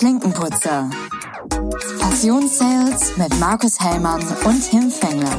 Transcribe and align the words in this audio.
Klinkenputzer. 0.00 0.88
Passionssales 2.00 3.18
mit 3.18 3.38
Markus 3.38 3.78
Hellmann 3.78 4.22
und 4.46 4.70
Tim 4.70 4.90
Fengler. 4.90 5.38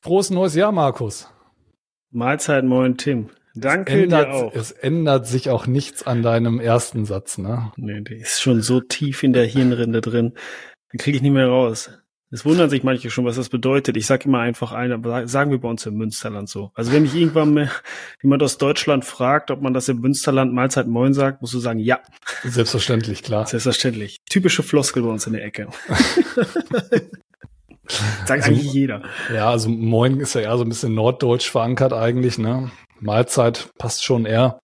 Frohes 0.00 0.30
neues 0.30 0.54
Jahr, 0.54 0.72
Markus. 0.72 1.28
Mahlzeit, 2.10 2.64
moin, 2.64 2.96
Tim. 2.96 3.28
Danke 3.54 3.92
es 3.92 4.02
ändert, 4.02 4.28
dir 4.28 4.32
auch. 4.32 4.54
Es 4.54 4.70
ändert 4.70 5.26
sich 5.26 5.50
auch 5.50 5.66
nichts 5.66 6.06
an 6.06 6.22
deinem 6.22 6.58
ersten 6.58 7.04
Satz, 7.04 7.36
ne? 7.36 7.70
Nee, 7.76 8.00
der 8.00 8.16
ist 8.16 8.40
schon 8.40 8.62
so 8.62 8.80
tief 8.80 9.22
in 9.22 9.34
der 9.34 9.44
Hirnrinde 9.44 10.00
drin. 10.00 10.32
Den 10.92 10.98
kriege 10.98 11.16
ich 11.16 11.22
nicht 11.22 11.32
mehr 11.32 11.48
raus. 11.48 11.90
Es 12.30 12.44
wundern 12.44 12.68
sich 12.68 12.82
manche 12.82 13.08
schon, 13.08 13.24
was 13.24 13.36
das 13.36 13.48
bedeutet. 13.48 13.96
Ich 13.96 14.04
sage 14.04 14.26
immer 14.26 14.40
einfach 14.40 14.72
ein, 14.72 15.02
sagen 15.26 15.50
wir 15.50 15.58
bei 15.58 15.68
uns 15.68 15.86
im 15.86 15.94
Münsterland 15.94 16.50
so. 16.50 16.72
Also 16.74 16.92
wenn 16.92 17.02
mich 17.02 17.14
irgendwann 17.14 17.54
mal 17.54 17.70
jemand 18.22 18.42
aus 18.42 18.58
Deutschland 18.58 19.06
fragt, 19.06 19.50
ob 19.50 19.62
man 19.62 19.72
das 19.72 19.88
im 19.88 20.00
Münsterland 20.00 20.52
Mahlzeit 20.52 20.88
Moin 20.88 21.14
sagt, 21.14 21.40
musst 21.40 21.54
du 21.54 21.58
sagen, 21.58 21.78
ja. 21.78 22.00
Selbstverständlich, 22.44 23.22
klar. 23.22 23.46
Selbstverständlich. 23.46 24.18
Typische 24.28 24.62
Floskel 24.62 25.02
bei 25.02 25.08
uns 25.08 25.26
in 25.26 25.32
der 25.32 25.44
Ecke. 25.44 25.68
Sagt 28.26 28.30
also, 28.30 28.50
eigentlich 28.50 28.72
jeder. 28.74 29.02
Ja, 29.32 29.48
also 29.50 29.70
Moin 29.70 30.20
ist 30.20 30.34
ja 30.34 30.42
eher 30.42 30.58
so 30.58 30.64
ein 30.64 30.68
bisschen 30.68 30.94
norddeutsch 30.94 31.50
verankert 31.50 31.94
eigentlich, 31.94 32.36
ne? 32.36 32.70
Mahlzeit 33.00 33.70
passt 33.78 34.04
schon 34.04 34.26
eher. 34.26 34.60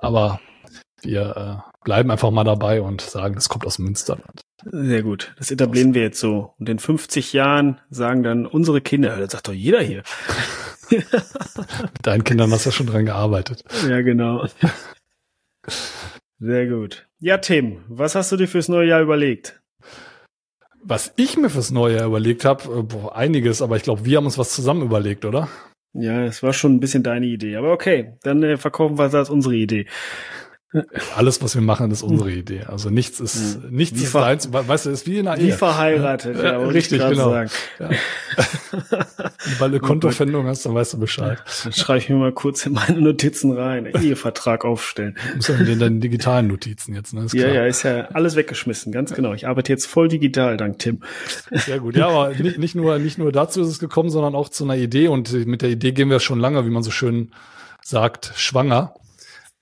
Aber 0.00 0.40
wir 1.02 1.62
äh, 1.64 1.75
bleiben 1.86 2.10
einfach 2.10 2.32
mal 2.32 2.42
dabei 2.42 2.82
und 2.82 3.00
sagen, 3.00 3.36
das 3.36 3.48
kommt 3.48 3.64
aus 3.64 3.78
Münsterland. 3.78 4.40
Sehr 4.64 5.04
gut. 5.04 5.32
Das 5.38 5.52
etablieren 5.52 5.94
wir 5.94 6.02
jetzt 6.02 6.18
so. 6.18 6.52
Und 6.58 6.68
in 6.68 6.80
50 6.80 7.32
Jahren 7.32 7.78
sagen 7.90 8.24
dann 8.24 8.44
unsere 8.44 8.80
Kinder, 8.80 9.16
das 9.16 9.30
sagt 9.30 9.46
doch 9.46 9.52
jeder 9.52 9.80
hier. 9.80 10.02
Mit 10.90 11.06
deinen 12.02 12.24
Kindern 12.24 12.50
hast 12.50 12.66
du 12.66 12.70
ja 12.70 12.72
schon 12.74 12.88
dran 12.88 13.06
gearbeitet. 13.06 13.62
Ja, 13.88 14.00
genau. 14.02 14.46
Sehr 16.40 16.66
gut. 16.66 17.06
Ja, 17.20 17.38
Tim, 17.38 17.84
was 17.88 18.16
hast 18.16 18.32
du 18.32 18.36
dir 18.36 18.48
fürs 18.48 18.68
neue 18.68 18.88
Jahr 18.88 19.00
überlegt? 19.00 19.60
Was 20.82 21.12
ich 21.14 21.36
mir 21.36 21.50
fürs 21.50 21.70
neue 21.70 21.98
Jahr 21.98 22.06
überlegt 22.06 22.44
habe, 22.44 22.84
äh, 22.90 23.10
einiges, 23.16 23.62
aber 23.62 23.76
ich 23.76 23.84
glaube, 23.84 24.04
wir 24.04 24.16
haben 24.16 24.26
uns 24.26 24.38
was 24.38 24.52
zusammen 24.52 24.82
überlegt, 24.82 25.24
oder? 25.24 25.48
Ja, 25.92 26.24
es 26.24 26.42
war 26.42 26.52
schon 26.52 26.74
ein 26.74 26.80
bisschen 26.80 27.04
deine 27.04 27.26
Idee. 27.26 27.54
Aber 27.54 27.72
okay, 27.72 28.14
dann 28.22 28.42
äh, 28.42 28.56
verkaufen 28.56 28.98
wir 28.98 29.06
es 29.06 29.14
als 29.14 29.30
unsere 29.30 29.54
Idee. 29.54 29.86
Alles, 31.14 31.40
was 31.42 31.54
wir 31.54 31.62
machen, 31.62 31.90
ist 31.92 32.02
unsere 32.02 32.32
Idee. 32.32 32.64
Also 32.64 32.90
nichts 32.90 33.20
ist, 33.20 33.62
mhm. 33.62 33.70
nichts 33.70 34.00
wie 34.00 34.04
ist 34.04 34.14
deins. 34.14 34.52
Weißt 34.52 34.86
du, 34.86 34.90
ist 34.90 35.06
wie 35.06 35.18
in 35.18 35.28
einer 35.28 35.40
Wie 35.40 35.48
Ehe. 35.48 35.52
verheiratet, 35.52 36.36
ja, 36.36 36.44
ja 36.44 36.58
richtig, 36.58 36.98
genau. 36.98 37.30
Sagen. 37.30 37.50
Ja. 37.78 37.90
Weil 39.58 39.70
du 39.70 39.78
Kontofendung 39.78 40.46
hast, 40.46 40.66
dann 40.66 40.74
weißt 40.74 40.94
du 40.94 40.98
Bescheid. 40.98 41.38
Dann 41.62 41.72
schreibe 41.72 41.98
ich 42.00 42.08
mir 42.08 42.16
mal 42.16 42.32
kurz 42.32 42.66
in 42.66 42.72
meine 42.72 43.00
Notizen 43.00 43.52
rein. 43.52 43.86
Ehevertrag 43.94 44.64
aufstellen. 44.64 45.16
Du 45.30 45.36
musst 45.36 45.48
in 45.50 45.78
deinen 45.78 46.00
digitalen 46.00 46.48
Notizen 46.48 46.94
jetzt, 46.94 47.14
ne? 47.14 47.24
Ist 47.24 47.34
ja, 47.34 47.48
ja, 47.48 47.64
ist 47.64 47.84
ja 47.84 48.08
alles 48.08 48.34
weggeschmissen, 48.34 48.90
ganz 48.92 49.14
genau. 49.14 49.34
Ich 49.34 49.46
arbeite 49.46 49.72
jetzt 49.72 49.86
voll 49.86 50.08
digital, 50.08 50.56
dank 50.56 50.80
Tim. 50.80 51.00
Sehr 51.52 51.78
gut. 51.78 51.96
Ja, 51.96 52.08
aber 52.08 52.34
nicht, 52.38 52.58
nicht 52.58 52.74
nur, 52.74 52.98
nicht 52.98 53.18
nur 53.18 53.30
dazu 53.30 53.62
ist 53.62 53.68
es 53.68 53.78
gekommen, 53.78 54.10
sondern 54.10 54.34
auch 54.34 54.48
zu 54.48 54.64
einer 54.64 54.76
Idee. 54.76 55.06
Und 55.08 55.32
mit 55.46 55.62
der 55.62 55.70
Idee 55.70 55.92
gehen 55.92 56.10
wir 56.10 56.18
schon 56.18 56.40
lange, 56.40 56.66
wie 56.66 56.70
man 56.70 56.82
so 56.82 56.90
schön 56.90 57.30
sagt, 57.82 58.32
schwanger. 58.34 58.94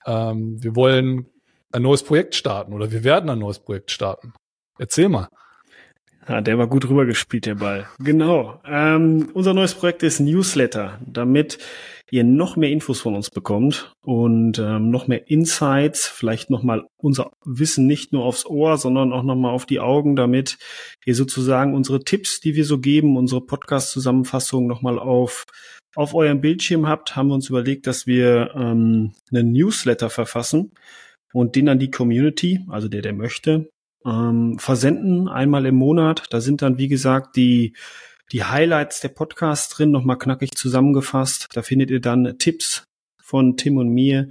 Ähm, 0.05 0.61
wir 0.61 0.75
wollen 0.75 1.27
ein 1.71 1.81
neues 1.81 2.03
Projekt 2.03 2.35
starten 2.35 2.73
oder 2.73 2.91
wir 2.91 3.03
werden 3.03 3.29
ein 3.29 3.39
neues 3.39 3.59
Projekt 3.59 3.91
starten. 3.91 4.33
Erzähl 4.77 5.09
mal. 5.09 5.27
Ja, 6.27 6.41
der 6.41 6.57
war 6.57 6.67
gut 6.67 6.89
rübergespielt, 6.89 7.45
der 7.45 7.55
Ball. 7.55 7.87
Genau. 7.99 8.59
Ähm, 8.65 9.29
unser 9.33 9.53
neues 9.53 9.75
Projekt 9.75 10.01
ist 10.01 10.19
Newsletter, 10.19 10.99
damit 11.05 11.59
ihr 12.11 12.23
noch 12.23 12.55
mehr 12.55 12.69
Infos 12.69 12.99
von 12.99 13.15
uns 13.15 13.29
bekommt 13.29 13.93
und 14.01 14.59
ähm, 14.59 14.89
noch 14.89 15.07
mehr 15.07 15.29
Insights, 15.29 16.07
vielleicht 16.07 16.49
nochmal 16.49 16.85
unser 16.97 17.31
Wissen 17.43 17.87
nicht 17.87 18.13
nur 18.13 18.23
aufs 18.23 18.45
Ohr, 18.45 18.77
sondern 18.77 19.11
auch 19.11 19.23
nochmal 19.23 19.51
auf 19.51 19.65
die 19.65 19.79
Augen, 19.79 20.15
damit 20.15 20.57
ihr 21.05 21.15
sozusagen 21.15 21.73
unsere 21.73 22.03
Tipps, 22.03 22.39
die 22.39 22.55
wir 22.55 22.65
so 22.65 22.79
geben, 22.79 23.17
unsere 23.17 23.41
Podcast-Zusammenfassung 23.41 24.67
nochmal 24.67 24.99
auf 24.99 25.45
auf 25.95 26.13
eurem 26.13 26.41
Bildschirm 26.41 26.87
habt, 26.87 27.15
haben 27.15 27.29
wir 27.29 27.35
uns 27.35 27.49
überlegt, 27.49 27.87
dass 27.87 28.05
wir 28.05 28.51
ähm, 28.53 29.13
einen 29.31 29.53
Newsletter 29.53 30.09
verfassen 30.09 30.73
und 31.33 31.55
den 31.55 31.69
an 31.69 31.79
die 31.79 31.89
Community, 31.89 32.65
also 32.67 32.87
der, 32.89 33.01
der 33.01 33.13
möchte, 33.13 33.69
ähm, 34.05 34.59
versenden 34.59 35.27
einmal 35.27 35.65
im 35.65 35.75
Monat. 35.75 36.25
Da 36.29 36.41
sind 36.41 36.61
dann, 36.61 36.77
wie 36.77 36.87
gesagt, 36.87 37.35
die, 37.37 37.73
die 38.31 38.43
Highlights 38.43 39.01
der 39.01 39.09
Podcasts 39.09 39.73
drin, 39.73 39.91
nochmal 39.91 40.17
knackig 40.17 40.55
zusammengefasst. 40.55 41.47
Da 41.53 41.61
findet 41.61 41.91
ihr 41.91 42.01
dann 42.01 42.37
Tipps 42.37 42.83
von 43.21 43.57
Tim 43.57 43.77
und 43.77 43.89
mir 43.89 44.29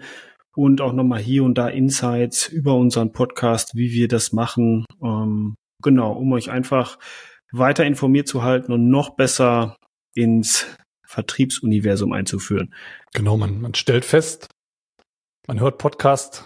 und 0.55 0.81
auch 0.81 0.93
nochmal 0.93 1.21
hier 1.21 1.44
und 1.44 1.59
da 1.59 1.69
Insights 1.69 2.49
über 2.49 2.75
unseren 2.75 3.12
Podcast, 3.12 3.77
wie 3.77 3.93
wir 3.93 4.09
das 4.09 4.33
machen. 4.33 4.84
Ähm, 5.03 5.54
genau, 5.83 6.12
um 6.12 6.33
euch 6.33 6.50
einfach 6.50 6.99
weiter 7.53 7.84
informiert 7.84 8.28
zu 8.28 8.43
halten 8.43 8.72
und 8.72 8.88
noch 8.88 9.10
besser 9.10 9.77
ins 10.15 10.66
Vertriebsuniversum 11.06 12.12
einzuführen. 12.12 12.75
Genau, 13.12 13.37
man, 13.37 13.60
man 13.60 13.75
stellt 13.75 14.04
fest, 14.04 14.49
man 15.47 15.60
hört 15.60 15.78
Podcast 15.78 16.44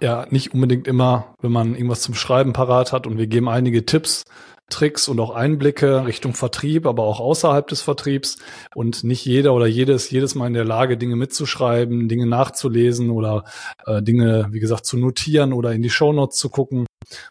ja 0.00 0.26
nicht 0.30 0.54
unbedingt 0.54 0.86
immer, 0.86 1.34
wenn 1.40 1.50
man 1.50 1.74
irgendwas 1.74 2.02
zum 2.02 2.14
Schreiben 2.14 2.52
parat 2.52 2.92
hat 2.92 3.06
und 3.06 3.18
wir 3.18 3.26
geben 3.26 3.48
einige 3.48 3.84
Tipps, 3.84 4.24
Tricks 4.70 5.08
und 5.08 5.18
auch 5.20 5.30
Einblicke 5.30 6.06
Richtung 6.06 6.34
Vertrieb, 6.34 6.86
aber 6.86 7.04
auch 7.04 7.20
außerhalb 7.20 7.66
des 7.66 7.82
Vertriebs. 7.82 8.38
Und 8.74 9.04
nicht 9.04 9.24
jeder 9.24 9.54
oder 9.54 9.66
jedes 9.66 10.10
jedes 10.10 10.34
Mal 10.34 10.46
in 10.46 10.54
der 10.54 10.64
Lage, 10.64 10.96
Dinge 10.96 11.16
mitzuschreiben, 11.16 12.08
Dinge 12.08 12.26
nachzulesen 12.26 13.10
oder 13.10 13.44
äh, 13.86 14.02
Dinge, 14.02 14.48
wie 14.50 14.60
gesagt, 14.60 14.86
zu 14.86 14.98
notieren 14.98 15.52
oder 15.52 15.72
in 15.72 15.82
die 15.82 15.90
Shownotes 15.90 16.38
zu 16.38 16.50
gucken. 16.50 16.86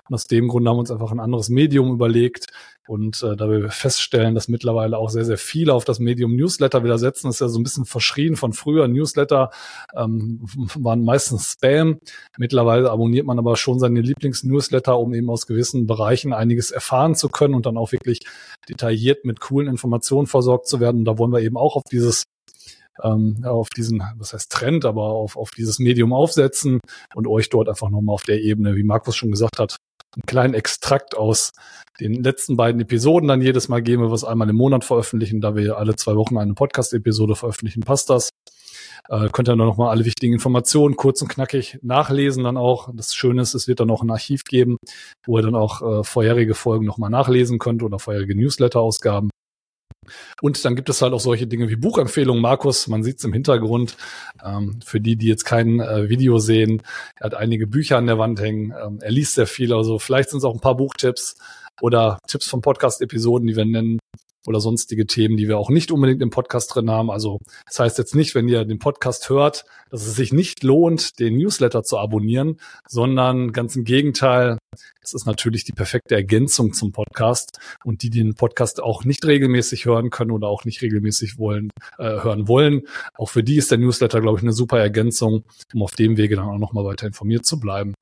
Und 0.07 0.13
aus 0.13 0.25
dem 0.27 0.47
Grund 0.47 0.67
haben 0.67 0.75
wir 0.75 0.81
uns 0.81 0.91
einfach 0.91 1.11
ein 1.11 1.19
anderes 1.19 1.49
Medium 1.49 1.91
überlegt, 1.91 2.47
und 2.87 3.21
äh, 3.21 3.35
da 3.35 3.49
wir 3.49 3.69
feststellen, 3.69 4.33
dass 4.33 4.47
mittlerweile 4.47 4.97
auch 4.97 5.09
sehr, 5.09 5.25
sehr 5.25 5.37
viele 5.37 5.73
auf 5.73 5.83
das 5.83 5.99
Medium 5.99 6.35
Newsletter 6.35 6.85
wieder 6.85 6.97
setzen, 6.97 7.29
ist 7.29 7.41
ja 7.41 7.49
so 7.49 7.59
ein 7.59 7.63
bisschen 7.63 7.85
verschrien 7.85 8.37
von 8.37 8.53
früher. 8.53 8.87
Newsletter 8.87 9.51
ähm, 9.95 10.39
waren 10.75 11.03
meistens 11.03 11.51
Spam. 11.51 11.99
Mittlerweile 12.37 12.89
abonniert 12.89 13.25
man 13.25 13.39
aber 13.39 13.57
schon 13.57 13.79
seine 13.79 13.99
Lieblings-Newsletter, 13.99 14.97
um 14.97 15.13
eben 15.13 15.29
aus 15.29 15.47
gewissen 15.47 15.85
Bereichen 15.85 16.31
einiges 16.31 16.71
erfahren 16.71 17.15
zu 17.15 17.27
können 17.27 17.55
und 17.55 17.65
dann 17.65 17.77
auch 17.77 17.91
wirklich 17.91 18.21
detailliert 18.69 19.25
mit 19.25 19.41
coolen 19.41 19.67
Informationen 19.67 20.27
versorgt 20.27 20.67
zu 20.67 20.79
werden. 20.79 20.99
Und 20.99 21.05
da 21.05 21.17
wollen 21.17 21.33
wir 21.33 21.41
eben 21.41 21.57
auch 21.57 21.75
auf 21.75 21.83
dieses 21.91 22.23
ähm, 23.03 23.43
auf 23.43 23.69
diesen, 23.69 24.03
was 24.17 24.33
heißt 24.33 24.51
Trend, 24.51 24.85
aber 24.85 25.03
auf, 25.03 25.37
auf 25.37 25.51
dieses 25.51 25.79
Medium 25.79 26.13
aufsetzen 26.13 26.79
und 27.15 27.27
euch 27.27 27.49
dort 27.49 27.69
einfach 27.69 27.89
nochmal 27.89 28.15
auf 28.15 28.23
der 28.23 28.41
Ebene, 28.41 28.75
wie 28.75 28.83
Markus 28.83 29.15
schon 29.15 29.31
gesagt 29.31 29.59
hat, 29.59 29.77
einen 30.15 30.25
kleinen 30.25 30.53
Extrakt 30.53 31.15
aus 31.15 31.51
den 31.99 32.23
letzten 32.23 32.57
beiden 32.57 32.81
Episoden 32.81 33.27
dann 33.27 33.41
jedes 33.41 33.69
Mal 33.69 33.81
geben, 33.81 34.03
wir 34.03 34.11
was 34.11 34.23
einmal 34.23 34.49
im 34.49 34.55
Monat 34.55 34.83
veröffentlichen, 34.83 35.41
da 35.41 35.55
wir 35.55 35.77
alle 35.77 35.95
zwei 35.95 36.15
Wochen 36.15 36.37
eine 36.37 36.53
Podcast-Episode 36.53 37.35
veröffentlichen, 37.35 37.81
passt 37.81 38.09
das. 38.09 38.29
Äh, 39.09 39.29
könnt 39.31 39.47
ihr 39.47 39.55
dann 39.55 39.59
nochmal 39.59 39.89
alle 39.89 40.05
wichtigen 40.05 40.33
Informationen 40.33 40.95
kurz 40.95 41.21
und 41.21 41.29
knackig 41.29 41.79
nachlesen 41.81 42.43
dann 42.43 42.57
auch. 42.57 42.89
Das 42.93 43.13
Schöne 43.13 43.41
ist, 43.41 43.53
es 43.53 43.67
wird 43.67 43.79
dann 43.79 43.89
auch 43.89 44.01
ein 44.01 44.11
Archiv 44.11 44.43
geben, 44.43 44.77
wo 45.25 45.37
ihr 45.37 45.43
dann 45.43 45.55
auch 45.55 45.81
äh, 45.81 46.03
vorherige 46.03 46.55
Folgen 46.55 46.85
nochmal 46.85 47.09
nachlesen 47.09 47.59
könnt 47.59 47.83
oder 47.83 47.99
vorherige 47.99 48.35
Newsletter-Ausgaben. 48.35 49.29
Und 50.41 50.63
dann 50.63 50.75
gibt 50.75 50.89
es 50.89 51.01
halt 51.01 51.13
auch 51.13 51.19
solche 51.19 51.47
Dinge 51.47 51.69
wie 51.69 51.75
Buchempfehlungen. 51.75 52.41
Markus, 52.41 52.87
man 52.87 53.03
sieht 53.03 53.19
es 53.19 53.23
im 53.23 53.33
Hintergrund. 53.33 53.97
Ähm, 54.43 54.79
für 54.85 54.99
die, 54.99 55.15
die 55.15 55.27
jetzt 55.27 55.45
kein 55.45 55.79
äh, 55.79 56.09
Video 56.09 56.37
sehen, 56.39 56.81
er 57.15 57.25
hat 57.25 57.35
einige 57.35 57.67
Bücher 57.67 57.97
an 57.97 58.07
der 58.07 58.17
Wand 58.17 58.39
hängen. 58.39 58.73
Ähm, 58.81 58.99
er 59.01 59.11
liest 59.11 59.35
sehr 59.35 59.47
viel. 59.47 59.73
Also 59.73 59.99
vielleicht 59.99 60.29
sind 60.29 60.39
es 60.39 60.43
auch 60.43 60.53
ein 60.53 60.61
paar 60.61 60.77
Buchtipps 60.77 61.35
oder 61.81 62.19
Tipps 62.27 62.47
von 62.47 62.61
Podcast-Episoden, 62.61 63.47
die 63.47 63.55
wir 63.55 63.65
nennen 63.65 63.99
oder 64.47 64.61
sonstige 64.61 65.05
Themen, 65.05 65.35
die 65.35 65.47
wir 65.47 65.57
auch 65.57 65.69
nicht 65.69 65.91
unbedingt 65.91 66.21
im 66.21 66.29
Podcast 66.29 66.73
drin 66.73 66.89
haben. 66.89 67.11
Also 67.11 67.39
das 67.65 67.79
heißt 67.79 67.97
jetzt 67.97 68.15
nicht, 68.15 68.33
wenn 68.33 68.47
ihr 68.47 68.63
den 68.63 68.79
Podcast 68.79 69.29
hört, 69.29 69.65
dass 69.91 70.07
es 70.07 70.15
sich 70.15 70.31
nicht 70.31 70.63
lohnt, 70.63 71.19
den 71.19 71.37
Newsletter 71.37 71.83
zu 71.83 71.97
abonnieren, 71.97 72.59
sondern 72.87 73.51
ganz 73.51 73.75
im 73.75 73.83
Gegenteil, 73.83 74.57
es 75.01 75.13
ist 75.13 75.25
natürlich 75.25 75.63
die 75.63 75.71
perfekte 75.71 76.15
Ergänzung 76.15 76.73
zum 76.73 76.91
Podcast 76.91 77.59
und 77.85 78.03
die, 78.03 78.09
die 78.09 78.23
den 78.23 78.35
Podcast 78.35 78.81
auch 78.81 79.05
nicht 79.05 79.25
regelmäßig 79.25 79.85
hören 79.85 80.09
können 80.09 80.31
oder 80.31 80.47
auch 80.47 80.65
nicht 80.65 80.81
regelmäßig 80.81 81.37
wollen, 81.37 81.69
äh, 81.97 82.03
hören 82.03 82.47
wollen. 82.47 82.81
Auch 83.15 83.29
für 83.29 83.43
die 83.43 83.55
ist 83.55 83.71
der 83.71 83.77
Newsletter, 83.77 84.19
glaube 84.19 84.37
ich, 84.37 84.43
eine 84.43 84.51
super 84.51 84.79
Ergänzung, 84.79 85.43
um 85.73 85.83
auf 85.83 85.95
dem 85.95 86.17
Wege 86.17 86.35
dann 86.35 86.49
auch 86.49 86.57
nochmal 86.57 86.83
weiter 86.83 87.07
informiert 87.07 87.45
zu 87.45 87.59
bleiben. 87.59 87.93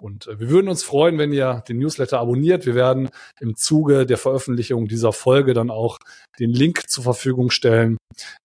Und 0.00 0.26
äh, 0.26 0.40
wir 0.40 0.48
würden 0.48 0.68
uns 0.68 0.82
freuen, 0.82 1.18
wenn 1.18 1.32
ihr 1.32 1.62
den 1.68 1.78
Newsletter 1.78 2.18
abonniert. 2.18 2.66
Wir 2.66 2.74
werden 2.74 3.10
im 3.40 3.56
Zuge 3.56 4.06
der 4.06 4.18
Veröffentlichung 4.18 4.88
dieser 4.88 5.12
Folge 5.12 5.52
dann 5.52 5.70
auch 5.70 5.93
den 6.38 6.50
Link 6.50 6.88
zur 6.88 7.02
Verfügung 7.04 7.50
stellen 7.50 7.96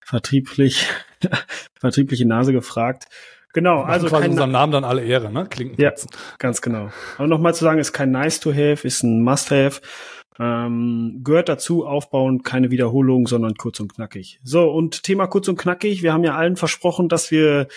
vertrieblich, 0.05 0.85
vertriebliche 1.79 2.27
Nase 2.27 2.53
gefragt. 2.53 3.05
Genau, 3.53 3.81
also 3.81 4.07
quasi 4.07 4.23
kein 4.23 4.31
unserem 4.31 4.51
Namen 4.51 4.71
dann 4.71 4.83
alle 4.83 5.03
Ehre, 5.03 5.31
ne? 5.31 5.45
Klinken. 5.45 5.81
Ja, 5.81 5.93
ganz 6.39 6.61
genau. 6.61 6.89
Aber 7.17 7.27
nochmal 7.27 7.53
zu 7.53 7.63
sagen, 7.63 7.79
ist 7.79 7.93
kein 7.93 8.11
nice 8.11 8.39
to 8.39 8.51
have, 8.51 8.87
ist 8.87 9.03
ein 9.03 9.21
must 9.23 9.51
have. 9.51 9.81
Ähm, 10.39 11.19
gehört 11.23 11.49
dazu, 11.49 11.85
aufbauen, 11.85 12.43
keine 12.43 12.71
Wiederholung, 12.71 13.27
sondern 13.27 13.55
kurz 13.55 13.79
und 13.79 13.93
knackig. 13.93 14.39
So, 14.43 14.71
und 14.71 15.03
Thema 15.03 15.27
kurz 15.27 15.47
und 15.49 15.57
knackig. 15.57 16.01
Wir 16.01 16.13
haben 16.13 16.23
ja 16.23 16.35
allen 16.35 16.55
versprochen, 16.55 17.09
dass 17.09 17.31
wir 17.31 17.67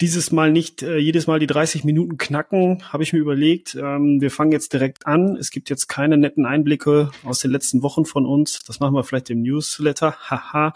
dieses 0.00 0.30
Mal 0.30 0.52
nicht 0.52 0.82
äh, 0.82 0.98
jedes 0.98 1.26
Mal 1.26 1.40
die 1.40 1.46
30 1.46 1.84
Minuten 1.84 2.18
knacken, 2.18 2.84
habe 2.92 3.02
ich 3.02 3.12
mir 3.12 3.18
überlegt. 3.18 3.74
Ähm, 3.74 4.20
wir 4.20 4.30
fangen 4.30 4.52
jetzt 4.52 4.72
direkt 4.72 5.06
an. 5.06 5.36
Es 5.36 5.50
gibt 5.50 5.70
jetzt 5.70 5.88
keine 5.88 6.16
netten 6.16 6.46
Einblicke 6.46 7.10
aus 7.24 7.40
den 7.40 7.50
letzten 7.50 7.82
Wochen 7.82 8.04
von 8.04 8.26
uns. 8.26 8.62
Das 8.64 8.78
machen 8.78 8.94
wir 8.94 9.02
vielleicht 9.02 9.30
im 9.30 9.42
Newsletter. 9.42 10.14
Haha. 10.30 10.74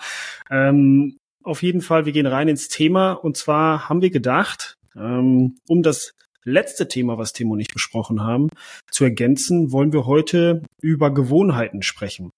ähm, 0.51 1.19
auf 1.45 1.63
jeden 1.63 1.81
Fall, 1.81 2.07
wir 2.07 2.13
gehen 2.13 2.27
rein 2.27 2.49
ins 2.49 2.69
Thema. 2.69 3.13
Und 3.13 3.37
zwar 3.37 3.89
haben 3.89 4.03
wir 4.03 4.11
gedacht, 4.11 4.77
ähm, 4.97 5.57
um 5.69 5.83
das 5.83 6.15
letzte 6.45 6.89
Thema, 6.89 7.19
was 7.19 7.33
Timo 7.33 7.57
nicht 7.57 7.73
besprochen 7.73 8.23
haben, 8.23 8.49
zu 8.91 9.05
ergänzen, 9.05 9.73
wollen 9.73 9.93
wir 9.93 10.07
heute 10.07 10.63
über 10.81 11.13
Gewohnheiten 11.13 11.83
sprechen. 11.83 12.31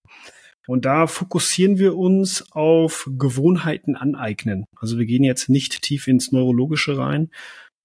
Und 0.66 0.84
da 0.84 1.06
fokussieren 1.06 1.78
wir 1.78 1.96
uns 1.96 2.50
auf 2.52 3.08
Gewohnheiten 3.18 3.96
aneignen. 3.96 4.64
Also 4.76 4.98
wir 4.98 5.04
gehen 5.04 5.24
jetzt 5.24 5.48
nicht 5.48 5.82
tief 5.82 6.08
ins 6.08 6.32
Neurologische 6.32 6.96
rein, 6.96 7.30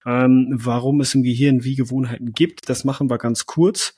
ähm, 0.06 0.48
warum 0.52 1.00
es 1.00 1.14
im 1.14 1.22
Gehirn 1.22 1.62
wie 1.62 1.74
Gewohnheiten 1.74 2.32
gibt. 2.32 2.68
Das 2.68 2.84
machen 2.84 3.10
wir 3.10 3.18
ganz 3.18 3.44
kurz. 3.44 3.94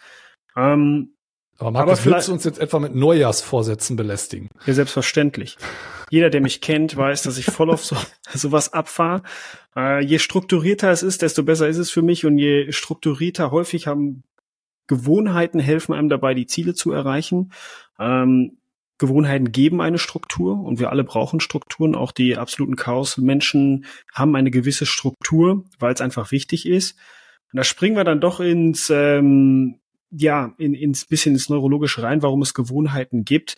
Ähm, 0.56 1.14
aber 1.58 1.70
Markus, 1.70 2.00
aber 2.00 2.10
willst 2.10 2.28
du 2.28 2.32
uns 2.32 2.44
jetzt 2.44 2.58
etwa 2.58 2.78
mit 2.78 2.94
Neujahrsvorsätzen 2.94 3.96
belästigen? 3.96 4.48
Ja, 4.66 4.74
selbstverständlich. 4.74 5.56
Jeder, 6.10 6.30
der 6.30 6.40
mich 6.40 6.60
kennt, 6.60 6.96
weiß, 6.96 7.22
dass 7.22 7.38
ich 7.38 7.46
voll 7.46 7.70
auf 7.70 7.84
so, 7.84 7.96
sowas 8.34 8.72
abfahre. 8.72 9.22
Äh, 9.76 10.04
je 10.04 10.18
strukturierter 10.18 10.90
es 10.90 11.02
ist, 11.02 11.22
desto 11.22 11.42
besser 11.42 11.68
ist 11.68 11.78
es 11.78 11.90
für 11.90 12.02
mich 12.02 12.26
und 12.26 12.38
je 12.38 12.72
strukturierter 12.72 13.50
häufig 13.50 13.86
haben 13.86 14.24
Gewohnheiten 14.88 15.60
helfen 15.60 15.94
einem 15.94 16.08
dabei, 16.08 16.34
die 16.34 16.46
Ziele 16.46 16.74
zu 16.74 16.92
erreichen. 16.92 17.52
Ähm, 17.98 18.58
Gewohnheiten 18.98 19.50
geben 19.50 19.80
eine 19.80 19.98
Struktur 19.98 20.60
und 20.60 20.78
wir 20.78 20.90
alle 20.90 21.02
brauchen 21.02 21.40
Strukturen. 21.40 21.94
Auch 21.94 22.12
die 22.12 22.36
absoluten 22.36 22.76
Chaos-Menschen 22.76 23.86
haben 24.12 24.36
eine 24.36 24.50
gewisse 24.50 24.86
Struktur, 24.86 25.64
weil 25.78 25.92
es 25.92 26.00
einfach 26.00 26.30
wichtig 26.30 26.66
ist. 26.66 26.98
Und 27.52 27.56
da 27.56 27.64
springen 27.64 27.96
wir 27.96 28.04
dann 28.04 28.20
doch 28.20 28.40
ins, 28.40 28.90
ähm, 28.90 29.80
ja, 30.12 30.54
in, 30.58 30.74
ins 30.74 31.06
bisschen 31.06 31.34
ins 31.34 31.48
Neurologische 31.48 32.02
rein, 32.02 32.22
warum 32.22 32.42
es 32.42 32.54
Gewohnheiten 32.54 33.24
gibt. 33.24 33.56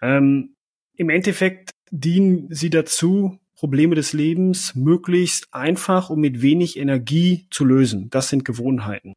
Ähm, 0.00 0.54
Im 0.96 1.10
Endeffekt 1.10 1.70
dienen 1.90 2.48
sie 2.50 2.70
dazu, 2.70 3.38
Probleme 3.56 3.96
des 3.96 4.12
Lebens 4.12 4.76
möglichst 4.76 5.52
einfach 5.52 6.10
und 6.10 6.20
mit 6.20 6.42
wenig 6.42 6.78
Energie 6.78 7.48
zu 7.50 7.64
lösen. 7.64 8.08
Das 8.10 8.28
sind 8.28 8.44
Gewohnheiten. 8.44 9.14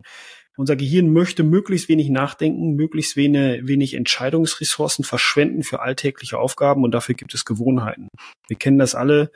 Unser 0.58 0.76
Gehirn 0.76 1.14
möchte 1.14 1.44
möglichst 1.44 1.90
wenig 1.90 2.10
nachdenken, 2.10 2.76
möglichst 2.76 3.16
wenig, 3.16 3.68
wenig 3.68 3.94
Entscheidungsressourcen 3.94 5.06
verschwenden 5.06 5.64
für 5.64 5.82
alltägliche 5.82 6.40
Aufgaben 6.40 6.84
und 6.84 6.92
dafür 6.92 7.16
gibt 7.16 7.34
es 7.34 7.46
Gewohnheiten. 7.46 8.08
Wir 8.48 8.58
kennen 8.58 8.80
das 8.80 8.96
alle, 8.96 9.32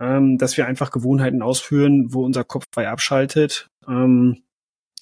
ähm, 0.00 0.38
dass 0.38 0.56
wir 0.56 0.66
einfach 0.66 0.90
Gewohnheiten 0.90 1.42
ausführen, 1.42 2.12
wo 2.14 2.24
unser 2.24 2.44
Kopf 2.44 2.64
bei 2.74 2.88
abschaltet, 2.88 3.68
ähm, 3.88 4.42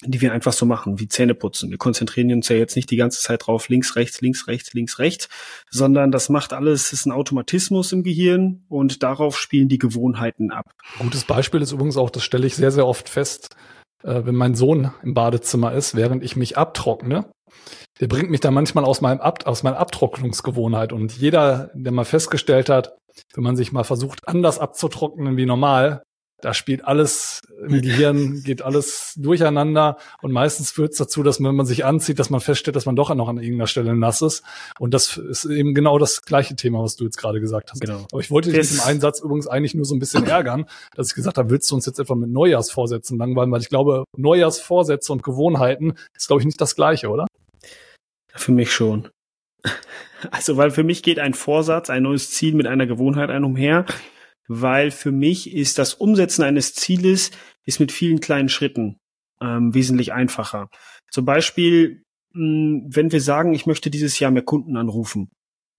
die 0.01 0.21
wir 0.21 0.33
einfach 0.33 0.53
so 0.53 0.65
machen, 0.65 0.99
wie 0.99 1.07
Zähne 1.07 1.33
putzen. 1.33 1.69
Wir 1.69 1.77
konzentrieren 1.77 2.31
uns 2.33 2.49
ja 2.49 2.55
jetzt 2.55 2.75
nicht 2.75 2.89
die 2.91 2.97
ganze 2.97 3.21
Zeit 3.21 3.47
drauf, 3.47 3.69
links, 3.69 3.95
rechts, 3.95 4.21
links, 4.21 4.47
rechts, 4.47 4.73
links, 4.73 4.99
rechts, 4.99 5.29
sondern 5.69 6.11
das 6.11 6.29
macht 6.29 6.53
alles, 6.53 6.91
ist 6.91 7.05
ein 7.05 7.11
Automatismus 7.11 7.91
im 7.91 8.03
Gehirn 8.03 8.65
und 8.69 9.03
darauf 9.03 9.37
spielen 9.37 9.69
die 9.69 9.77
Gewohnheiten 9.77 10.51
ab. 10.51 10.73
Gutes 10.99 11.25
Beispiel 11.25 11.61
ist 11.61 11.71
übrigens 11.71 11.97
auch, 11.97 12.09
das 12.09 12.23
stelle 12.23 12.47
ich 12.47 12.55
sehr, 12.55 12.71
sehr 12.71 12.87
oft 12.87 13.07
fest, 13.07 13.55
äh, 14.03 14.21
wenn 14.25 14.35
mein 14.35 14.55
Sohn 14.55 14.91
im 15.03 15.13
Badezimmer 15.13 15.73
ist, 15.73 15.95
während 15.95 16.23
ich 16.23 16.35
mich 16.35 16.57
abtrockne. 16.57 17.25
Der 17.99 18.07
bringt 18.07 18.31
mich 18.31 18.39
dann 18.39 18.53
manchmal 18.53 18.85
aus 18.85 19.01
meinem 19.01 19.21
Ab 19.21 19.45
aus 19.45 19.63
meiner 19.63 19.77
Abtrocknungsgewohnheit. 19.77 20.91
Und 20.91 21.15
jeder, 21.15 21.69
der 21.75 21.91
mal 21.91 22.05
festgestellt 22.05 22.69
hat, 22.69 22.97
wenn 23.35 23.43
man 23.43 23.55
sich 23.55 23.71
mal 23.71 23.83
versucht, 23.83 24.27
anders 24.27 24.57
abzutrocknen 24.57 25.37
wie 25.37 25.45
normal, 25.45 26.01
da 26.43 26.53
spielt 26.53 26.83
alles 26.83 27.41
im 27.65 27.81
Gehirn, 27.81 28.43
geht 28.43 28.61
alles 28.61 29.13
durcheinander 29.15 29.97
und 30.21 30.33
meistens 30.33 30.71
führt 30.71 30.91
es 30.91 30.97
dazu, 30.97 31.23
dass 31.23 31.39
man, 31.39 31.51
wenn 31.51 31.55
man 31.55 31.65
sich 31.65 31.85
anzieht, 31.85 32.19
dass 32.19 32.29
man 32.29 32.41
feststellt, 32.41 32.75
dass 32.75 32.85
man 32.85 32.97
doch 32.97 33.15
noch 33.15 33.29
an 33.29 33.37
irgendeiner 33.37 33.67
Stelle 33.67 33.95
nass 33.95 34.21
ist. 34.21 34.43
Und 34.77 34.93
das 34.93 35.15
ist 35.15 35.45
eben 35.45 35.73
genau 35.73 35.97
das 35.97 36.23
gleiche 36.23 36.57
Thema, 36.57 36.83
was 36.83 36.97
du 36.97 37.05
jetzt 37.05 37.15
gerade 37.15 37.39
gesagt 37.39 37.71
hast. 37.71 37.79
Genau. 37.79 38.05
Aber 38.11 38.19
ich 38.19 38.29
wollte 38.29 38.51
dich 38.51 38.71
mit 38.71 38.81
dem 38.81 38.85
Einsatz 38.85 39.21
übrigens 39.21 39.47
eigentlich 39.47 39.73
nur 39.73 39.85
so 39.85 39.95
ein 39.95 39.99
bisschen 39.99 40.25
ärgern, 40.25 40.65
dass 40.95 41.09
ich 41.09 41.15
gesagt 41.15 41.37
habe, 41.37 41.49
willst 41.49 41.71
du 41.71 41.75
uns 41.75 41.85
jetzt 41.85 41.99
etwa 41.99 42.15
mit 42.15 42.29
Neujahrsvorsätzen 42.29 43.17
langweilen? 43.17 43.49
Weil 43.49 43.61
ich 43.61 43.69
glaube, 43.69 44.03
Neujahrsvorsätze 44.17 45.13
und 45.13 45.23
Gewohnheiten 45.23 45.93
ist, 46.13 46.27
glaube 46.27 46.41
ich, 46.41 46.45
nicht 46.45 46.59
das 46.59 46.75
gleiche, 46.75 47.07
oder? 47.07 47.25
Für 48.35 48.51
mich 48.51 48.73
schon. 48.73 49.07
Also, 50.31 50.57
weil 50.57 50.71
für 50.71 50.83
mich 50.83 51.03
geht 51.03 51.19
ein 51.19 51.33
Vorsatz, 51.33 51.89
ein 51.89 52.03
neues 52.03 52.31
Ziel 52.31 52.53
mit 52.53 52.67
einer 52.67 52.85
Gewohnheit 52.85 53.29
ein 53.29 53.45
umher 53.45 53.85
weil 54.47 54.91
für 54.91 55.11
mich 55.11 55.53
ist 55.53 55.77
das 55.77 55.93
Umsetzen 55.93 56.43
eines 56.43 56.73
Zieles 56.73 57.31
ist 57.65 57.79
mit 57.79 57.91
vielen 57.91 58.19
kleinen 58.19 58.49
Schritten 58.49 58.97
ähm, 59.41 59.73
wesentlich 59.73 60.13
einfacher. 60.13 60.69
Zum 61.11 61.25
Beispiel, 61.25 62.03
mh, 62.33 62.83
wenn 62.87 63.11
wir 63.11 63.21
sagen, 63.21 63.53
ich 63.53 63.65
möchte 63.65 63.89
dieses 63.89 64.19
Jahr 64.19 64.31
mehr 64.31 64.43
Kunden 64.43 64.77
anrufen, 64.77 65.31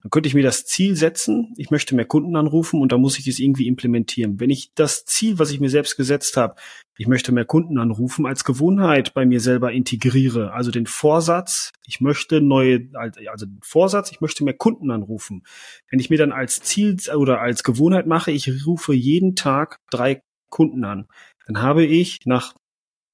dann 0.05 0.11
könnte 0.11 0.27
ich 0.27 0.35
mir 0.35 0.43
das 0.43 0.67
Ziel 0.67 0.97
setzen, 0.97 1.55
ich 1.57 1.71
möchte 1.71 1.95
mehr 1.95 2.05
Kunden 2.05 2.37
anrufen 2.37 2.83
und 2.83 2.93
da 2.93 2.99
muss 2.99 3.19
ich 3.19 3.25
das 3.25 3.39
irgendwie 3.39 3.67
implementieren. 3.67 4.39
Wenn 4.39 4.51
ich 4.51 4.75
das 4.75 5.07
Ziel, 5.07 5.39
was 5.39 5.51
ich 5.51 5.61
mir 5.61 5.71
selbst 5.71 5.97
gesetzt 5.97 6.37
habe, 6.37 6.57
ich 6.99 7.07
möchte 7.07 7.33
mehr 7.33 7.47
Kunden 7.47 7.79
anrufen, 7.79 8.27
als 8.27 8.45
Gewohnheit 8.45 9.15
bei 9.15 9.25
mir 9.25 9.41
selber 9.41 9.73
integriere, 9.73 10.53
also 10.53 10.71
den 10.71 10.85
Vorsatz, 10.85 11.73
ich 11.87 12.03
möchte 12.03 12.43
neue, 12.43 12.91
also 12.93 13.47
den 13.47 13.61
Vorsatz, 13.63 14.13
ich 14.13 14.21
möchte 14.21 14.45
mehr 14.45 14.53
Kunden 14.53 14.91
anrufen. 14.91 15.43
Wenn 15.89 16.01
ich 16.01 16.11
mir 16.11 16.19
dann 16.19 16.33
als 16.33 16.61
Ziel 16.61 16.99
oder 17.17 17.41
als 17.41 17.63
Gewohnheit 17.63 18.07
mache, 18.07 18.31
ich 18.31 18.67
rufe 18.67 18.93
jeden 18.93 19.37
Tag 19.37 19.81
drei 19.91 20.21
Kunden 20.51 20.85
an, 20.85 21.09
dann 21.47 21.63
habe 21.63 21.87
ich 21.87 22.19
nach 22.27 22.53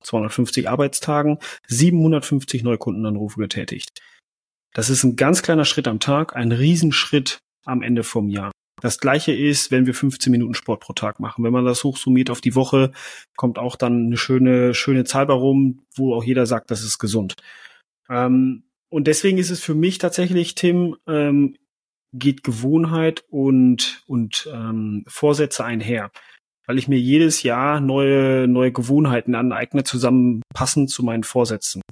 250 0.02 0.68
Arbeitstagen 0.68 1.38
750 1.68 2.64
Neukundenanrufe 2.64 3.38
getätigt. 3.38 3.90
Das 4.73 4.91
ist 4.91 5.05
ein 5.05 5.17
ganz 5.17 5.43
kleiner 5.43 5.65
Schritt 5.65 5.89
am 5.89 6.00
Tag, 6.00 6.37
ein 6.37 6.53
Riesenschritt 6.53 7.39
am 7.65 7.83
Ende 7.83 8.05
vom 8.05 8.29
Jahr. 8.29 8.53
Das 8.81 8.99
gleiche 8.99 9.33
ist, 9.33 9.71
wenn 9.71 9.87
wir 9.87 9.95
15 9.95 10.31
Minuten 10.31 10.55
Sport 10.55 10.81
pro 10.81 10.93
Tag 10.93 11.21
machen. 11.21 11.45
Wenn 11.45 11.53
man 11.53 11.67
das 11.67 11.85
hochsummiert 11.85 12.31
auf 12.31 12.41
die 12.41 12.55
Woche, 12.55 12.93
kommt 13.37 13.59
auch 13.59 13.77
dann 13.77 14.07
eine 14.07 14.17
schöne, 14.17 14.75
schöne 14.75 15.05
Zahl 15.05 15.27
rum, 15.27 15.83
wo 15.95 16.15
auch 16.15 16.25
jeder 16.25 16.47
sagt, 16.47 16.71
das 16.71 16.83
ist 16.83 16.99
gesund. 16.99 17.37
Ähm, 18.09 18.65
und 18.89 19.07
deswegen 19.07 19.39
ist 19.39 19.50
es 19.50 19.62
für 19.62 19.75
mich 19.75 19.99
tatsächlich, 19.99 20.55
Tim, 20.55 20.97
ähm, 21.07 21.57
geht 22.12 22.43
Gewohnheit 22.43 23.25
und, 23.29 24.03
und 24.07 24.49
ähm, 24.53 25.05
Vorsätze 25.07 25.65
einher. 25.65 26.11
Weil 26.67 26.79
ich 26.79 26.89
mir 26.89 26.99
jedes 26.99 27.43
Jahr 27.43 27.81
neue, 27.81 28.49
neue 28.49 28.73
Gewohnheiten 28.73 29.35
aneigne, 29.35 29.85
zusammenpassend 29.85 30.91
zu 30.91 31.03
meinen 31.03 31.25
Vorsätzen. 31.25 31.83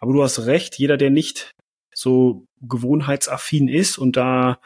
Aber 0.00 0.12
du 0.12 0.22
hast 0.22 0.46
recht, 0.46 0.78
jeder, 0.78 0.96
der 0.96 1.10
nicht 1.10 1.52
so 1.96 2.46
gewohnheitsaffin 2.60 3.68
ist 3.68 3.96
und 3.96 4.18
da 4.18 4.58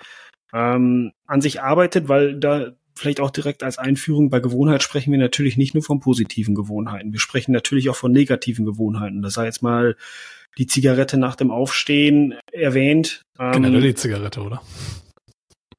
ähm, 0.52 1.12
an 1.26 1.40
sich 1.40 1.62
arbeitet, 1.62 2.08
weil 2.08 2.40
da 2.40 2.72
vielleicht 2.96 3.20
auch 3.20 3.30
direkt 3.30 3.62
als 3.62 3.78
Einführung 3.78 4.30
bei 4.30 4.40
Gewohnheit 4.40 4.82
sprechen 4.82 5.12
wir 5.12 5.18
natürlich 5.18 5.56
nicht 5.56 5.74
nur 5.74 5.84
von 5.84 6.00
positiven 6.00 6.56
Gewohnheiten. 6.56 7.12
Wir 7.12 7.20
sprechen 7.20 7.52
natürlich 7.52 7.88
auch 7.88 7.94
von 7.94 8.10
negativen 8.10 8.64
Gewohnheiten. 8.64 9.22
Das 9.22 9.34
sei 9.34 9.44
jetzt 9.44 9.62
mal 9.62 9.96
die 10.58 10.66
Zigarette 10.66 11.18
nach 11.18 11.36
dem 11.36 11.52
Aufstehen 11.52 12.34
erwähnt. 12.50 13.22
Ähm, 13.38 13.52
Generell 13.52 13.80
die 13.80 13.94
Zigarette, 13.94 14.40
oder? 14.40 14.60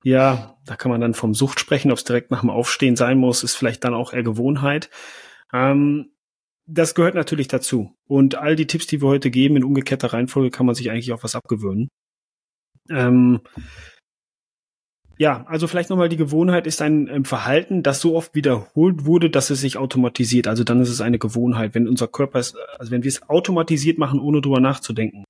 Ja, 0.04 0.56
da 0.66 0.78
kann 0.78 0.90
man 0.90 1.02
dann 1.02 1.14
vom 1.14 1.34
Sucht 1.34 1.60
sprechen. 1.60 1.92
Ob 1.92 1.98
es 1.98 2.06
direkt 2.06 2.32
nach 2.32 2.42
dem 2.42 2.50
Aufstehen 2.50 2.96
sein 2.96 3.18
muss, 3.18 3.44
ist 3.44 3.56
vielleicht 3.56 3.84
dann 3.84 3.94
auch 3.94 4.14
eher 4.14 4.24
Gewohnheit. 4.24 4.90
Ähm, 5.52 6.12
das 6.72 6.96
gehört 6.96 7.16
natürlich 7.16 7.48
dazu. 7.48 7.94
Und 8.08 8.36
all 8.36 8.56
die 8.56 8.68
Tipps, 8.68 8.88
die 8.88 9.02
wir 9.02 9.08
heute 9.08 9.30
geben, 9.30 9.58
in 9.58 9.64
umgekehrter 9.64 10.14
Reihenfolge, 10.14 10.52
kann 10.52 10.66
man 10.66 10.76
sich 10.76 10.90
eigentlich 10.90 11.12
auch 11.12 11.24
was 11.24 11.36
abgewöhnen. 11.36 11.90
Ähm, 12.90 13.42
ja, 15.18 15.46
also 15.48 15.68
vielleicht 15.68 15.90
nochmal 15.90 16.10
die 16.10 16.18
Gewohnheit 16.18 16.66
ist 16.66 16.82
ein, 16.82 17.08
ein 17.10 17.26
Verhalten, 17.26 17.84
das 17.84 18.02
so 18.02 18.16
oft 18.16 18.34
wiederholt 18.34 19.06
wurde, 19.06 19.30
dass 19.30 19.50
es 19.50 19.62
sich 19.62 19.78
automatisiert. 19.78 20.48
Also 20.48 20.64
dann 20.64 20.82
ist 20.82 20.90
es 20.90 21.02
eine 21.02 21.20
Gewohnheit, 21.20 21.76
wenn 21.76 21.88
unser 21.88 22.08
Körper 22.08 22.40
ist, 22.40 22.58
also 22.80 22.92
wenn 22.92 23.04
wir 23.04 23.10
es 23.10 23.30
automatisiert 23.30 23.98
machen, 23.98 24.20
ohne 24.20 24.42
drüber 24.42 24.60
nachzudenken. 24.60 25.26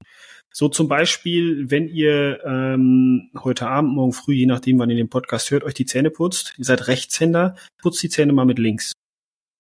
So 0.54 0.70
zum 0.70 0.88
Beispiel, 0.88 1.72
wenn 1.72 1.88
ihr 1.88 2.40
ähm, 2.46 3.32
heute 3.44 3.68
Abend, 3.68 3.94
morgen 3.94 4.14
früh, 4.14 4.34
je 4.34 4.46
nachdem, 4.46 4.80
wann 4.80 4.90
ihr 4.90 4.96
den 4.96 5.10
Podcast 5.10 5.50
hört, 5.52 5.64
euch 5.64 5.74
die 5.74 5.86
Zähne 5.86 6.10
putzt, 6.10 6.54
ihr 6.58 6.66
seid 6.66 6.88
Rechtshänder, 6.88 7.56
putzt 7.82 8.04
die 8.04 8.10
Zähne 8.10 8.32
mal 8.32 8.46
mit 8.46 8.60
links. 8.60 8.94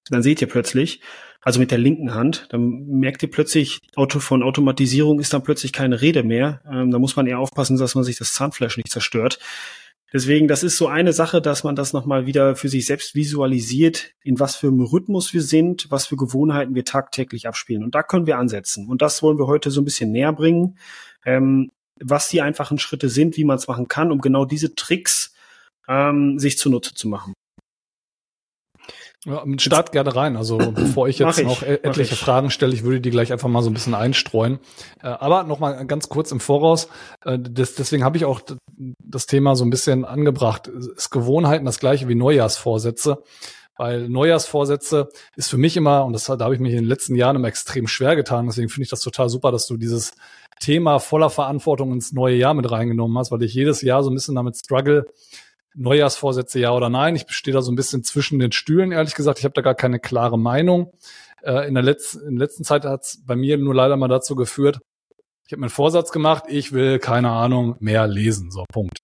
Dann 0.10 0.24
seht 0.24 0.41
ihr 0.41 0.48
plötzlich, 0.48 1.01
also 1.41 1.60
mit 1.60 1.72
der 1.72 1.77
linken 1.77 2.13
Hand, 2.13 2.48
dann 2.50 2.86
merkt 2.88 3.24
ihr 3.24 3.29
plötzlich, 3.29 3.79
Auto 3.96 4.20
von 4.20 4.43
Automatisierung 4.43 5.20
ist 5.20 5.34
dann 5.34 5.43
plötzlich 5.43 5.74
keine 5.74 6.01
Rede 6.01 6.24
mehr. 6.24 6.62
Ähm, 6.72 6.91
da 6.91 7.00
muss 7.00 7.15
man 7.15 7.27
eher 7.27 7.39
aufpassen, 7.39 7.77
dass 7.77 7.96
man 7.96 8.03
sich 8.03 8.17
das 8.17 8.34
Zahnfleisch 8.34 8.77
nicht 8.77 8.91
zerstört. 8.91 9.39
Deswegen, 10.13 10.50
das 10.50 10.62
ist 10.62 10.77
so 10.77 10.88
eine 10.88 11.13
Sache, 11.13 11.41
dass 11.41 11.63
man 11.63 11.75
das 11.75 11.93
nochmal 11.93 12.25
wieder 12.25 12.55
für 12.58 12.67
sich 12.67 12.86
selbst 12.86 13.15
visualisiert, 13.15 14.12
in 14.24 14.39
was 14.39 14.58
für 14.58 14.67
einem 14.67 14.81
Rhythmus 14.81 15.34
wir 15.34 15.41
sind, 15.41 15.89
was 15.89 16.05
für 16.05 16.17
Gewohnheiten 16.17 16.75
wir 16.75 16.84
tagtäglich 16.84 17.48
abspielen. 17.48 17.84
Und 17.84 17.96
da 17.96 18.03
können 18.03 18.27
wir 18.27 18.38
ansetzen. 18.38 18.88
Und 18.89 19.01
das 19.01 19.24
wollen 19.24 19.39
wir 19.39 19.48
heute 19.48 19.72
so 19.72 19.81
ein 19.81 19.86
bisschen 19.86 20.12
näher 20.12 20.34
bringen, 20.34 20.77
ähm, 21.25 21.72
was 22.00 22.27
die 22.27 22.41
einfachen 22.41 22.77
Schritte 22.77 23.08
sind, 23.08 23.38
wie 23.38 23.46
man 23.46 23.58
es 23.58 23.67
machen 23.67 23.88
kann, 23.88 24.12
um 24.12 24.20
genau 24.20 24.43
diese 24.43 24.75
Tricks 24.75 25.34
ähm, 25.88 26.38
sich 26.39 26.58
zunutze 26.58 26.93
zu 26.93 27.08
machen. 27.08 27.34
Ja, 29.25 29.44
start 29.58 29.92
gerne 29.92 30.16
rein. 30.16 30.36
Also 30.36 30.58
bevor 30.75 31.08
ich 31.08 31.20
jetzt 31.20 31.40
ich, 31.40 31.46
noch 31.46 31.62
etliche 31.62 32.16
Fragen 32.16 32.50
stelle, 32.50 32.74
ich 32.74 32.84
würde 32.84 33.01
die 33.01 33.12
gleich 33.12 33.32
einfach 33.32 33.50
mal 33.50 33.62
so 33.62 33.70
ein 33.70 33.74
bisschen 33.74 33.94
einstreuen. 33.94 34.60
Äh, 35.01 35.08
aber 35.08 35.44
noch 35.44 35.60
mal 35.60 35.86
ganz 35.86 36.10
kurz 36.10 36.32
im 36.32 36.40
Voraus. 36.40 36.88
Äh, 37.24 37.38
deswegen 37.40 38.04
habe 38.04 38.18
ich 38.18 38.25
auch 38.25 38.42
das 39.00 39.28
Thema 39.28 39.56
so 39.56 39.63
ein 39.63 39.70
bisschen 39.70 40.06
angebracht. 40.06 40.68
Ist 40.68 41.12
Gewohnheiten 41.12 41.66
das 41.66 41.80
gleiche 41.80 42.08
wie 42.08 42.16
Neujahrsvorsätze? 42.16 43.24
Weil 43.78 44.10
Neujahrsvorsätze 44.10 45.10
ist 45.36 45.50
für 45.50 45.58
mich 45.58 45.78
immer, 45.78 46.06
und 46.06 46.13
das, 46.13 46.25
da 46.25 46.38
habe 46.40 46.54
ich 46.54 46.60
mich 46.60 46.74
in 46.74 46.80
den 46.80 46.88
letzten 46.88 47.16
Jahren 47.16 47.36
immer 47.36 47.48
extrem 47.48 47.88
schwer 47.88 48.16
getan, 48.16 48.46
deswegen 48.46 48.70
finde 48.70 48.84
ich 48.84 48.90
das 48.90 49.00
total 49.00 49.30
super, 49.30 49.51
dass 49.51 49.66
du 49.66 49.78
dieses 49.78 50.13
Thema 50.60 51.00
voller 51.00 51.30
Verantwortung 51.32 51.92
ins 51.92 52.12
neue 52.12 52.36
Jahr 52.36 52.54
mit 52.54 52.70
reingenommen 52.70 53.18
hast, 53.18 53.32
weil 53.32 53.42
ich 53.42 53.54
jedes 53.54 53.82
Jahr 53.82 54.04
so 54.04 54.12
ein 54.12 54.13
bisschen 54.13 54.36
damit 54.36 54.58
struggle, 54.58 55.08
Neujahrsvorsätze 55.75 56.60
ja 56.60 56.72
oder 56.72 56.90
nein. 56.90 57.16
Ich 57.16 57.25
stehe 57.30 57.54
da 57.54 57.62
so 57.62 57.72
ein 57.72 57.75
bisschen 57.75 58.04
zwischen 58.04 58.40
den 58.40 58.51
Stühlen, 58.51 58.92
ehrlich 58.92 59.16
gesagt. 59.16 59.40
Ich 59.40 59.46
habe 59.46 59.54
da 59.54 59.62
gar 59.62 59.75
keine 59.75 60.00
klare 60.00 60.38
Meinung. 60.38 60.92
Äh, 61.44 61.68
in, 61.68 61.74
der 61.74 61.84
letzten, 61.84 62.20
in 62.22 62.36
der 62.36 62.48
letzten 62.48 62.63
Zeit 62.63 62.86
hat 62.86 63.04
es 63.04 63.24
bei 63.25 63.36
mir 63.36 63.58
nur 63.58 63.74
leider 63.74 63.98
mal 63.98 64.08
dazu 64.08 64.36
geführt, 64.36 64.80
ich 65.51 65.54
habe 65.54 65.60
mir 65.60 65.66
einen 65.66 65.72
Vorsatz 65.72 66.13
gemacht, 66.13 66.46
ich 66.48 66.72
will, 66.72 66.98
keine 66.98 67.30
Ahnung, 67.30 67.75
mehr 67.82 68.08
lesen. 68.08 68.51
So, 68.51 68.63
Punkt. 68.72 69.00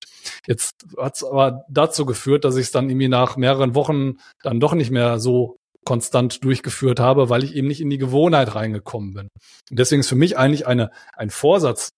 Jetzt 0.45 0.75
hat 0.97 1.15
es 1.17 1.25
aber 1.25 1.65
dazu 1.67 2.05
geführt, 2.05 2.45
dass 2.45 2.55
ich 2.55 2.67
es 2.67 2.71
dann 2.71 2.89
irgendwie 2.89 3.09
nach 3.09 3.35
mehreren 3.35 3.75
Wochen 3.75 4.13
dann 4.43 4.61
doch 4.61 4.73
nicht 4.73 4.89
mehr 4.89 5.19
so 5.19 5.57
konstant 5.83 6.45
durchgeführt 6.45 7.01
habe, 7.01 7.29
weil 7.29 7.43
ich 7.43 7.53
eben 7.53 7.67
nicht 7.67 7.81
in 7.81 7.89
die 7.89 7.97
Gewohnheit 7.97 8.55
reingekommen 8.55 9.13
bin. 9.13 9.27
Und 9.69 9.77
deswegen 9.77 9.99
ist 9.99 10.07
für 10.07 10.15
mich 10.15 10.37
eigentlich 10.37 10.65
eine, 10.65 10.91
ein 11.17 11.31
Vorsatz 11.31 11.89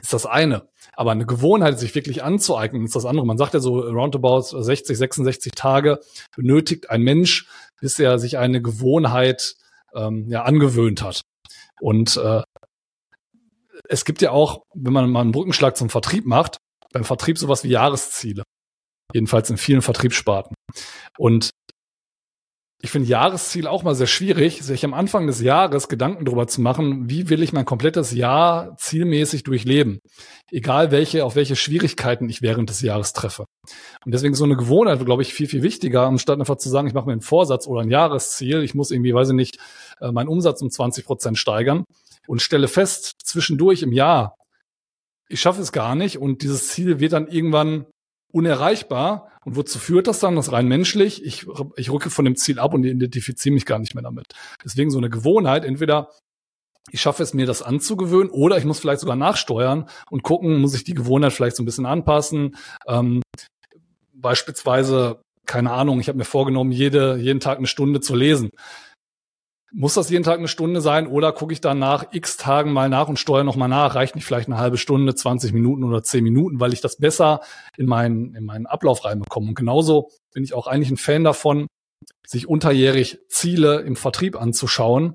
ist 0.00 0.12
das 0.12 0.26
eine. 0.26 0.68
Aber 0.94 1.12
eine 1.12 1.26
Gewohnheit, 1.26 1.78
sich 1.78 1.94
wirklich 1.94 2.22
anzueignen, 2.22 2.84
ist 2.84 2.94
das 2.96 3.04
andere. 3.04 3.26
Man 3.26 3.38
sagt 3.38 3.54
ja 3.54 3.60
so 3.60 3.80
roundabout 3.80 4.42
60, 4.42 4.96
66 4.96 5.52
Tage 5.52 6.00
benötigt 6.36 6.90
ein 6.90 7.02
Mensch, 7.02 7.48
bis 7.80 7.98
er 7.98 8.18
sich 8.18 8.38
eine 8.38 8.62
Gewohnheit 8.62 9.56
ähm, 9.94 10.28
ja 10.28 10.42
angewöhnt 10.42 11.02
hat. 11.02 11.22
Und 11.80 12.16
äh, 12.16 12.42
es 13.88 14.04
gibt 14.04 14.22
ja 14.22 14.30
auch, 14.30 14.62
wenn 14.74 14.92
man 14.92 15.10
mal 15.10 15.20
einen 15.20 15.32
Brückenschlag 15.32 15.76
zum 15.76 15.88
Vertrieb 15.88 16.26
macht, 16.26 16.58
beim 16.92 17.04
Vertrieb 17.04 17.38
sowas 17.38 17.64
wie 17.64 17.68
Jahresziele. 17.68 18.42
Jedenfalls 19.12 19.48
in 19.50 19.56
vielen 19.56 19.82
Vertriebssparten. 19.82 20.54
Und 21.16 21.50
ich 22.80 22.90
finde 22.92 23.08
Jahresziel 23.08 23.66
auch 23.66 23.82
mal 23.82 23.96
sehr 23.96 24.06
schwierig, 24.06 24.62
sich 24.62 24.84
am 24.84 24.94
Anfang 24.94 25.26
des 25.26 25.40
Jahres 25.40 25.88
Gedanken 25.88 26.24
darüber 26.24 26.46
zu 26.46 26.60
machen, 26.60 27.10
wie 27.10 27.28
will 27.28 27.42
ich 27.42 27.52
mein 27.52 27.64
komplettes 27.64 28.12
Jahr 28.12 28.76
zielmäßig 28.76 29.42
durchleben. 29.42 29.98
Egal 30.52 30.92
welche, 30.92 31.24
auf 31.24 31.34
welche 31.34 31.56
Schwierigkeiten 31.56 32.28
ich 32.28 32.40
während 32.40 32.70
des 32.70 32.80
Jahres 32.80 33.12
treffe. 33.12 33.46
Und 34.04 34.14
deswegen 34.14 34.34
so 34.34 34.44
eine 34.44 34.56
Gewohnheit, 34.56 35.04
glaube 35.04 35.22
ich, 35.22 35.34
viel, 35.34 35.48
viel 35.48 35.64
wichtiger, 35.64 36.06
anstatt 36.06 36.38
einfach 36.38 36.56
zu 36.56 36.68
sagen, 36.68 36.86
ich 36.86 36.94
mache 36.94 37.06
mir 37.06 37.12
einen 37.12 37.20
Vorsatz 37.20 37.66
oder 37.66 37.80
ein 37.80 37.90
Jahresziel, 37.90 38.62
ich 38.62 38.76
muss 38.76 38.92
irgendwie, 38.92 39.12
weiß 39.12 39.30
ich 39.30 39.34
nicht, 39.34 39.58
äh, 40.00 40.12
meinen 40.12 40.28
Umsatz 40.28 40.62
um 40.62 40.70
20 40.70 41.04
Prozent 41.04 41.36
steigern 41.36 41.82
und 42.28 42.42
stelle 42.42 42.68
fest, 42.68 43.14
zwischendurch 43.24 43.82
im 43.82 43.92
Jahr, 43.92 44.36
ich 45.28 45.40
schaffe 45.40 45.62
es 45.62 45.72
gar 45.72 45.96
nicht 45.96 46.18
und 46.18 46.42
dieses 46.42 46.68
Ziel 46.68 47.00
wird 47.00 47.12
dann 47.12 47.26
irgendwann 47.26 47.86
unerreichbar. 48.32 49.30
Und 49.44 49.56
wozu 49.56 49.78
führt 49.78 50.06
das 50.06 50.20
dann? 50.20 50.36
Das 50.36 50.52
rein 50.52 50.68
menschlich. 50.68 51.24
Ich, 51.24 51.46
ich 51.76 51.90
rücke 51.90 52.10
von 52.10 52.24
dem 52.24 52.36
Ziel 52.36 52.58
ab 52.58 52.74
und 52.74 52.84
identifiziere 52.84 53.54
mich 53.54 53.66
gar 53.66 53.78
nicht 53.78 53.94
mehr 53.94 54.02
damit. 54.02 54.26
Deswegen 54.64 54.90
so 54.90 54.98
eine 54.98 55.10
Gewohnheit, 55.10 55.64
entweder 55.64 56.10
ich 56.90 57.00
schaffe 57.00 57.22
es 57.22 57.34
mir, 57.34 57.46
das 57.46 57.62
anzugewöhnen, 57.62 58.30
oder 58.30 58.56
ich 58.56 58.64
muss 58.64 58.80
vielleicht 58.80 59.00
sogar 59.00 59.16
nachsteuern 59.16 59.88
und 60.10 60.22
gucken, 60.22 60.60
muss 60.60 60.74
ich 60.74 60.84
die 60.84 60.94
Gewohnheit 60.94 61.32
vielleicht 61.32 61.56
so 61.56 61.62
ein 61.62 61.66
bisschen 61.66 61.86
anpassen. 61.86 62.56
Ähm, 62.86 63.22
beispielsweise, 64.14 65.20
keine 65.46 65.72
Ahnung, 65.72 66.00
ich 66.00 66.08
habe 66.08 66.18
mir 66.18 66.24
vorgenommen, 66.24 66.72
jede, 66.72 67.16
jeden 67.16 67.40
Tag 67.40 67.58
eine 67.58 67.66
Stunde 67.66 68.00
zu 68.00 68.14
lesen. 68.14 68.50
Muss 69.70 69.94
das 69.94 70.08
jeden 70.08 70.24
Tag 70.24 70.38
eine 70.38 70.48
Stunde 70.48 70.80
sein 70.80 71.06
oder 71.06 71.32
gucke 71.32 71.52
ich 71.52 71.60
dann 71.60 71.78
nach 71.78 72.06
x 72.12 72.38
Tagen 72.38 72.72
mal 72.72 72.88
nach 72.88 73.08
und 73.08 73.18
steuere 73.18 73.44
nochmal 73.44 73.68
nach? 73.68 73.94
Reicht 73.94 74.14
nicht 74.14 74.24
vielleicht 74.24 74.48
eine 74.48 74.56
halbe 74.56 74.78
Stunde, 74.78 75.14
20 75.14 75.52
Minuten 75.52 75.84
oder 75.84 76.02
10 76.02 76.24
Minuten, 76.24 76.58
weil 76.58 76.72
ich 76.72 76.80
das 76.80 76.96
besser 76.96 77.40
in 77.76 77.86
meinen, 77.86 78.34
in 78.34 78.44
meinen 78.44 78.66
Ablauf 78.66 79.04
reinbekomme. 79.04 79.48
Und 79.48 79.54
genauso 79.54 80.10
bin 80.32 80.42
ich 80.42 80.54
auch 80.54 80.66
eigentlich 80.66 80.90
ein 80.90 80.96
Fan 80.96 81.22
davon, 81.22 81.66
sich 82.26 82.48
unterjährig 82.48 83.18
Ziele 83.28 83.80
im 83.80 83.96
Vertrieb 83.96 84.40
anzuschauen, 84.40 85.14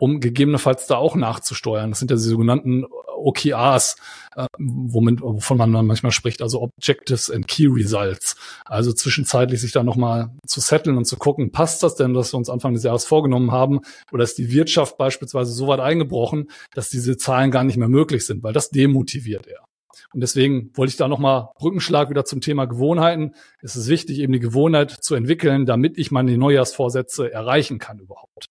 um 0.00 0.20
gegebenenfalls 0.20 0.86
da 0.86 0.96
auch 0.96 1.14
nachzusteuern. 1.14 1.90
Das 1.90 1.98
sind 1.98 2.10
ja 2.10 2.16
die 2.16 2.22
sogenannten 2.22 2.86
OKRs, 3.20 3.96
äh, 4.34 4.46
womit, 4.58 5.20
wovon 5.20 5.58
man 5.58 5.72
dann 5.72 5.86
manchmal 5.86 6.12
spricht, 6.12 6.42
also 6.42 6.62
Objectives 6.62 7.30
and 7.30 7.46
Key 7.46 7.66
Results. 7.66 8.36
Also 8.64 8.92
zwischenzeitlich 8.92 9.60
sich 9.60 9.72
da 9.72 9.82
nochmal 9.82 10.30
zu 10.46 10.60
setteln 10.60 10.96
und 10.96 11.04
zu 11.04 11.16
gucken, 11.16 11.52
passt 11.52 11.82
das 11.82 11.96
denn, 11.96 12.14
was 12.14 12.32
wir 12.32 12.38
uns 12.38 12.48
Anfang 12.48 12.74
des 12.74 12.82
Jahres 12.82 13.04
vorgenommen 13.04 13.52
haben? 13.52 13.80
Oder 14.10 14.24
ist 14.24 14.38
die 14.38 14.50
Wirtschaft 14.50 14.96
beispielsweise 14.96 15.52
so 15.52 15.68
weit 15.68 15.80
eingebrochen, 15.80 16.50
dass 16.74 16.88
diese 16.88 17.16
Zahlen 17.16 17.50
gar 17.50 17.64
nicht 17.64 17.76
mehr 17.76 17.88
möglich 17.88 18.26
sind, 18.26 18.42
weil 18.42 18.54
das 18.54 18.70
demotiviert 18.70 19.46
eher. 19.46 19.64
Und 20.12 20.22
deswegen 20.22 20.70
wollte 20.74 20.90
ich 20.90 20.96
da 20.96 21.06
nochmal 21.06 21.50
Brückenschlag 21.58 22.10
wieder 22.10 22.24
zum 22.24 22.40
Thema 22.40 22.64
Gewohnheiten. 22.64 23.34
Es 23.60 23.76
ist 23.76 23.88
wichtig, 23.88 24.18
eben 24.18 24.32
die 24.32 24.40
Gewohnheit 24.40 24.90
zu 24.90 25.14
entwickeln, 25.14 25.66
damit 25.66 25.98
ich 25.98 26.10
meine 26.10 26.36
Neujahrsvorsätze 26.36 27.32
erreichen 27.32 27.78
kann 27.78 28.00
überhaupt. 28.00 28.46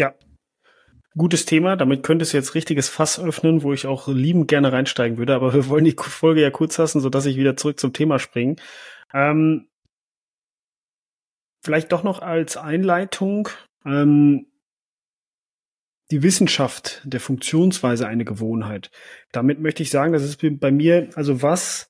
Ja, 0.00 0.14
Gutes 1.16 1.44
Thema, 1.44 1.76
damit 1.76 2.04
könnte 2.04 2.22
es 2.22 2.30
jetzt 2.30 2.54
richtiges 2.54 2.88
Fass 2.88 3.18
öffnen, 3.18 3.64
wo 3.64 3.72
ich 3.72 3.86
auch 3.88 4.06
liebend 4.06 4.46
gerne 4.46 4.72
reinsteigen 4.72 5.18
würde, 5.18 5.34
aber 5.34 5.52
wir 5.52 5.68
wollen 5.68 5.84
die 5.84 5.96
Folge 5.98 6.40
ja 6.40 6.50
kurz 6.50 6.78
lassen, 6.78 7.00
sodass 7.00 7.26
ich 7.26 7.36
wieder 7.36 7.56
zurück 7.56 7.80
zum 7.80 7.92
Thema 7.92 8.20
springe. 8.20 8.56
Ähm, 9.12 9.68
vielleicht 11.64 11.90
doch 11.90 12.04
noch 12.04 12.22
als 12.22 12.56
Einleitung 12.56 13.48
ähm, 13.84 14.46
die 16.12 16.22
Wissenschaft 16.22 17.02
der 17.04 17.20
Funktionsweise 17.20 18.06
eine 18.06 18.24
Gewohnheit. 18.24 18.92
Damit 19.32 19.58
möchte 19.58 19.82
ich 19.82 19.90
sagen, 19.90 20.12
das 20.12 20.22
ist 20.22 20.40
bei 20.60 20.70
mir, 20.70 21.10
also 21.16 21.42
was 21.42 21.89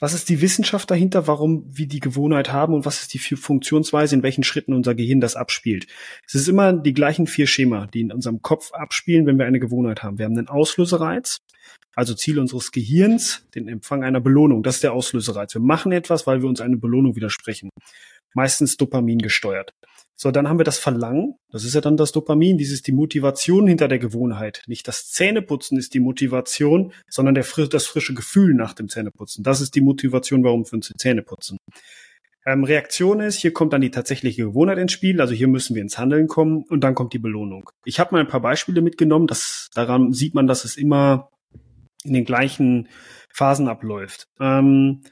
was 0.00 0.12
ist 0.12 0.28
die 0.28 0.40
Wissenschaft 0.40 0.90
dahinter, 0.90 1.26
warum 1.26 1.64
wir 1.68 1.86
die 1.86 2.00
Gewohnheit 2.00 2.52
haben 2.52 2.74
und 2.74 2.84
was 2.84 3.00
ist 3.00 3.14
die 3.14 3.18
Funktionsweise, 3.18 4.16
in 4.16 4.22
welchen 4.22 4.42
Schritten 4.42 4.74
unser 4.74 4.94
Gehirn 4.94 5.20
das 5.20 5.36
abspielt? 5.36 5.86
Es 6.26 6.34
ist 6.34 6.48
immer 6.48 6.72
die 6.72 6.94
gleichen 6.94 7.26
vier 7.26 7.46
Schema, 7.46 7.86
die 7.86 8.00
in 8.00 8.12
unserem 8.12 8.42
Kopf 8.42 8.72
abspielen, 8.72 9.26
wenn 9.26 9.38
wir 9.38 9.46
eine 9.46 9.60
Gewohnheit 9.60 10.02
haben. 10.02 10.18
Wir 10.18 10.24
haben 10.24 10.36
einen 10.36 10.48
Auslösereiz, 10.48 11.38
also 11.94 12.14
Ziel 12.14 12.38
unseres 12.40 12.72
Gehirns, 12.72 13.46
den 13.54 13.68
Empfang 13.68 14.02
einer 14.02 14.20
Belohnung. 14.20 14.62
Das 14.62 14.76
ist 14.76 14.84
der 14.84 14.92
Auslösereiz. 14.92 15.54
Wir 15.54 15.62
machen 15.62 15.92
etwas, 15.92 16.26
weil 16.26 16.42
wir 16.42 16.48
uns 16.48 16.60
eine 16.60 16.76
Belohnung 16.76 17.14
widersprechen. 17.14 17.70
Meistens 18.34 18.76
Dopamin 18.76 19.18
gesteuert. 19.18 19.72
So, 20.16 20.30
dann 20.30 20.48
haben 20.48 20.58
wir 20.58 20.64
das 20.64 20.78
Verlangen. 20.78 21.34
Das 21.50 21.64
ist 21.64 21.74
ja 21.74 21.80
dann 21.80 21.96
das 21.96 22.12
Dopamin. 22.12 22.56
Dies 22.56 22.72
ist 22.72 22.86
die 22.86 22.92
Motivation 22.92 23.66
hinter 23.66 23.88
der 23.88 23.98
Gewohnheit. 23.98 24.62
Nicht 24.66 24.86
das 24.86 25.10
Zähneputzen 25.10 25.76
ist 25.76 25.92
die 25.94 26.00
Motivation, 26.00 26.92
sondern 27.08 27.34
der, 27.34 27.44
das 27.68 27.86
frische 27.86 28.14
Gefühl 28.14 28.54
nach 28.54 28.74
dem 28.74 28.88
Zähneputzen. 28.88 29.42
Das 29.42 29.60
ist 29.60 29.74
die 29.74 29.80
Motivation, 29.80 30.44
warum 30.44 30.64
wir 30.64 30.72
uns 30.74 30.88
die 30.88 30.94
Zähne 30.94 31.22
putzen. 31.22 31.58
Ähm, 32.46 32.62
Reaktion 32.62 33.20
ist, 33.20 33.40
hier 33.40 33.52
kommt 33.52 33.72
dann 33.72 33.80
die 33.80 33.90
tatsächliche 33.90 34.44
Gewohnheit 34.44 34.78
ins 34.78 34.92
Spiel. 34.92 35.20
Also 35.20 35.34
hier 35.34 35.48
müssen 35.48 35.74
wir 35.74 35.82
ins 35.82 35.98
Handeln 35.98 36.28
kommen 36.28 36.64
und 36.68 36.82
dann 36.84 36.94
kommt 36.94 37.12
die 37.12 37.18
Belohnung. 37.18 37.70
Ich 37.84 37.98
habe 37.98 38.14
mal 38.14 38.20
ein 38.20 38.28
paar 38.28 38.42
Beispiele 38.42 38.82
mitgenommen. 38.82 39.26
Das, 39.26 39.70
daran 39.74 40.12
sieht 40.12 40.34
man, 40.34 40.46
dass 40.46 40.64
es 40.64 40.76
immer 40.76 41.30
in 42.04 42.12
den 42.12 42.24
gleichen 42.24 42.88
Phasen 43.32 43.66
abläuft. 43.66 44.28
Ähm, 44.38 45.02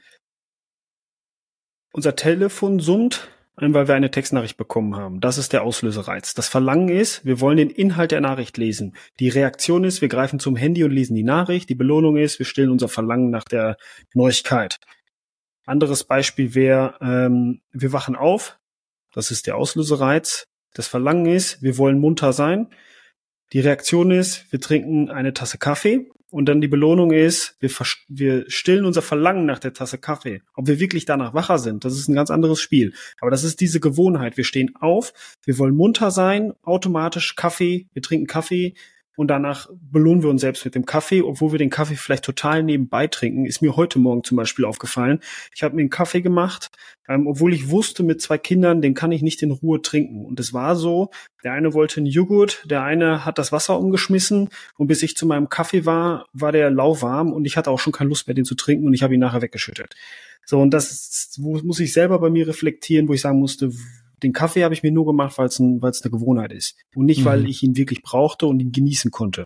unser 1.91 2.15
Telefon 2.15 2.79
summt 2.79 3.29
weil 3.55 3.87
wir 3.87 3.95
eine 3.95 4.11
Textnachricht 4.11 4.57
bekommen 4.57 4.95
haben. 4.95 5.21
Das 5.21 5.37
ist 5.37 5.53
der 5.53 5.63
Auslösereiz. 5.63 6.33
Das 6.33 6.47
Verlangen 6.47 6.89
ist, 6.89 7.23
wir 7.23 7.39
wollen 7.39 7.57
den 7.57 7.69
Inhalt 7.69 8.11
der 8.11 8.21
Nachricht 8.21 8.57
lesen. 8.57 8.95
Die 9.19 9.29
Reaktion 9.29 9.83
ist, 9.83 10.01
wir 10.01 10.09
greifen 10.09 10.39
zum 10.39 10.55
Handy 10.55 10.83
und 10.83 10.91
lesen 10.91 11.15
die 11.15 11.23
Nachricht. 11.23 11.69
Die 11.69 11.75
Belohnung 11.75 12.17
ist, 12.17 12.39
wir 12.39 12.45
stillen 12.45 12.71
unser 12.71 12.89
Verlangen 12.89 13.29
nach 13.29 13.43
der 13.43 13.77
Neuigkeit. 14.13 14.79
Anderes 15.65 16.03
Beispiel 16.03 16.55
wäre, 16.55 16.95
ähm, 17.01 17.61
wir 17.71 17.93
wachen 17.93 18.15
auf. 18.15 18.59
Das 19.13 19.29
ist 19.29 19.45
der 19.45 19.55
Auslösereiz. 19.55 20.47
Das 20.73 20.87
Verlangen 20.87 21.27
ist, 21.27 21.61
wir 21.61 21.77
wollen 21.77 21.99
munter 21.99 22.33
sein. 22.33 22.67
Die 23.53 23.59
Reaktion 23.59 24.09
ist, 24.11 24.51
wir 24.51 24.59
trinken 24.59 25.09
eine 25.09 25.33
Tasse 25.33 25.57
Kaffee. 25.57 26.09
Und 26.31 26.45
dann 26.49 26.61
die 26.61 26.67
Belohnung 26.67 27.11
ist, 27.11 27.55
wir, 27.59 27.69
wir 28.07 28.45
stillen 28.47 28.85
unser 28.85 29.03
Verlangen 29.03 29.45
nach 29.45 29.59
der 29.59 29.73
Tasse 29.73 29.99
Kaffee. 29.99 30.41
Ob 30.55 30.65
wir 30.65 30.79
wirklich 30.79 31.05
danach 31.05 31.35
wacher 31.35 31.59
sind, 31.59 31.85
das 31.85 31.93
ist 31.93 32.07
ein 32.07 32.15
ganz 32.15 32.31
anderes 32.31 32.59
Spiel. 32.59 32.93
Aber 33.21 33.29
das 33.29 33.43
ist 33.43 33.61
diese 33.61 33.79
Gewohnheit. 33.79 34.35
Wir 34.35 34.43
stehen 34.43 34.75
auf, 34.75 35.13
wir 35.45 35.59
wollen 35.59 35.75
munter 35.75 36.09
sein, 36.09 36.53
automatisch 36.63 37.35
Kaffee, 37.35 37.87
wir 37.93 38.01
trinken 38.01 38.25
Kaffee, 38.25 38.73
und 39.15 39.27
danach 39.27 39.69
belohnen 39.71 40.23
wir 40.23 40.29
uns 40.29 40.41
selbst 40.41 40.65
mit 40.65 40.75
dem 40.75 40.85
Kaffee, 40.85 41.21
obwohl 41.21 41.51
wir 41.51 41.59
den 41.59 41.69
Kaffee 41.69 41.95
vielleicht 41.95 42.25
total 42.25 42.63
nebenbei 42.63 43.07
trinken. 43.07 43.45
Ist 43.45 43.61
mir 43.61 43.75
heute 43.75 43.99
Morgen 43.99 44.23
zum 44.23 44.37
Beispiel 44.37 44.65
aufgefallen. 44.65 45.19
Ich 45.55 45.61
habe 45.61 45.75
mir 45.75 45.81
einen 45.81 45.91
Kaffee 45.91 46.21
gemacht, 46.21 46.71
ähm, 47.07 47.27
obwohl 47.27 47.53
ich 47.53 47.69
wusste, 47.69 48.01
mit 48.01 48.21
zwei 48.21 48.37
Kindern, 48.37 48.81
den 48.81 48.95
kann 48.95 49.11
ich 49.11 49.21
nicht 49.21 49.43
in 49.43 49.51
Ruhe 49.51 49.81
trinken. 49.81 50.25
Und 50.25 50.39
es 50.39 50.53
war 50.53 50.75
so, 50.75 51.11
der 51.43 51.53
eine 51.53 51.73
wollte 51.73 51.97
einen 51.97 52.07
Joghurt, 52.07 52.63
der 52.65 52.83
eine 52.83 53.23
hat 53.23 53.37
das 53.37 53.51
Wasser 53.51 53.79
umgeschmissen 53.79 54.49
und 54.77 54.87
bis 54.87 55.03
ich 55.03 55.15
zu 55.15 55.27
meinem 55.27 55.49
Kaffee 55.49 55.85
war, 55.85 56.27
war 56.33 56.51
der 56.51 56.71
lauwarm 56.71 57.33
und 57.33 57.45
ich 57.45 57.55
hatte 57.55 57.69
auch 57.69 57.79
schon 57.79 57.93
keine 57.93 58.09
Lust 58.09 58.27
mehr, 58.27 58.35
den 58.35 58.45
zu 58.45 58.55
trinken 58.55 58.87
und 58.87 58.93
ich 58.93 59.03
habe 59.03 59.13
ihn 59.13 59.19
nachher 59.19 59.41
weggeschüttet. 59.41 59.95
So, 60.45 60.59
und 60.59 60.71
das 60.71 61.37
wo 61.39 61.57
muss 61.59 61.79
ich 61.79 61.93
selber 61.93 62.19
bei 62.19 62.29
mir 62.29 62.47
reflektieren, 62.47 63.07
wo 63.07 63.13
ich 63.13 63.21
sagen 63.21 63.39
musste, 63.39 63.71
den 64.23 64.33
Kaffee 64.33 64.63
habe 64.63 64.73
ich 64.73 64.83
mir 64.83 64.91
nur 64.91 65.05
gemacht, 65.05 65.37
weil 65.37 65.47
es 65.47 65.59
ein, 65.59 65.81
eine 65.83 66.11
Gewohnheit 66.11 66.53
ist 66.53 66.75
und 66.95 67.05
nicht, 67.05 67.21
mhm. 67.21 67.25
weil 67.25 67.47
ich 67.47 67.63
ihn 67.63 67.75
wirklich 67.75 68.01
brauchte 68.01 68.47
und 68.47 68.59
ihn 68.59 68.71
genießen 68.71 69.11
konnte. 69.11 69.45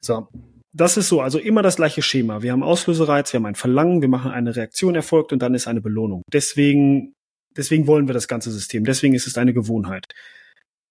So, 0.00 0.28
das 0.72 0.96
ist 0.96 1.08
so, 1.08 1.20
also 1.20 1.38
immer 1.38 1.62
das 1.62 1.76
gleiche 1.76 2.02
Schema. 2.02 2.42
Wir 2.42 2.52
haben 2.52 2.62
Auslösereiz, 2.62 3.32
wir 3.32 3.38
haben 3.38 3.46
ein 3.46 3.54
Verlangen, 3.54 4.00
wir 4.00 4.08
machen 4.08 4.30
eine 4.30 4.56
Reaktion 4.56 4.94
erfolgt 4.94 5.32
und 5.32 5.40
dann 5.40 5.54
ist 5.54 5.66
eine 5.66 5.80
Belohnung. 5.80 6.22
Deswegen, 6.32 7.14
deswegen 7.56 7.86
wollen 7.86 8.08
wir 8.08 8.14
das 8.14 8.28
ganze 8.28 8.50
System. 8.50 8.84
Deswegen 8.84 9.14
ist 9.14 9.26
es 9.26 9.36
eine 9.36 9.52
Gewohnheit. 9.52 10.06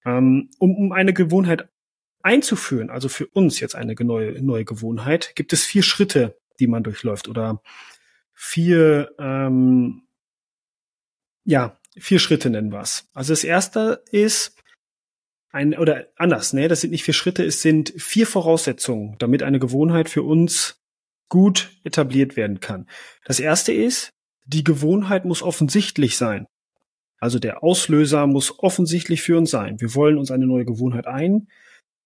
Ähm, 0.06 0.50
um, 0.60 0.76
um 0.76 0.92
eine 0.92 1.14
Gewohnheit 1.14 1.68
einzuführen, 2.24 2.90
also 2.92 3.10
für 3.10 3.28
uns 3.28 3.60
jetzt 3.60 3.76
eine 3.76 3.96
neue, 3.96 4.42
neue 4.42 4.66
Gewohnheit, 4.66 5.34
gibt 5.36 5.54
es 5.54 5.64
vier 5.64 5.84
Schritte, 5.84 6.38
die 6.60 6.68
man 6.68 6.84
durchläuft 6.84 7.28
oder 7.28 7.62
vier, 8.34 9.12
ähm, 9.20 10.04
ja, 11.44 11.80
vier 11.98 12.20
Schritte 12.20 12.50
nennen 12.50 12.72
wir 12.72 12.82
es. 12.82 13.10
Also 13.14 13.34
das 13.34 13.44
erste 13.44 14.04
ist 14.12 14.56
ein, 15.52 15.78
oder 15.78 16.08
anders, 16.16 16.54
ne, 16.54 16.68
das 16.68 16.82
sind 16.82 16.92
nicht 16.92 17.04
vier 17.04 17.14
Schritte, 17.14 17.44
es 17.44 17.62
sind 17.62 17.94
vier 17.98 18.26
Voraussetzungen, 18.26 19.18
damit 19.20 19.44
eine 19.44 19.60
Gewohnheit 19.60 20.10
für 20.10 20.24
uns 20.24 20.82
gut 21.30 21.72
etabliert 21.84 22.36
werden 22.36 22.60
kann. 22.60 22.88
Das 23.26 23.40
erste 23.40 23.74
ist, 23.74 24.12
die 24.46 24.64
Gewohnheit 24.64 25.26
muss 25.26 25.42
offensichtlich 25.42 26.18
sein. 26.18 26.46
Also 27.20 27.38
der 27.38 27.64
Auslöser 27.64 28.28
muss 28.28 28.60
offensichtlich 28.60 29.22
für 29.22 29.38
uns 29.38 29.52
sein. 29.52 29.80
Wir 29.80 29.94
wollen 29.94 30.18
uns 30.18 30.32
eine 30.32 30.48
neue 30.48 30.66
Gewohnheit 30.66 31.08
ein, 31.08 31.48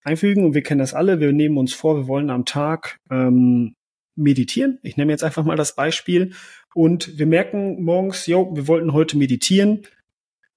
einfügen 0.04 0.44
und 0.46 0.54
wir 0.54 0.62
kennen 0.62 0.80
das 0.80 0.94
alle. 0.94 1.20
Wir 1.20 1.32
nehmen 1.32 1.58
uns 1.58 1.74
vor, 1.74 1.96
wir 1.96 2.08
wollen 2.08 2.30
am 2.30 2.46
Tag 2.46 3.00
ähm, 3.10 3.75
meditieren. 4.16 4.80
Ich 4.84 4.98
nehme 4.98 5.12
jetzt 5.12 5.24
einfach 5.24 5.44
mal 5.44 5.56
das 5.56 5.76
Beispiel. 5.76 6.34
Und 6.74 7.18
wir 7.18 7.26
merken 7.26 7.84
morgens, 7.84 8.26
jo, 8.28 8.56
wir 8.56 8.68
wollten 8.68 8.94
heute 8.94 9.18
meditieren. 9.18 9.84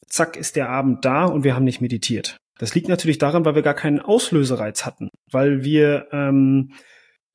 Zack, 0.06 0.36
ist 0.36 0.56
der 0.56 0.70
Abend 0.70 1.04
da 1.04 1.24
und 1.24 1.44
wir 1.44 1.54
haben 1.54 1.64
nicht 1.64 1.80
meditiert. 1.80 2.36
Das 2.58 2.74
liegt 2.74 2.88
natürlich 2.88 3.18
daran, 3.18 3.44
weil 3.44 3.54
wir 3.54 3.62
gar 3.62 3.74
keinen 3.74 4.00
Auslösereiz 4.00 4.84
hatten, 4.84 5.10
weil 5.30 5.62
wir 5.62 6.08
ähm, 6.12 6.72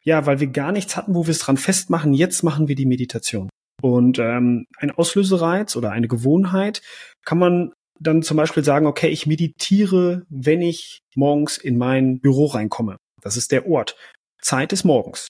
ja, 0.03 0.25
weil 0.25 0.39
wir 0.39 0.47
gar 0.47 0.71
nichts 0.71 0.97
hatten, 0.97 1.15
wo 1.15 1.25
wir 1.25 1.31
es 1.31 1.39
dran 1.39 1.57
festmachen. 1.57 2.13
Jetzt 2.13 2.43
machen 2.43 2.67
wir 2.67 2.75
die 2.75 2.85
Meditation. 2.85 3.49
Und 3.81 4.19
ähm, 4.19 4.65
ein 4.77 4.91
Auslösereiz 4.91 5.75
oder 5.75 5.91
eine 5.91 6.07
Gewohnheit 6.07 6.81
kann 7.25 7.37
man 7.37 7.73
dann 7.99 8.21
zum 8.21 8.37
Beispiel 8.37 8.63
sagen, 8.63 8.85
okay, 8.85 9.07
ich 9.07 9.25
meditiere, 9.27 10.23
wenn 10.29 10.61
ich 10.61 10.99
morgens 11.15 11.57
in 11.57 11.77
mein 11.77 12.19
Büro 12.19 12.47
reinkomme. 12.47 12.97
Das 13.21 13.37
ist 13.37 13.51
der 13.51 13.65
Ort. 13.67 13.95
Zeit 14.41 14.73
ist 14.73 14.83
morgens 14.83 15.27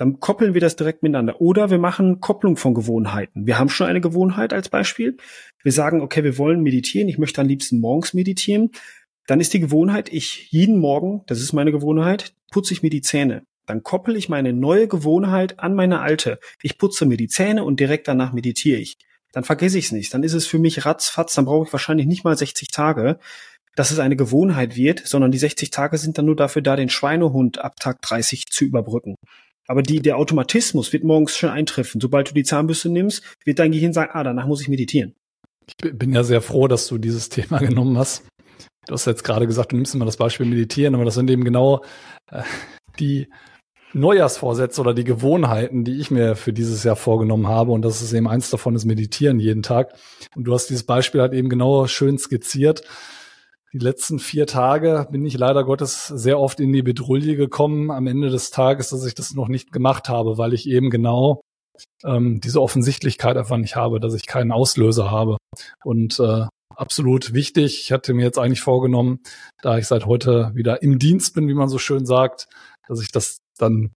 dann 0.00 0.18
koppeln 0.18 0.54
wir 0.54 0.62
das 0.62 0.76
direkt 0.76 1.02
miteinander. 1.02 1.42
Oder 1.42 1.68
wir 1.68 1.76
machen 1.76 2.20
Kopplung 2.20 2.56
von 2.56 2.72
Gewohnheiten. 2.72 3.46
Wir 3.46 3.58
haben 3.58 3.68
schon 3.68 3.86
eine 3.86 4.00
Gewohnheit 4.00 4.54
als 4.54 4.70
Beispiel. 4.70 5.18
Wir 5.62 5.72
sagen, 5.72 6.00
okay, 6.00 6.24
wir 6.24 6.38
wollen 6.38 6.62
meditieren. 6.62 7.06
Ich 7.10 7.18
möchte 7.18 7.42
am 7.42 7.48
liebsten 7.48 7.80
morgens 7.80 8.14
meditieren. 8.14 8.70
Dann 9.26 9.40
ist 9.40 9.52
die 9.52 9.60
Gewohnheit, 9.60 10.10
ich 10.10 10.50
jeden 10.52 10.78
Morgen, 10.78 11.22
das 11.26 11.42
ist 11.42 11.52
meine 11.52 11.70
Gewohnheit, 11.70 12.32
putze 12.50 12.72
ich 12.72 12.82
mir 12.82 12.88
die 12.88 13.02
Zähne. 13.02 13.42
Dann 13.66 13.82
koppel 13.82 14.16
ich 14.16 14.30
meine 14.30 14.54
neue 14.54 14.88
Gewohnheit 14.88 15.60
an 15.60 15.74
meine 15.74 16.00
alte. 16.00 16.38
Ich 16.62 16.78
putze 16.78 17.04
mir 17.04 17.18
die 17.18 17.28
Zähne 17.28 17.62
und 17.62 17.78
direkt 17.78 18.08
danach 18.08 18.32
meditiere 18.32 18.80
ich. 18.80 18.96
Dann 19.32 19.44
vergesse 19.44 19.76
ich 19.76 19.84
es 19.84 19.92
nicht. 19.92 20.14
Dann 20.14 20.22
ist 20.22 20.32
es 20.32 20.46
für 20.46 20.58
mich 20.58 20.86
ratzfatz. 20.86 21.34
Dann 21.34 21.44
brauche 21.44 21.66
ich 21.66 21.72
wahrscheinlich 21.74 22.06
nicht 22.06 22.24
mal 22.24 22.38
60 22.38 22.68
Tage, 22.68 23.18
dass 23.76 23.90
es 23.90 23.98
eine 23.98 24.16
Gewohnheit 24.16 24.76
wird, 24.76 25.06
sondern 25.06 25.30
die 25.30 25.36
60 25.36 25.68
Tage 25.68 25.98
sind 25.98 26.16
dann 26.16 26.24
nur 26.24 26.36
dafür 26.36 26.62
da, 26.62 26.74
den 26.74 26.88
Schweinehund 26.88 27.58
ab 27.58 27.76
Tag 27.78 28.00
30 28.00 28.46
zu 28.46 28.64
überbrücken. 28.64 29.16
Aber 29.70 29.84
die, 29.84 30.00
der 30.00 30.16
Automatismus 30.16 30.92
wird 30.92 31.04
morgens 31.04 31.36
schon 31.36 31.48
eintreffen. 31.48 32.00
Sobald 32.00 32.28
du 32.28 32.34
die 32.34 32.42
Zahnbürste 32.42 32.88
nimmst, 32.88 33.22
wird 33.44 33.60
dein 33.60 33.70
Gehirn 33.70 33.92
sagen, 33.92 34.10
ah, 34.14 34.24
danach 34.24 34.48
muss 34.48 34.60
ich 34.60 34.66
meditieren. 34.66 35.14
Ich 35.68 35.96
bin 35.96 36.12
ja 36.12 36.24
sehr 36.24 36.40
froh, 36.42 36.66
dass 36.66 36.88
du 36.88 36.98
dieses 36.98 37.28
Thema 37.28 37.58
genommen 37.58 37.96
hast. 37.96 38.24
Du 38.88 38.94
hast 38.94 39.06
jetzt 39.06 39.22
gerade 39.22 39.46
gesagt, 39.46 39.70
du 39.70 39.76
nimmst 39.76 39.94
immer 39.94 40.06
das 40.06 40.16
Beispiel 40.16 40.44
Meditieren, 40.44 40.96
aber 40.96 41.04
das 41.04 41.14
sind 41.14 41.30
eben 41.30 41.44
genau 41.44 41.84
äh, 42.32 42.42
die 42.98 43.28
Neujahrsvorsätze 43.92 44.80
oder 44.80 44.92
die 44.92 45.04
Gewohnheiten, 45.04 45.84
die 45.84 46.00
ich 46.00 46.10
mir 46.10 46.34
für 46.34 46.52
dieses 46.52 46.82
Jahr 46.82 46.96
vorgenommen 46.96 47.46
habe. 47.46 47.70
Und 47.70 47.82
das 47.82 48.02
ist 48.02 48.12
eben 48.12 48.26
eins 48.26 48.50
davon, 48.50 48.74
ist 48.74 48.86
Meditieren 48.86 49.38
jeden 49.38 49.62
Tag. 49.62 49.94
Und 50.34 50.48
du 50.48 50.52
hast 50.52 50.66
dieses 50.66 50.82
Beispiel 50.82 51.20
halt 51.20 51.32
eben 51.32 51.48
genau 51.48 51.86
schön 51.86 52.18
skizziert 52.18 52.82
die 53.72 53.78
letzten 53.78 54.18
vier 54.18 54.46
Tage 54.46 55.06
bin 55.10 55.24
ich 55.24 55.38
leider 55.38 55.64
Gottes 55.64 56.08
sehr 56.08 56.40
oft 56.40 56.58
in 56.60 56.72
die 56.72 56.82
Bedrulle 56.82 57.36
gekommen 57.36 57.90
am 57.90 58.06
Ende 58.06 58.28
des 58.30 58.50
Tages, 58.50 58.90
dass 58.90 59.04
ich 59.06 59.14
das 59.14 59.34
noch 59.34 59.48
nicht 59.48 59.72
gemacht 59.72 60.08
habe, 60.08 60.38
weil 60.38 60.54
ich 60.54 60.68
eben 60.68 60.90
genau 60.90 61.40
ähm, 62.04 62.40
diese 62.40 62.60
Offensichtlichkeit 62.60 63.36
einfach 63.36 63.56
nicht 63.56 63.76
habe, 63.76 64.00
dass 64.00 64.14
ich 64.14 64.26
keinen 64.26 64.52
Auslöser 64.52 65.10
habe. 65.10 65.36
Und 65.84 66.18
äh, 66.18 66.46
absolut 66.74 67.32
wichtig. 67.32 67.80
Ich 67.82 67.92
hatte 67.92 68.12
mir 68.14 68.24
jetzt 68.24 68.38
eigentlich 68.38 68.60
vorgenommen, 68.60 69.20
da 69.62 69.78
ich 69.78 69.86
seit 69.86 70.06
heute 70.06 70.50
wieder 70.54 70.82
im 70.82 70.98
Dienst 70.98 71.34
bin, 71.34 71.46
wie 71.48 71.54
man 71.54 71.68
so 71.68 71.78
schön 71.78 72.06
sagt, 72.06 72.48
dass 72.88 73.00
ich 73.00 73.12
das 73.12 73.38
dann 73.58 73.92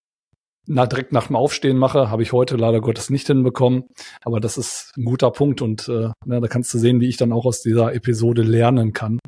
na, 0.67 0.87
direkt 0.87 1.13
nach 1.13 1.27
dem 1.27 1.37
Aufstehen 1.37 1.77
mache, 1.77 2.11
habe 2.11 2.23
ich 2.23 2.33
heute 2.33 2.57
leider 2.57 2.81
Gottes 2.81 3.11
nicht 3.11 3.27
hinbekommen. 3.27 3.85
Aber 4.23 4.41
das 4.41 4.57
ist 4.57 4.93
ein 4.97 5.05
guter 5.05 5.31
Punkt 5.31 5.63
und 5.63 5.89
äh, 5.89 6.11
na, 6.25 6.41
da 6.41 6.49
kannst 6.49 6.73
du 6.75 6.79
sehen, 6.79 7.01
wie 7.01 7.09
ich 7.09 7.17
dann 7.17 7.33
auch 7.33 7.45
aus 7.45 7.63
dieser 7.63 7.95
Episode 7.95 8.43
lernen 8.43 8.93
kann 8.93 9.19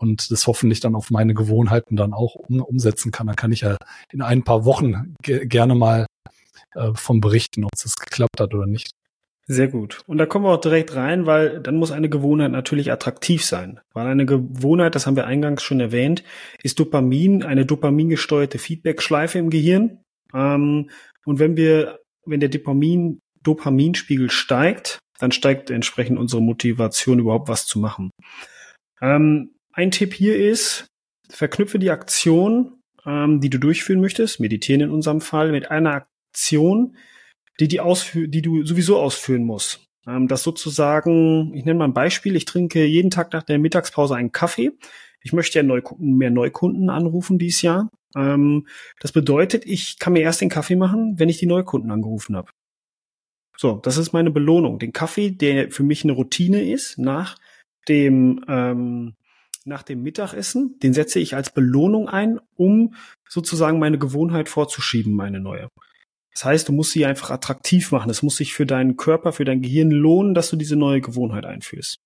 und 0.00 0.30
das 0.30 0.46
hoffentlich 0.46 0.80
dann 0.80 0.94
auf 0.94 1.10
meine 1.10 1.34
Gewohnheiten 1.34 1.96
dann 1.96 2.12
auch 2.12 2.34
um, 2.34 2.60
umsetzen 2.60 3.12
kann. 3.12 3.26
Dann 3.26 3.36
kann 3.36 3.52
ich 3.52 3.62
ja 3.62 3.76
in 4.12 4.22
ein 4.22 4.44
paar 4.44 4.64
Wochen 4.64 5.14
ge 5.22 5.46
gerne 5.46 5.74
mal 5.74 6.06
äh, 6.74 6.90
vom 6.94 7.20
berichten, 7.20 7.64
ob 7.64 7.70
es 7.74 7.96
geklappt 7.96 8.40
hat 8.40 8.54
oder 8.54 8.66
nicht. 8.66 8.90
Sehr 9.46 9.68
gut. 9.68 10.00
Und 10.06 10.16
da 10.16 10.24
kommen 10.24 10.46
wir 10.46 10.52
auch 10.52 10.60
direkt 10.60 10.96
rein, 10.96 11.26
weil 11.26 11.60
dann 11.60 11.76
muss 11.76 11.90
eine 11.90 12.08
Gewohnheit 12.08 12.50
natürlich 12.50 12.90
attraktiv 12.90 13.44
sein. 13.44 13.78
Weil 13.92 14.06
eine 14.06 14.24
Gewohnheit, 14.24 14.94
das 14.94 15.06
haben 15.06 15.16
wir 15.16 15.26
eingangs 15.26 15.62
schon 15.62 15.80
erwähnt, 15.80 16.24
ist 16.62 16.80
Dopamin, 16.80 17.42
eine 17.42 17.66
dopamingesteuerte 17.66 18.58
Feedback-Schleife 18.58 19.38
im 19.38 19.50
Gehirn. 19.50 19.98
Ähm, 20.34 20.90
und 21.24 21.38
wenn 21.38 21.56
wir, 21.56 22.00
wenn 22.26 22.40
der 22.40 22.48
Dopamin, 22.48 23.20
Dopaminspiegel 23.42 24.30
steigt, 24.30 24.98
dann 25.18 25.32
steigt 25.32 25.70
entsprechend 25.70 26.18
unsere 26.18 26.42
Motivation 26.42 27.18
überhaupt 27.18 27.48
was 27.48 27.66
zu 27.66 27.78
machen. 27.78 28.10
Ähm, 29.00 29.54
ein 29.72 29.90
Tipp 29.90 30.14
hier 30.14 30.36
ist, 30.36 30.86
verknüpfe 31.28 31.78
die 31.78 31.90
Aktion, 31.90 32.80
ähm, 33.06 33.40
die 33.40 33.50
du 33.50 33.58
durchführen 33.58 34.00
möchtest, 34.00 34.40
meditieren 34.40 34.80
in 34.80 34.90
unserem 34.90 35.20
Fall, 35.20 35.52
mit 35.52 35.70
einer 35.70 36.06
Aktion, 36.32 36.96
die, 37.60 37.68
die, 37.68 37.80
die 38.28 38.42
du 38.42 38.64
sowieso 38.64 38.98
ausführen 38.98 39.44
musst. 39.44 39.84
Ähm, 40.06 40.28
das 40.28 40.42
sozusagen, 40.42 41.54
ich 41.54 41.64
nenne 41.64 41.78
mal 41.78 41.86
ein 41.86 41.94
Beispiel, 41.94 42.36
ich 42.36 42.44
trinke 42.44 42.84
jeden 42.84 43.10
Tag 43.10 43.32
nach 43.32 43.42
der 43.42 43.58
Mittagspause 43.58 44.16
einen 44.16 44.32
Kaffee. 44.32 44.72
Ich 45.24 45.32
möchte 45.32 45.58
ja 45.58 45.62
Neukunden, 45.64 46.16
mehr 46.16 46.30
Neukunden 46.30 46.90
anrufen 46.90 47.38
dieses 47.38 47.62
Jahr. 47.62 47.90
Ähm, 48.14 48.66
das 49.00 49.10
bedeutet, 49.10 49.66
ich 49.66 49.98
kann 49.98 50.12
mir 50.12 50.22
erst 50.22 50.40
den 50.40 50.50
Kaffee 50.50 50.76
machen, 50.76 51.18
wenn 51.18 51.28
ich 51.28 51.38
die 51.38 51.46
Neukunden 51.46 51.90
angerufen 51.90 52.36
habe. 52.36 52.50
So, 53.56 53.80
das 53.82 53.96
ist 53.96 54.12
meine 54.12 54.30
Belohnung. 54.30 54.78
Den 54.78 54.92
Kaffee, 54.92 55.30
der 55.30 55.70
für 55.70 55.82
mich 55.82 56.04
eine 56.04 56.12
Routine 56.12 56.62
ist, 56.62 56.98
nach 56.98 57.38
dem 57.88 58.44
ähm, 58.48 59.14
nach 59.66 59.82
dem 59.82 60.02
Mittagessen, 60.02 60.78
den 60.82 60.92
setze 60.92 61.20
ich 61.20 61.34
als 61.34 61.50
Belohnung 61.50 62.08
ein, 62.08 62.38
um 62.54 62.94
sozusagen 63.26 63.78
meine 63.78 63.98
Gewohnheit 63.98 64.50
vorzuschieben, 64.50 65.14
meine 65.14 65.40
neue. 65.40 65.68
Das 66.34 66.44
heißt, 66.44 66.68
du 66.68 66.72
musst 66.72 66.92
sie 66.92 67.06
einfach 67.06 67.30
attraktiv 67.30 67.92
machen. 67.92 68.10
Es 68.10 68.22
muss 68.22 68.36
sich 68.36 68.52
für 68.52 68.66
deinen 68.66 68.96
Körper, 68.96 69.32
für 69.32 69.44
dein 69.44 69.62
Gehirn 69.62 69.90
lohnen, 69.90 70.34
dass 70.34 70.50
du 70.50 70.56
diese 70.56 70.76
neue 70.76 71.00
Gewohnheit 71.00 71.46
einführst. 71.46 71.96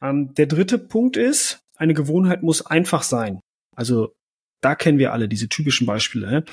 Ähm, 0.00 0.32
der 0.34 0.46
dritte 0.46 0.78
Punkt 0.78 1.16
ist, 1.16 1.63
eine 1.84 1.94
Gewohnheit 1.94 2.42
muss 2.42 2.66
einfach 2.66 3.02
sein. 3.02 3.40
Also 3.76 4.14
da 4.60 4.74
kennen 4.74 4.98
wir 4.98 5.12
alle 5.12 5.28
diese 5.28 5.48
typischen 5.48 5.86
Beispiele. 5.86 6.44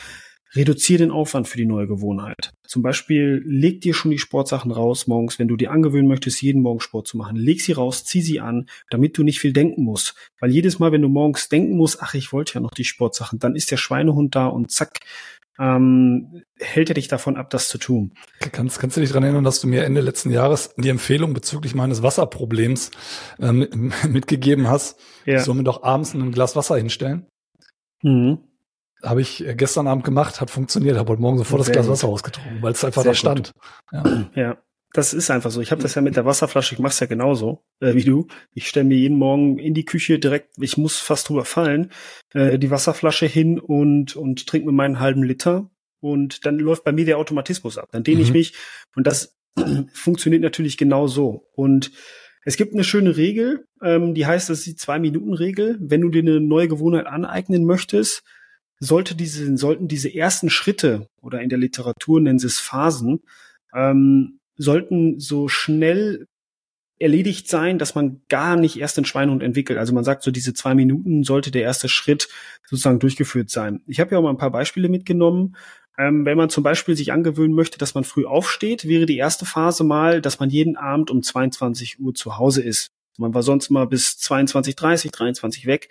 Reduziere 0.53 0.99
den 0.99 1.11
Aufwand 1.11 1.47
für 1.47 1.57
die 1.57 1.65
neue 1.65 1.87
Gewohnheit. 1.87 2.51
Zum 2.67 2.81
Beispiel 2.81 3.41
leg 3.45 3.79
dir 3.79 3.93
schon 3.93 4.11
die 4.11 4.17
Sportsachen 4.17 4.71
raus 4.71 5.07
morgens, 5.07 5.39
wenn 5.39 5.47
du 5.47 5.55
dir 5.55 5.71
angewöhnen 5.71 6.09
möchtest, 6.09 6.41
jeden 6.41 6.61
Morgen 6.61 6.81
Sport 6.81 7.07
zu 7.07 7.15
machen. 7.15 7.37
Leg 7.37 7.61
sie 7.61 7.71
raus, 7.71 8.03
zieh 8.03 8.21
sie 8.21 8.41
an, 8.41 8.67
damit 8.89 9.17
du 9.17 9.23
nicht 9.23 9.39
viel 9.39 9.53
denken 9.53 9.83
musst. 9.83 10.13
Weil 10.41 10.51
jedes 10.51 10.77
Mal, 10.77 10.91
wenn 10.91 11.01
du 11.01 11.07
morgens 11.07 11.47
denken 11.47 11.77
musst, 11.77 12.01
ach, 12.01 12.15
ich 12.15 12.33
wollte 12.33 12.55
ja 12.55 12.59
noch 12.59 12.71
die 12.71 12.83
Sportsachen, 12.83 13.39
dann 13.39 13.55
ist 13.55 13.71
der 13.71 13.77
Schweinehund 13.77 14.35
da 14.35 14.47
und 14.47 14.71
zack, 14.71 14.99
ähm, 15.59 16.43
hält 16.59 16.89
er 16.89 16.95
dich 16.95 17.07
davon 17.07 17.37
ab, 17.37 17.49
das 17.49 17.67
zu 17.67 17.77
tun. 17.77 18.13
Kannst, 18.51 18.79
kannst 18.79 18.97
du 18.97 19.01
dich 19.01 19.09
daran 19.09 19.23
erinnern, 19.23 19.43
dass 19.43 19.61
du 19.61 19.67
mir 19.67 19.83
Ende 19.83 20.01
letzten 20.01 20.31
Jahres 20.31 20.73
die 20.77 20.89
Empfehlung 20.89 21.33
bezüglich 21.33 21.75
meines 21.75 22.03
Wasserproblems 22.03 22.91
äh, 23.39 23.51
mitgegeben 24.07 24.67
hast? 24.67 24.99
Ja. 25.25 25.37
Ich 25.37 25.43
soll 25.43 25.55
mir 25.55 25.63
doch 25.63 25.83
abends 25.83 26.13
ein 26.13 26.31
Glas 26.31 26.55
Wasser 26.55 26.77
hinstellen. 26.77 27.27
Mhm. 28.01 28.39
Habe 29.03 29.21
ich 29.21 29.45
äh, 29.45 29.55
gestern 29.55 29.87
Abend 29.87 30.03
gemacht, 30.03 30.41
hat 30.41 30.49
funktioniert, 30.49 30.97
habe 30.97 31.11
heute 31.11 31.21
Morgen 31.21 31.37
sofort 31.37 31.63
Sehr 31.63 31.75
das 31.75 31.85
Glas 31.85 31.91
Wasser 31.91 32.07
ausgetrunken, 32.07 32.61
weil 32.61 32.71
es 32.71 32.83
einfach 32.83 33.03
Sehr 33.03 33.11
da 33.11 33.15
stand. 33.15 33.51
Ja. 33.91 34.03
ja. 34.35 34.57
Das 34.93 35.13
ist 35.13 35.31
einfach 35.31 35.51
so. 35.51 35.61
Ich 35.61 35.71
habe 35.71 35.81
das 35.81 35.95
ja 35.95 36.01
mit 36.01 36.17
der 36.17 36.25
Wasserflasche, 36.25 36.75
ich 36.75 36.79
mache 36.79 36.91
es 36.91 36.99
ja 36.99 37.07
genauso 37.07 37.63
äh, 37.79 37.93
wie 37.93 38.03
du. 38.03 38.27
Ich 38.53 38.67
stelle 38.67 38.85
mir 38.85 38.97
jeden 38.97 39.17
Morgen 39.17 39.57
in 39.57 39.73
die 39.73 39.85
Küche 39.85 40.19
direkt, 40.19 40.57
ich 40.59 40.77
muss 40.77 40.97
fast 40.97 41.29
drüber 41.29 41.45
fallen, 41.45 41.91
äh, 42.33 42.59
die 42.59 42.71
Wasserflasche 42.71 43.25
hin 43.25 43.59
und, 43.59 44.15
und 44.15 44.47
trinke 44.47 44.67
mir 44.67 44.73
meinen 44.73 44.99
halben 44.99 45.23
Liter. 45.23 45.69
Und 46.01 46.45
dann 46.45 46.57
läuft 46.57 46.83
bei 46.83 46.91
mir 46.91 47.05
der 47.05 47.19
Automatismus 47.19 47.77
ab. 47.77 47.89
Dann 47.91 48.03
dehne 48.03 48.17
mhm. 48.17 48.25
ich 48.25 48.33
mich 48.33 48.53
und 48.95 49.07
das 49.07 49.37
funktioniert 49.93 50.41
natürlich 50.41 50.77
genau 50.77 51.07
so. 51.07 51.47
Und 51.53 51.91
es 52.43 52.57
gibt 52.57 52.73
eine 52.73 52.83
schöne 52.83 53.17
Regel, 53.17 53.67
ähm, 53.81 54.13
die 54.13 54.25
heißt, 54.25 54.49
das 54.49 54.59
ist 54.59 54.67
die 54.67 54.75
Zwei-Minuten-Regel. 54.75 55.77
Wenn 55.79 56.01
du 56.01 56.09
dir 56.09 56.21
eine 56.21 56.41
neue 56.41 56.67
Gewohnheit 56.67 57.05
aneignen 57.05 57.65
möchtest, 57.65 58.23
sollte 58.79 59.15
diese, 59.15 59.55
sollten 59.57 59.87
diese 59.87 60.13
ersten 60.13 60.49
Schritte 60.49 61.07
oder 61.21 61.41
in 61.41 61.49
der 61.49 61.59
Literatur 61.59 62.19
nennen 62.19 62.39
sie 62.39 62.47
es 62.47 62.59
Phasen, 62.59 63.21
ähm, 63.75 64.39
sollten 64.61 65.19
so 65.19 65.47
schnell 65.47 66.27
erledigt 66.99 67.47
sein, 67.47 67.79
dass 67.79 67.95
man 67.95 68.21
gar 68.29 68.55
nicht 68.55 68.79
erst 68.79 68.97
den 68.97 69.05
Schweinehund 69.05 69.41
entwickelt. 69.41 69.79
Also 69.79 69.93
man 69.93 70.03
sagt 70.03 70.21
so, 70.21 70.29
diese 70.29 70.53
zwei 70.53 70.75
Minuten 70.75 71.23
sollte 71.23 71.49
der 71.49 71.63
erste 71.63 71.89
Schritt 71.89 72.29
sozusagen 72.69 72.99
durchgeführt 72.99 73.49
sein. 73.49 73.81
Ich 73.87 73.99
habe 73.99 74.11
ja 74.11 74.19
auch 74.19 74.23
mal 74.23 74.29
ein 74.29 74.37
paar 74.37 74.51
Beispiele 74.51 74.87
mitgenommen. 74.87 75.55
Ähm, 75.97 76.25
wenn 76.25 76.37
man 76.37 76.49
zum 76.49 76.63
Beispiel 76.63 76.95
sich 76.95 77.11
angewöhnen 77.11 77.55
möchte, 77.55 77.79
dass 77.79 77.95
man 77.95 78.03
früh 78.03 78.25
aufsteht, 78.25 78.87
wäre 78.87 79.07
die 79.07 79.17
erste 79.17 79.45
Phase 79.45 79.83
mal, 79.83 80.21
dass 80.21 80.39
man 80.39 80.49
jeden 80.49 80.77
Abend 80.77 81.09
um 81.09 81.23
22 81.23 81.99
Uhr 81.99 82.13
zu 82.13 82.37
Hause 82.37 82.61
ist. 82.61 82.91
Man 83.17 83.33
war 83.33 83.43
sonst 83.43 83.71
mal 83.71 83.87
bis 83.87 84.17
22, 84.19 84.75
30, 84.75 85.11
23 85.11 85.65
weg. 85.65 85.89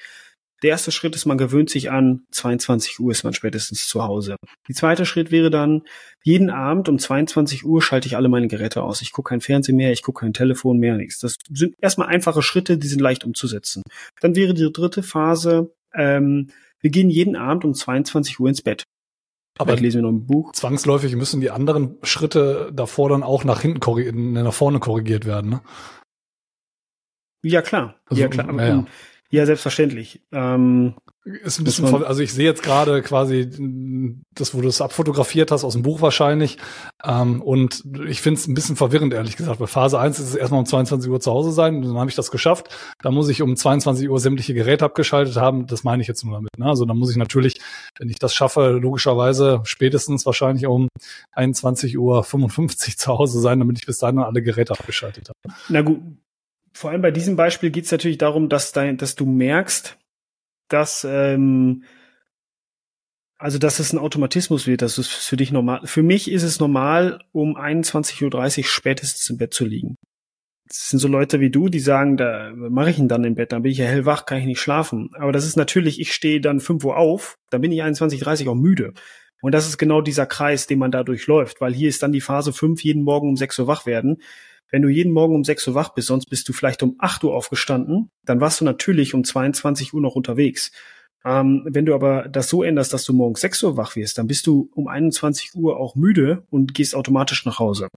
Der 0.62 0.70
erste 0.70 0.92
Schritt 0.92 1.14
ist, 1.14 1.26
man 1.26 1.38
gewöhnt 1.38 1.70
sich 1.70 1.90
an, 1.90 2.24
22 2.32 3.00
Uhr 3.00 3.10
ist 3.10 3.24
man 3.24 3.32
spätestens 3.32 3.88
zu 3.88 4.02
Hause. 4.02 4.36
Die 4.68 4.74
zweite 4.74 5.06
Schritt 5.06 5.30
wäre 5.30 5.50
dann, 5.50 5.82
jeden 6.22 6.50
Abend 6.50 6.88
um 6.88 6.98
22 6.98 7.64
Uhr 7.64 7.80
schalte 7.80 8.06
ich 8.06 8.16
alle 8.16 8.28
meine 8.28 8.48
Geräte 8.48 8.82
aus. 8.82 9.00
Ich 9.00 9.12
gucke 9.12 9.30
kein 9.30 9.40
Fernsehen 9.40 9.76
mehr, 9.76 9.92
ich 9.92 10.02
gucke 10.02 10.20
kein 10.20 10.34
Telefon 10.34 10.78
mehr, 10.78 10.96
nichts. 10.96 11.18
Das 11.20 11.36
sind 11.50 11.74
erstmal 11.80 12.08
einfache 12.08 12.42
Schritte, 12.42 12.76
die 12.76 12.88
sind 12.88 13.00
leicht 13.00 13.24
umzusetzen. 13.24 13.82
Dann 14.20 14.36
wäre 14.36 14.54
die 14.54 14.70
dritte 14.72 15.02
Phase, 15.02 15.72
ähm, 15.94 16.50
wir 16.80 16.90
gehen 16.90 17.10
jeden 17.10 17.36
Abend 17.36 17.64
um 17.64 17.74
22 17.74 18.40
Uhr 18.40 18.48
ins 18.48 18.62
Bett. 18.62 18.84
Aber 19.58 19.76
lesen 19.76 19.98
wir 19.98 20.02
noch 20.02 20.16
ein 20.16 20.26
Buch. 20.26 20.52
Zwangsläufig 20.52 21.14
müssen 21.16 21.40
die 21.42 21.50
anderen 21.50 21.98
Schritte 22.02 22.70
davor 22.72 23.10
dann 23.10 23.22
auch 23.22 23.44
nach 23.44 23.60
hinten 23.60 24.32
nach 24.32 24.54
vorne 24.54 24.78
korrigiert 24.80 25.26
werden, 25.26 25.50
ne? 25.50 25.60
Ja, 27.42 27.62
klar. 27.62 28.00
Also, 28.06 28.22
ja, 28.22 28.28
klar. 28.28 28.48
Aber, 28.48 28.66
ja. 28.66 28.86
Ja, 29.30 29.46
selbstverständlich. 29.46 30.20
Ähm, 30.32 30.94
ist 31.24 31.60
ein 31.60 31.64
bisschen, 31.64 32.04
also 32.04 32.20
ich 32.20 32.32
sehe 32.32 32.46
jetzt 32.46 32.62
gerade 32.62 33.00
quasi 33.02 33.48
das, 34.34 34.54
wo 34.54 34.60
du 34.60 34.68
es 34.68 34.80
abfotografiert 34.80 35.52
hast, 35.52 35.62
aus 35.62 35.74
dem 35.74 35.82
Buch 35.82 36.00
wahrscheinlich. 36.00 36.58
Ähm, 37.04 37.40
und 37.40 37.84
ich 38.08 38.22
finde 38.22 38.40
es 38.40 38.48
ein 38.48 38.54
bisschen 38.54 38.74
verwirrend, 38.74 39.14
ehrlich 39.14 39.36
gesagt. 39.36 39.60
Bei 39.60 39.68
Phase 39.68 40.00
1 40.00 40.18
ist 40.18 40.28
es 40.30 40.34
erstmal 40.34 40.60
um 40.60 40.66
22 40.66 41.10
Uhr 41.10 41.20
zu 41.20 41.30
Hause 41.30 41.52
sein, 41.52 41.82
dann 41.82 41.96
habe 41.96 42.10
ich 42.10 42.16
das 42.16 42.32
geschafft. 42.32 42.76
Da 43.02 43.12
muss 43.12 43.28
ich 43.28 43.40
um 43.40 43.54
22 43.54 44.08
Uhr 44.08 44.18
sämtliche 44.18 44.52
Geräte 44.52 44.84
abgeschaltet 44.84 45.36
haben. 45.36 45.66
Das 45.66 45.84
meine 45.84 46.02
ich 46.02 46.08
jetzt 46.08 46.24
nur 46.24 46.34
damit. 46.34 46.58
Ne? 46.58 46.66
Also 46.66 46.84
da 46.84 46.94
muss 46.94 47.12
ich 47.12 47.16
natürlich, 47.16 47.60
wenn 47.98 48.08
ich 48.08 48.18
das 48.18 48.34
schaffe, 48.34 48.70
logischerweise 48.70 49.60
spätestens 49.64 50.26
wahrscheinlich 50.26 50.66
um 50.66 50.88
21 51.32 51.98
Uhr 51.98 52.24
55 52.24 52.98
zu 52.98 53.16
Hause 53.16 53.40
sein, 53.40 53.60
damit 53.60 53.78
ich 53.78 53.86
bis 53.86 53.98
dahin 53.98 54.18
alle 54.18 54.42
Geräte 54.42 54.72
abgeschaltet 54.72 55.28
habe. 55.28 55.54
Na 55.68 55.82
gut, 55.82 56.00
vor 56.72 56.90
allem 56.90 57.02
bei 57.02 57.10
diesem 57.10 57.36
Beispiel 57.36 57.70
geht 57.70 57.84
es 57.84 57.92
natürlich 57.92 58.18
darum, 58.18 58.48
dass, 58.48 58.72
dein, 58.72 58.96
dass 58.96 59.14
du 59.14 59.26
merkst, 59.26 59.98
dass 60.68 61.04
ähm, 61.08 61.84
also 63.40 63.58
dass 63.58 63.78
es 63.78 63.92
ein 63.92 63.98
Automatismus 63.98 64.66
wird, 64.66 64.82
dass 64.82 64.98
es 64.98 65.08
für 65.08 65.36
dich 65.36 65.50
normal. 65.50 65.80
Für 65.84 66.02
mich 66.02 66.30
ist 66.30 66.42
es 66.42 66.60
normal, 66.60 67.20
um 67.32 67.56
21.30 67.56 68.58
Uhr 68.58 68.64
spätestens 68.64 69.30
im 69.30 69.38
Bett 69.38 69.54
zu 69.54 69.64
liegen. 69.64 69.96
Das 70.66 70.90
sind 70.90 70.98
so 70.98 71.08
Leute 71.08 71.40
wie 71.40 71.50
du, 71.50 71.70
die 71.70 71.80
sagen, 71.80 72.18
da 72.18 72.52
mache 72.54 72.90
ich 72.90 72.98
ihn 72.98 73.08
dann 73.08 73.24
im 73.24 73.34
Bett, 73.34 73.52
dann 73.52 73.62
bin 73.62 73.72
ich 73.72 73.78
ja 73.78 73.86
hellwach, 73.86 74.26
kann 74.26 74.38
ich 74.38 74.44
nicht 74.44 74.60
schlafen. 74.60 75.10
Aber 75.14 75.32
das 75.32 75.46
ist 75.46 75.56
natürlich, 75.56 76.00
ich 76.00 76.12
stehe 76.12 76.42
dann 76.42 76.60
5 76.60 76.84
Uhr 76.84 76.98
auf, 76.98 77.38
dann 77.48 77.62
bin 77.62 77.72
ich 77.72 77.82
21.30 77.82 78.44
Uhr 78.44 78.52
auch 78.52 78.56
müde. 78.56 78.92
Und 79.40 79.52
das 79.52 79.66
ist 79.66 79.78
genau 79.78 80.02
dieser 80.02 80.26
Kreis, 80.26 80.66
den 80.66 80.78
man 80.78 80.90
da 80.90 81.02
durchläuft, 81.02 81.62
weil 81.62 81.72
hier 81.72 81.88
ist 81.88 82.02
dann 82.02 82.12
die 82.12 82.20
Phase 82.20 82.52
5, 82.52 82.84
jeden 82.84 83.02
Morgen 83.02 83.30
um 83.30 83.36
6 83.36 83.58
Uhr 83.60 83.66
wach 83.66 83.86
werden. 83.86 84.18
Wenn 84.70 84.82
du 84.82 84.88
jeden 84.88 85.12
Morgen 85.12 85.34
um 85.34 85.44
6 85.44 85.68
Uhr 85.68 85.74
wach 85.74 85.90
bist, 85.90 86.08
sonst 86.08 86.26
bist 86.26 86.48
du 86.48 86.52
vielleicht 86.52 86.82
um 86.82 86.96
8 86.98 87.24
Uhr 87.24 87.34
aufgestanden, 87.34 88.10
dann 88.24 88.40
warst 88.40 88.60
du 88.60 88.64
natürlich 88.64 89.14
um 89.14 89.24
22 89.24 89.92
Uhr 89.94 90.00
noch 90.00 90.14
unterwegs. 90.14 90.70
Ähm, 91.24 91.66
wenn 91.68 91.86
du 91.86 91.94
aber 91.94 92.28
das 92.28 92.48
so 92.48 92.62
änderst, 92.62 92.92
dass 92.92 93.04
du 93.04 93.12
morgens 93.12 93.40
6 93.40 93.62
Uhr 93.64 93.76
wach 93.76 93.96
wirst, 93.96 94.18
dann 94.18 94.26
bist 94.26 94.46
du 94.46 94.70
um 94.74 94.88
21 94.88 95.54
Uhr 95.54 95.78
auch 95.78 95.94
müde 95.94 96.44
und 96.50 96.74
gehst 96.74 96.94
automatisch 96.94 97.44
nach 97.44 97.58
Hause. 97.58 97.88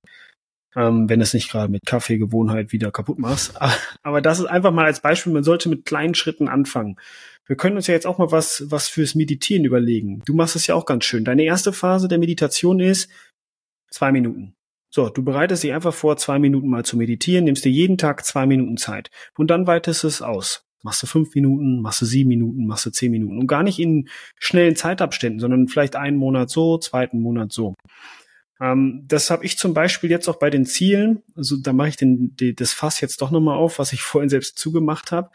Ähm, 0.76 1.08
wenn 1.08 1.22
es 1.22 1.36
nicht 1.36 1.52
gerade 1.52 1.72
mit 1.72 1.86
Kaffeegewohnheit 1.86 2.72
wieder 2.72 2.92
kaputt 2.92 3.20
machst. 3.20 3.54
Aber 4.04 4.22
das 4.22 4.40
ist 4.40 4.46
einfach 4.46 4.72
mal 4.72 4.86
als 4.86 5.02
Beispiel, 5.02 5.32
man 5.32 5.44
sollte 5.44 5.70
mit 5.70 5.86
kleinen 5.86 6.16
Schritten 6.16 6.48
anfangen. 6.48 6.98
Wir 7.46 7.56
können 7.56 7.76
uns 7.76 7.88
ja 7.88 7.94
jetzt 7.94 8.08
auch 8.08 8.18
mal 8.18 8.32
was, 8.32 8.64
was 8.68 8.88
fürs 8.88 9.16
Meditieren 9.16 9.66
überlegen. 9.66 10.24
Du 10.26 10.34
machst 10.34 10.56
es 10.56 10.66
ja 10.66 10.76
auch 10.76 10.86
ganz 10.86 11.06
schön. 11.06 11.26
Deine 11.26 11.44
erste 11.44 11.74
Phase 11.74 12.08
der 12.08 12.18
Meditation 12.18 12.80
ist 12.80 13.10
zwei 13.92 14.12
Minuten. 14.12 14.56
So, 14.96 15.10
du 15.10 15.24
bereitest 15.24 15.64
dich 15.64 15.74
einfach 15.74 15.94
vor, 15.94 16.18
zwei 16.18 16.38
Minuten 16.38 16.70
mal 16.70 16.86
zu 16.86 16.98
meditieren, 16.98 17.46
nimmst 17.46 17.66
dir 17.66 17.72
jeden 17.72 17.98
Tag 17.98 18.24
zwei 18.24 18.46
Minuten 18.46 18.78
Zeit 18.78 19.10
und 19.36 19.50
dann 19.50 19.66
weitest 19.66 20.04
es 20.04 20.22
aus. 20.22 20.68
Machst 20.84 21.02
du 21.02 21.08
fünf 21.08 21.34
Minuten, 21.34 21.82
machst 21.82 22.02
du 22.02 22.06
sieben 22.06 22.28
Minuten, 22.28 22.68
machst 22.68 22.86
du 22.86 22.92
zehn 22.92 23.10
Minuten 23.10 23.40
und 23.40 23.48
gar 23.48 23.64
nicht 23.64 23.80
in 23.80 24.08
schnellen 24.38 24.76
Zeitabständen, 24.76 25.40
sondern 25.40 25.68
vielleicht 25.68 25.96
einen 25.96 26.18
Monat 26.18 26.52
so, 26.52 26.78
zweiten 26.78 27.22
Monat 27.22 27.52
so. 27.52 27.74
Ähm, 28.62 29.06
das 29.08 29.32
habe 29.32 29.44
ich 29.46 29.58
zum 29.58 29.74
Beispiel 29.74 30.12
jetzt 30.12 30.30
auch 30.30 30.38
bei 30.38 30.52
den 30.52 30.64
Zielen. 30.68 31.24
Also 31.36 31.58
da 31.58 31.74
mache 31.74 31.90
ich 31.90 31.98
den, 31.98 32.36
die, 32.36 32.54
das 32.54 32.72
Fass 32.72 33.02
jetzt 33.02 33.20
doch 33.24 33.32
nochmal 33.32 33.58
auf, 33.58 33.80
was 33.80 33.94
ich 33.94 34.02
vorhin 34.04 34.30
selbst 34.30 34.60
zugemacht 34.60 35.12
habe. 35.12 35.32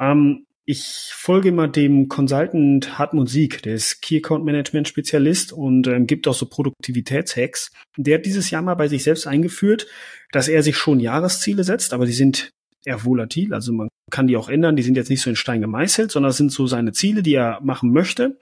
Ähm, 0.00 0.46
ich 0.66 1.10
folge 1.12 1.50
immer 1.50 1.68
dem 1.68 2.08
Consultant 2.08 2.98
Hartmut 2.98 3.28
Sieg, 3.28 3.62
der 3.62 3.74
ist 3.74 4.00
Key 4.00 4.18
Account 4.18 4.44
Management 4.44 4.88
Spezialist 4.88 5.52
und 5.52 5.86
ähm, 5.86 6.06
gibt 6.06 6.26
auch 6.26 6.34
so 6.34 6.46
Produktivitätshacks. 6.46 7.70
Der 7.96 8.18
hat 8.18 8.26
dieses 8.26 8.50
Jahr 8.50 8.62
mal 8.62 8.74
bei 8.74 8.88
sich 8.88 9.04
selbst 9.04 9.26
eingeführt, 9.26 9.86
dass 10.32 10.48
er 10.48 10.62
sich 10.62 10.76
schon 10.76 11.00
Jahresziele 11.00 11.64
setzt, 11.64 11.92
aber 11.92 12.06
die 12.06 12.12
sind 12.12 12.50
eher 12.86 13.04
volatil, 13.04 13.54
also 13.54 13.72
man 13.72 13.88
kann 14.10 14.26
die 14.26 14.36
auch 14.36 14.48
ändern, 14.48 14.76
die 14.76 14.82
sind 14.82 14.96
jetzt 14.96 15.10
nicht 15.10 15.22
so 15.22 15.30
in 15.30 15.36
Stein 15.36 15.60
gemeißelt, 15.60 16.10
sondern 16.10 16.30
das 16.30 16.36
sind 16.36 16.52
so 16.52 16.66
seine 16.66 16.92
Ziele, 16.92 17.22
die 17.22 17.34
er 17.34 17.60
machen 17.62 17.92
möchte. 17.92 18.38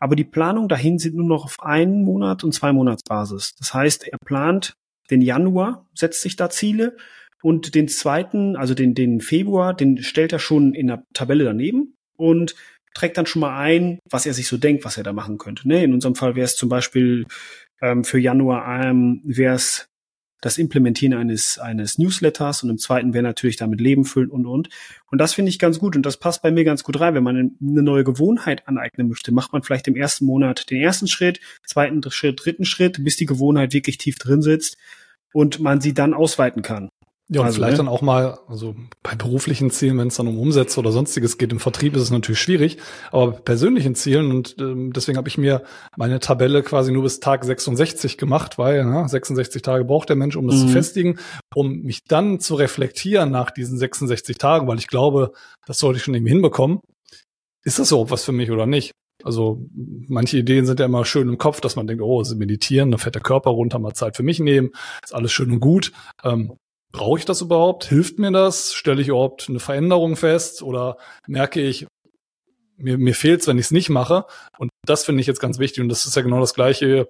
Aber 0.00 0.16
die 0.16 0.24
Planung 0.24 0.68
dahin 0.68 0.98
sind 0.98 1.14
nur 1.14 1.26
noch 1.26 1.44
auf 1.44 1.62
einen 1.62 2.02
Monat 2.04 2.44
und 2.44 2.52
zwei 2.52 2.72
Monatsbasis. 2.72 3.54
Das 3.58 3.72
heißt, 3.72 4.08
er 4.08 4.18
plant 4.24 4.74
den 5.10 5.20
Januar, 5.20 5.86
setzt 5.94 6.22
sich 6.22 6.36
da 6.36 6.50
Ziele 6.50 6.96
und 7.44 7.74
den 7.74 7.88
zweiten, 7.88 8.56
also 8.56 8.72
den, 8.72 8.94
den 8.94 9.20
Februar, 9.20 9.74
den 9.74 10.02
stellt 10.02 10.32
er 10.32 10.38
schon 10.38 10.72
in 10.72 10.86
der 10.86 11.04
Tabelle 11.12 11.44
daneben 11.44 11.94
und 12.16 12.54
trägt 12.94 13.18
dann 13.18 13.26
schon 13.26 13.40
mal 13.40 13.58
ein, 13.58 13.98
was 14.08 14.24
er 14.24 14.32
sich 14.32 14.48
so 14.48 14.56
denkt, 14.56 14.86
was 14.86 14.96
er 14.96 15.02
da 15.02 15.12
machen 15.12 15.36
könnte. 15.36 15.68
Ne? 15.68 15.84
In 15.84 15.92
unserem 15.92 16.14
Fall 16.14 16.36
wäre 16.36 16.46
es 16.46 16.56
zum 16.56 16.70
Beispiel 16.70 17.26
ähm, 17.82 18.02
für 18.02 18.18
Januar 18.18 18.86
ähm, 18.86 19.20
wäre 19.24 19.56
es 19.56 19.90
das 20.40 20.56
Implementieren 20.56 21.12
eines, 21.12 21.58
eines 21.58 21.98
Newsletters 21.98 22.62
und 22.62 22.70
im 22.70 22.78
zweiten 22.78 23.12
wäre 23.12 23.22
natürlich 23.24 23.56
damit 23.56 23.78
Leben 23.78 24.06
füllen 24.06 24.30
und, 24.30 24.46
und. 24.46 24.70
Und 25.10 25.18
das 25.18 25.34
finde 25.34 25.50
ich 25.50 25.58
ganz 25.58 25.78
gut 25.78 25.96
und 25.96 26.06
das 26.06 26.16
passt 26.16 26.40
bei 26.40 26.50
mir 26.50 26.64
ganz 26.64 26.82
gut 26.82 26.98
rein. 26.98 27.14
Wenn 27.14 27.24
man 27.24 27.36
eine 27.36 27.82
neue 27.82 28.04
Gewohnheit 28.04 28.66
aneignen 28.66 29.08
möchte, 29.08 29.32
macht 29.32 29.52
man 29.52 29.62
vielleicht 29.62 29.86
im 29.86 29.96
ersten 29.96 30.24
Monat 30.24 30.70
den 30.70 30.80
ersten 30.80 31.08
Schritt, 31.08 31.40
zweiten 31.66 32.00
Schritt, 32.10 32.42
dritten 32.42 32.64
Schritt, 32.64 33.04
bis 33.04 33.18
die 33.18 33.26
Gewohnheit 33.26 33.74
wirklich 33.74 33.98
tief 33.98 34.18
drin 34.18 34.40
sitzt 34.40 34.78
und 35.34 35.60
man 35.60 35.82
sie 35.82 35.92
dann 35.92 36.14
ausweiten 36.14 36.62
kann. 36.62 36.88
Ja, 37.30 37.40
und 37.40 37.46
also, 37.46 37.56
vielleicht 37.56 37.72
ne? 37.72 37.76
dann 37.78 37.88
auch 37.88 38.02
mal, 38.02 38.38
also 38.48 38.74
bei 39.02 39.14
beruflichen 39.14 39.70
Zielen, 39.70 39.96
wenn 39.96 40.08
es 40.08 40.16
dann 40.16 40.28
um 40.28 40.38
Umsätze 40.38 40.78
oder 40.78 40.92
sonstiges 40.92 41.38
geht, 41.38 41.52
im 41.52 41.60
Vertrieb 41.60 41.96
ist 41.96 42.02
es 42.02 42.10
natürlich 42.10 42.38
schwierig, 42.38 42.76
aber 43.12 43.32
bei 43.32 43.40
persönlichen 43.40 43.94
Zielen 43.94 44.30
und 44.30 44.56
ähm, 44.58 44.92
deswegen 44.92 45.16
habe 45.16 45.28
ich 45.28 45.38
mir 45.38 45.62
meine 45.96 46.20
Tabelle 46.20 46.62
quasi 46.62 46.92
nur 46.92 47.02
bis 47.02 47.20
Tag 47.20 47.42
66 47.44 48.18
gemacht, 48.18 48.58
weil 48.58 48.84
ne, 48.84 49.08
66 49.08 49.62
Tage 49.62 49.86
braucht 49.86 50.10
der 50.10 50.16
Mensch, 50.16 50.36
um 50.36 50.46
das 50.48 50.56
mhm. 50.56 50.66
zu 50.66 50.68
festigen, 50.68 51.18
um 51.54 51.80
mich 51.80 52.04
dann 52.04 52.40
zu 52.40 52.56
reflektieren 52.56 53.30
nach 53.30 53.50
diesen 53.50 53.78
66 53.78 54.36
Tagen, 54.36 54.68
weil 54.68 54.78
ich 54.78 54.88
glaube, 54.88 55.32
das 55.66 55.78
sollte 55.78 55.96
ich 55.96 56.04
schon 56.04 56.14
irgendwie 56.14 56.32
hinbekommen. 56.32 56.80
Ist 57.64 57.78
das 57.78 57.90
überhaupt 57.90 58.10
was 58.10 58.24
für 58.24 58.32
mich 58.32 58.50
oder 58.50 58.66
nicht? 58.66 58.92
Also 59.22 59.64
manche 59.70 60.36
Ideen 60.36 60.66
sind 60.66 60.78
ja 60.78 60.86
immer 60.86 61.06
schön 61.06 61.28
im 61.28 61.38
Kopf, 61.38 61.62
dass 61.62 61.76
man 61.76 61.86
denkt, 61.86 62.02
oh, 62.02 62.22
sie 62.22 62.36
meditieren, 62.36 62.90
dann 62.90 63.00
fährt 63.00 63.14
der 63.14 63.22
Körper 63.22 63.50
runter, 63.50 63.78
mal 63.78 63.94
Zeit 63.94 64.16
für 64.16 64.22
mich 64.22 64.40
nehmen, 64.40 64.72
ist 65.02 65.14
alles 65.14 65.32
schön 65.32 65.50
und 65.50 65.60
gut. 65.60 65.92
Ähm, 66.22 66.58
Brauche 66.94 67.18
ich 67.18 67.24
das 67.24 67.40
überhaupt? 67.40 67.86
Hilft 67.86 68.20
mir 68.20 68.30
das? 68.30 68.72
Stelle 68.72 69.02
ich 69.02 69.08
überhaupt 69.08 69.48
eine 69.48 69.58
Veränderung 69.58 70.14
fest? 70.14 70.62
Oder 70.62 70.96
merke 71.26 71.60
ich, 71.60 71.88
mir, 72.76 72.98
mir 72.98 73.16
fehlt 73.16 73.40
es, 73.40 73.48
wenn 73.48 73.58
ich 73.58 73.66
es 73.66 73.70
nicht 73.72 73.88
mache? 73.88 74.26
Und 74.58 74.70
das 74.86 75.04
finde 75.04 75.20
ich 75.20 75.26
jetzt 75.26 75.40
ganz 75.40 75.58
wichtig. 75.58 75.82
Und 75.82 75.88
das 75.88 76.06
ist 76.06 76.14
ja 76.14 76.22
genau 76.22 76.38
das 76.38 76.54
Gleiche, 76.54 77.08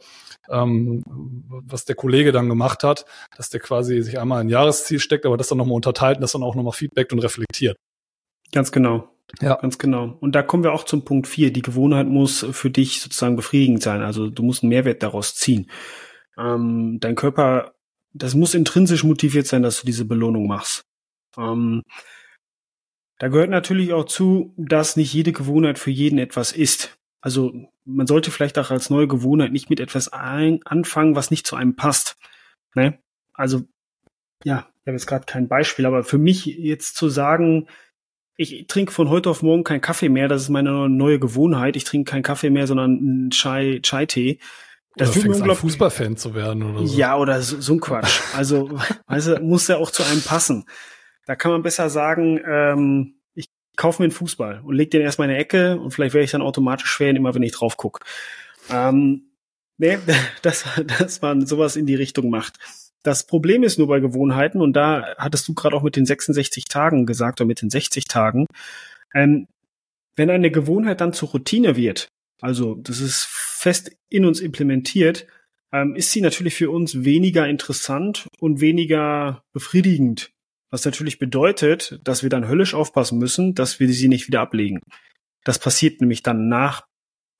ähm, 0.49 1.03
was 1.07 1.85
der 1.85 1.97
Kollege 1.97 2.33
dann 2.33 2.49
gemacht 2.49 2.83
hat, 2.83 3.05
dass 3.37 3.51
der 3.51 3.61
quasi 3.61 4.01
sich 4.01 4.19
einmal 4.19 4.41
ein 4.41 4.49
Jahresziel 4.49 5.01
steckt, 5.01 5.27
aber 5.27 5.37
das 5.37 5.49
dann 5.49 5.59
nochmal 5.59 5.77
unterteilt 5.77 6.17
und 6.17 6.23
das 6.23 6.33
dann 6.33 6.43
auch 6.43 6.55
nochmal 6.55 6.73
feedbackt 6.73 7.13
und 7.13 7.19
reflektiert. 7.19 7.77
Ganz 8.53 8.73
genau. 8.73 9.11
Ja. 9.43 9.57
Ganz 9.57 9.77
genau. 9.77 10.17
Und 10.19 10.35
da 10.35 10.43
kommen 10.43 10.65
wir 10.65 10.73
auch 10.73 10.85
zum 10.85 11.05
Punkt 11.05 11.27
vier. 11.27 11.53
Die 11.53 11.61
Gewohnheit 11.61 12.07
muss 12.07 12.47
für 12.53 12.71
dich 12.71 13.03
sozusagen 13.03 13.37
befriedigend 13.37 13.83
sein. 13.83 14.01
Also 14.01 14.31
du 14.31 14.43
musst 14.43 14.63
einen 14.63 14.71
Mehrwert 14.71 15.03
daraus 15.03 15.35
ziehen. 15.35 15.71
Ähm, 16.39 16.97
dein 17.01 17.17
Körper 17.17 17.75
das 18.15 18.35
muss 18.35 18.55
intrinsisch 18.55 19.05
motiviert 19.05 19.47
sein, 19.47 19.63
dass 19.63 19.81
du 19.81 19.87
diese 19.87 20.05
Belohnung 20.05 20.47
machst. 20.47 20.87
Ähm, 21.37 21.83
da 23.19 23.29
gehört 23.29 23.51
natürlich 23.51 23.93
auch 23.93 24.05
zu, 24.05 24.55
dass 24.57 24.97
nicht 24.97 25.13
jede 25.13 25.33
Gewohnheit 25.33 25.79
für 25.79 25.91
jeden 25.91 26.19
etwas 26.19 26.53
ist. 26.53 26.97
Also 27.21 27.53
man 27.85 28.07
sollte 28.07 28.31
vielleicht 28.31 28.59
auch 28.59 28.71
als 28.71 28.91
neue 28.91 29.09
Gewohnheit 29.09 29.53
nicht 29.53 29.71
mit 29.71 29.81
etwas 29.81 30.13
ein 30.13 30.61
anfangen, 30.65 31.17
was 31.17 31.31
nicht 31.31 31.47
zu 31.47 31.57
einem 31.57 31.77
passt. 31.77 32.17
Ne? 32.75 32.99
Also 33.33 33.63
ja, 34.45 34.69
ich 34.83 34.87
habe 34.87 34.97
jetzt 34.97 35.07
gerade 35.07 35.27
kein 35.27 35.49
Beispiel, 35.49 35.87
aber 35.87 36.05
für 36.05 36.19
mich 36.19 36.45
jetzt 36.45 36.97
zu 36.97 37.09
sagen, 37.09 37.67
ich 38.37 38.67
trinke 38.67 38.93
von 38.93 39.09
heute 39.09 39.31
auf 39.31 39.43
morgen 39.43 39.65
keinen 39.65 39.81
Kaffee 39.81 40.09
mehr, 40.09 40.29
das 40.29 40.43
ist 40.43 40.49
meine 40.49 40.89
neue 40.89 41.19
Gewohnheit. 41.19 41.77
Ich 41.77 41.85
trinke 41.85 42.11
keinen 42.11 42.23
Kaffee 42.23 42.51
mehr, 42.51 42.67
sondern 42.67 42.99
einen 42.99 43.31
Chai, 43.31 43.81
Chai-Tee. 43.81 44.39
Das 44.97 45.11
oder 45.11 45.21
fängst 45.21 45.43
an, 45.43 45.55
Fußballfan 45.55 46.17
zu 46.17 46.35
werden 46.35 46.63
oder 46.63 46.87
so. 46.87 46.97
Ja, 46.97 47.17
oder 47.17 47.41
so, 47.43 47.61
so 47.61 47.75
ein 47.75 47.81
Quatsch. 47.81 48.21
Also, 48.37 48.79
weißt 49.07 49.29
du, 49.29 49.41
muss 49.41 49.69
ja 49.69 49.77
auch 49.77 49.91
zu 49.91 50.05
einem 50.05 50.23
passen. 50.23 50.67
Da 51.27 51.37
kann 51.37 51.51
man 51.51 51.63
besser 51.63 51.91
sagen, 51.91 52.41
ähm, 52.47 53.15
ich 53.35 53.49
kaufe 53.77 54.03
mir 54.03 54.07
einen 54.07 54.13
Fußball 54.13 54.61
und 54.65 54.75
leg 54.75 54.91
den 54.91 55.01
erstmal 55.01 55.29
in 55.29 55.35
der 55.35 55.41
Ecke 55.41 55.79
und 55.79 55.91
vielleicht 55.91 56.15
werde 56.15 56.25
ich 56.25 56.31
dann 56.31 56.43
automatisch 56.43 56.97
Fan, 56.97 57.17
immer 57.17 57.35
wenn 57.35 57.43
ich 57.43 57.53
drauf 57.53 57.77
gucke. 57.77 58.05
Ähm, 58.71 59.31
nee, 59.79 59.99
dass, 60.43 60.65
dass 60.99 61.23
man 61.23 61.47
sowas 61.47 61.77
in 61.77 61.87
die 61.87 61.97
Richtung 61.97 62.31
macht. 62.31 62.59
Das 63.03 63.27
Problem 63.27 63.63
ist 63.63 63.79
nur 63.79 63.89
bei 63.89 64.01
Gewohnheiten, 64.01 64.63
und 64.63 64.73
da 64.75 65.15
hattest 65.19 65.47
du 65.47 65.55
gerade 65.55 65.77
auch 65.77 65.83
mit 65.83 65.97
den 65.97 66.07
66 66.07 66.65
Tagen 66.67 67.05
gesagt 67.05 67.41
oder 67.41 67.49
mit 67.49 67.61
den 67.61 67.69
60 67.69 68.07
Tagen, 68.07 68.47
ähm, 69.13 69.47
wenn 70.17 70.31
eine 70.31 70.51
Gewohnheit 70.51 71.01
dann 71.01 71.13
zur 71.13 71.31
Routine 71.31 71.77
wird, 71.77 72.09
also 72.41 72.75
das 72.75 73.01
ist 73.01 73.27
fest 73.29 73.91
in 74.09 74.25
uns 74.25 74.41
implementiert, 74.41 75.27
ähm, 75.73 75.97
ist 75.97 76.13
sie 76.13 76.21
natürlich 76.21 76.55
für 76.55 76.71
uns 76.71 77.05
weniger 77.05 77.49
interessant 77.49 78.29
und 78.39 78.61
weniger 78.61 79.43
befriedigend. 79.53 80.31
Was 80.71 80.85
natürlich 80.85 81.19
bedeutet, 81.19 82.01
dass 82.05 82.23
wir 82.23 82.31
dann 82.31 82.49
höllisch 82.49 82.75
aufpassen 82.75 83.19
müssen, 83.19 83.55
dass 83.55 83.81
wir 83.81 83.89
sie 83.89 84.09
nicht 84.09 84.27
wieder 84.27 84.41
ablegen. 84.41 84.81
Das 85.45 85.59
passiert 85.59 86.01
nämlich 86.01 86.23
dann 86.23 86.49
nach 86.49 86.87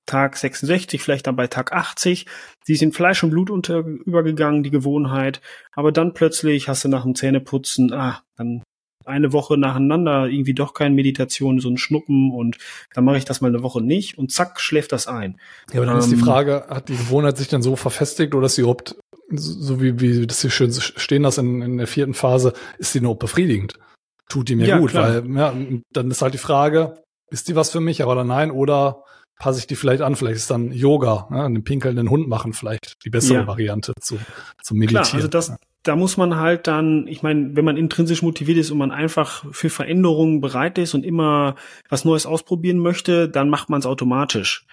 Tag 0.05 0.37
66, 0.37 1.01
vielleicht 1.01 1.27
dann 1.27 1.35
bei 1.35 1.47
Tag 1.47 1.73
80. 1.73 2.27
Die 2.67 2.75
sind 2.75 2.95
Fleisch 2.95 3.23
und 3.23 3.31
Blut 3.31 3.49
unter, 3.49 3.79
übergegangen, 3.79 4.63
die 4.63 4.69
Gewohnheit. 4.69 5.41
Aber 5.71 5.91
dann 5.91 6.13
plötzlich 6.13 6.69
hast 6.69 6.85
du 6.85 6.89
nach 6.89 7.03
dem 7.03 7.15
Zähneputzen, 7.15 7.91
ah, 7.91 8.23
dann 8.35 8.63
eine 9.05 9.33
Woche 9.33 9.57
nacheinander 9.57 10.27
irgendwie 10.27 10.53
doch 10.53 10.73
keine 10.73 10.95
Meditation, 10.95 11.59
so 11.59 11.69
ein 11.69 11.77
Schnuppen 11.77 12.31
und 12.31 12.57
dann 12.93 13.05
mache 13.05 13.17
ich 13.17 13.25
das 13.25 13.41
mal 13.41 13.47
eine 13.47 13.63
Woche 13.63 13.81
nicht 13.81 14.17
und 14.17 14.31
zack, 14.31 14.59
schläft 14.59 14.91
das 14.91 15.07
ein. 15.07 15.39
Ja, 15.71 15.77
aber 15.77 15.85
dann 15.85 15.95
ähm, 15.95 15.99
ist 15.99 16.11
die 16.11 16.15
ähm, 16.15 16.21
Frage, 16.21 16.65
hat 16.69 16.89
die 16.89 16.97
Gewohnheit 16.97 17.37
sich 17.37 17.47
dann 17.47 17.61
so 17.61 17.75
verfestigt 17.75 18.35
oder 18.35 18.47
ist 18.47 18.55
sie 18.55 18.61
überhaupt, 18.61 18.95
so 19.31 19.81
wie, 19.81 19.99
wie 19.99 20.27
das 20.27 20.41
hier 20.41 20.51
schön 20.51 20.71
stehen 20.71 21.23
das 21.23 21.37
in, 21.37 21.61
in 21.61 21.77
der 21.77 21.87
vierten 21.87 22.13
Phase, 22.13 22.53
ist 22.77 22.93
die 22.93 23.01
nur 23.01 23.17
befriedigend? 23.17 23.79
Tut 24.27 24.49
die 24.49 24.55
mir 24.55 24.67
ja, 24.67 24.79
gut, 24.79 24.91
klar. 24.91 25.23
weil 25.23 25.37
ja, 25.37 25.53
dann 25.93 26.11
ist 26.11 26.21
halt 26.21 26.33
die 26.33 26.39
Frage, 26.39 26.95
ist 27.29 27.47
die 27.47 27.55
was 27.55 27.71
für 27.71 27.79
mich, 27.79 28.01
aber 28.01 28.13
oder 28.13 28.23
nein, 28.23 28.51
oder 28.51 29.04
passe 29.39 29.59
ich 29.59 29.67
die 29.67 29.75
vielleicht 29.75 30.01
an. 30.01 30.15
Vielleicht 30.15 30.37
ist 30.37 30.51
dann 30.51 30.71
Yoga, 30.71 31.27
ne, 31.29 31.43
einen 31.43 31.63
pinkelnden 31.63 32.09
Hund 32.09 32.27
machen 32.27 32.53
vielleicht 32.53 33.03
die 33.05 33.09
bessere 33.09 33.39
ja. 33.39 33.47
Variante 33.47 33.93
zu, 33.99 34.17
zu 34.61 34.75
meditieren. 34.75 35.03
Klar, 35.03 35.15
also 35.15 35.27
das, 35.27 35.55
da 35.83 35.95
muss 35.95 36.17
man 36.17 36.37
halt 36.37 36.67
dann, 36.67 37.07
ich 37.07 37.21
meine, 37.21 37.55
wenn 37.55 37.65
man 37.65 37.77
intrinsisch 37.77 38.21
motiviert 38.21 38.57
ist 38.57 38.71
und 38.71 38.77
man 38.77 38.91
einfach 38.91 39.45
für 39.51 39.69
Veränderungen 39.69 40.41
bereit 40.41 40.77
ist 40.77 40.93
und 40.93 41.05
immer 41.05 41.55
was 41.89 42.05
Neues 42.05 42.25
ausprobieren 42.25 42.79
möchte, 42.79 43.29
dann 43.29 43.49
macht 43.49 43.69
man 43.69 43.79
es 43.79 43.85
automatisch. 43.85 44.65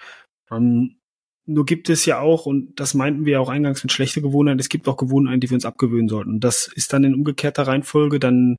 Ähm, 0.51 0.95
nur 1.45 1.65
gibt 1.65 1.89
es 1.89 2.05
ja 2.05 2.19
auch, 2.19 2.45
und 2.45 2.79
das 2.79 2.93
meinten 2.93 3.25
wir 3.25 3.41
auch 3.41 3.49
eingangs 3.49 3.83
mit 3.83 3.91
schlechte 3.91 4.21
Gewohnheiten, 4.21 4.59
es 4.59 4.69
gibt 4.69 4.87
auch 4.87 4.97
Gewohnheiten, 4.97 5.41
die 5.41 5.49
wir 5.49 5.55
uns 5.55 5.65
abgewöhnen 5.65 6.07
sollten. 6.07 6.31
Und 6.31 6.39
das 6.39 6.71
ist 6.73 6.93
dann 6.93 7.03
in 7.03 7.13
umgekehrter 7.13 7.67
Reihenfolge 7.67 8.19
dann 8.19 8.55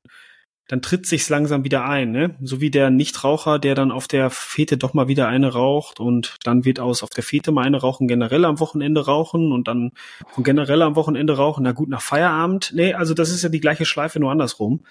dann 0.67 0.81
tritt 0.81 1.05
sich's 1.05 1.29
langsam 1.29 1.63
wieder 1.63 1.85
ein, 1.85 2.11
ne? 2.11 2.35
So 2.41 2.59
wie 2.59 2.71
der 2.71 2.89
Nichtraucher, 2.89 3.59
der 3.59 3.75
dann 3.75 3.91
auf 3.91 4.07
der 4.07 4.29
Fete 4.31 4.77
doch 4.77 4.93
mal 4.93 5.07
wieder 5.07 5.27
eine 5.27 5.53
raucht 5.53 5.99
und 5.99 6.37
dann 6.43 6.65
wird 6.65 6.79
aus 6.79 7.03
auf 7.03 7.11
der 7.11 7.23
Fete 7.23 7.51
mal 7.51 7.65
eine 7.65 7.77
rauchen, 7.77 8.07
generell 8.07 8.45
am 8.45 8.59
Wochenende 8.59 9.05
rauchen 9.05 9.51
und 9.51 9.67
dann 9.67 9.91
von 10.33 10.43
generell 10.43 10.81
am 10.81 10.95
Wochenende 10.95 11.37
rauchen, 11.37 11.63
na 11.63 11.71
gut, 11.71 11.89
nach 11.89 12.01
Feierabend. 12.01 12.71
Nee, 12.73 12.93
also 12.93 13.13
das 13.13 13.29
ist 13.29 13.43
ja 13.43 13.49
die 13.49 13.59
gleiche 13.59 13.85
Schleife, 13.85 14.19
nur 14.19 14.31
andersrum. 14.31 14.83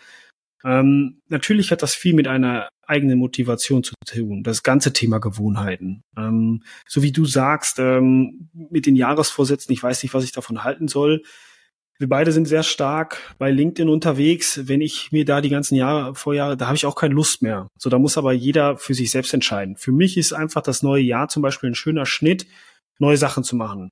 Ähm, 0.64 1.20
natürlich 1.28 1.72
hat 1.72 1.82
das 1.82 1.94
viel 1.94 2.14
mit 2.14 2.28
einer 2.28 2.68
eigenen 2.86 3.18
Motivation 3.18 3.82
zu 3.82 3.94
tun, 4.06 4.42
das 4.44 4.62
ganze 4.62 4.92
Thema 4.92 5.18
Gewohnheiten. 5.18 6.02
Ähm, 6.16 6.62
so 6.86 7.02
wie 7.02 7.12
du 7.12 7.24
sagst, 7.24 7.78
ähm, 7.80 8.48
mit 8.52 8.86
den 8.86 8.96
Jahresvorsätzen, 8.96 9.72
ich 9.72 9.82
weiß 9.82 10.02
nicht, 10.02 10.14
was 10.14 10.24
ich 10.24 10.32
davon 10.32 10.62
halten 10.62 10.86
soll 10.88 11.22
wir 11.98 12.08
beide 12.08 12.32
sind 12.32 12.46
sehr 12.46 12.64
stark 12.64 13.34
bei 13.38 13.50
LinkedIn 13.50 13.88
unterwegs. 13.88 14.60
Wenn 14.64 14.80
ich 14.80 15.12
mir 15.12 15.24
da 15.24 15.40
die 15.40 15.48
ganzen 15.48 15.76
Jahre, 15.76 16.14
Vorjahre, 16.14 16.56
da 16.56 16.66
habe 16.66 16.76
ich 16.76 16.86
auch 16.86 16.96
keine 16.96 17.14
Lust 17.14 17.42
mehr. 17.42 17.68
So, 17.78 17.88
da 17.88 17.98
muss 17.98 18.18
aber 18.18 18.32
jeder 18.32 18.76
für 18.76 18.94
sich 18.94 19.10
selbst 19.10 19.32
entscheiden. 19.32 19.76
Für 19.76 19.92
mich 19.92 20.16
ist 20.16 20.32
einfach 20.32 20.62
das 20.62 20.82
neue 20.82 21.02
Jahr 21.02 21.28
zum 21.28 21.42
Beispiel 21.42 21.70
ein 21.70 21.76
schöner 21.76 22.06
Schnitt, 22.06 22.46
neue 22.98 23.16
Sachen 23.16 23.44
zu 23.44 23.54
machen. 23.54 23.90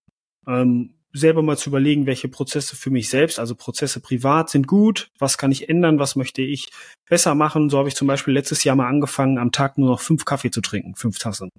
Ähm, 0.48 0.94
selber 1.12 1.42
mal 1.42 1.58
zu 1.58 1.70
überlegen, 1.70 2.06
welche 2.06 2.28
Prozesse 2.28 2.74
für 2.74 2.90
mich 2.90 3.08
selbst, 3.08 3.38
also 3.38 3.54
Prozesse 3.54 4.00
privat 4.00 4.50
sind 4.50 4.66
gut, 4.66 5.10
was 5.18 5.38
kann 5.38 5.52
ich 5.52 5.68
ändern, 5.68 5.98
was 5.98 6.16
möchte 6.16 6.42
ich 6.42 6.70
besser 7.08 7.34
machen. 7.34 7.70
So 7.70 7.78
habe 7.78 7.88
ich 7.88 7.94
zum 7.94 8.08
Beispiel 8.08 8.34
letztes 8.34 8.64
Jahr 8.64 8.76
mal 8.76 8.88
angefangen, 8.88 9.38
am 9.38 9.52
Tag 9.52 9.78
nur 9.78 9.90
noch 9.90 10.00
fünf 10.00 10.24
Kaffee 10.24 10.50
zu 10.50 10.60
trinken, 10.60 10.94
fünf 10.96 11.18
Tassen. 11.18 11.50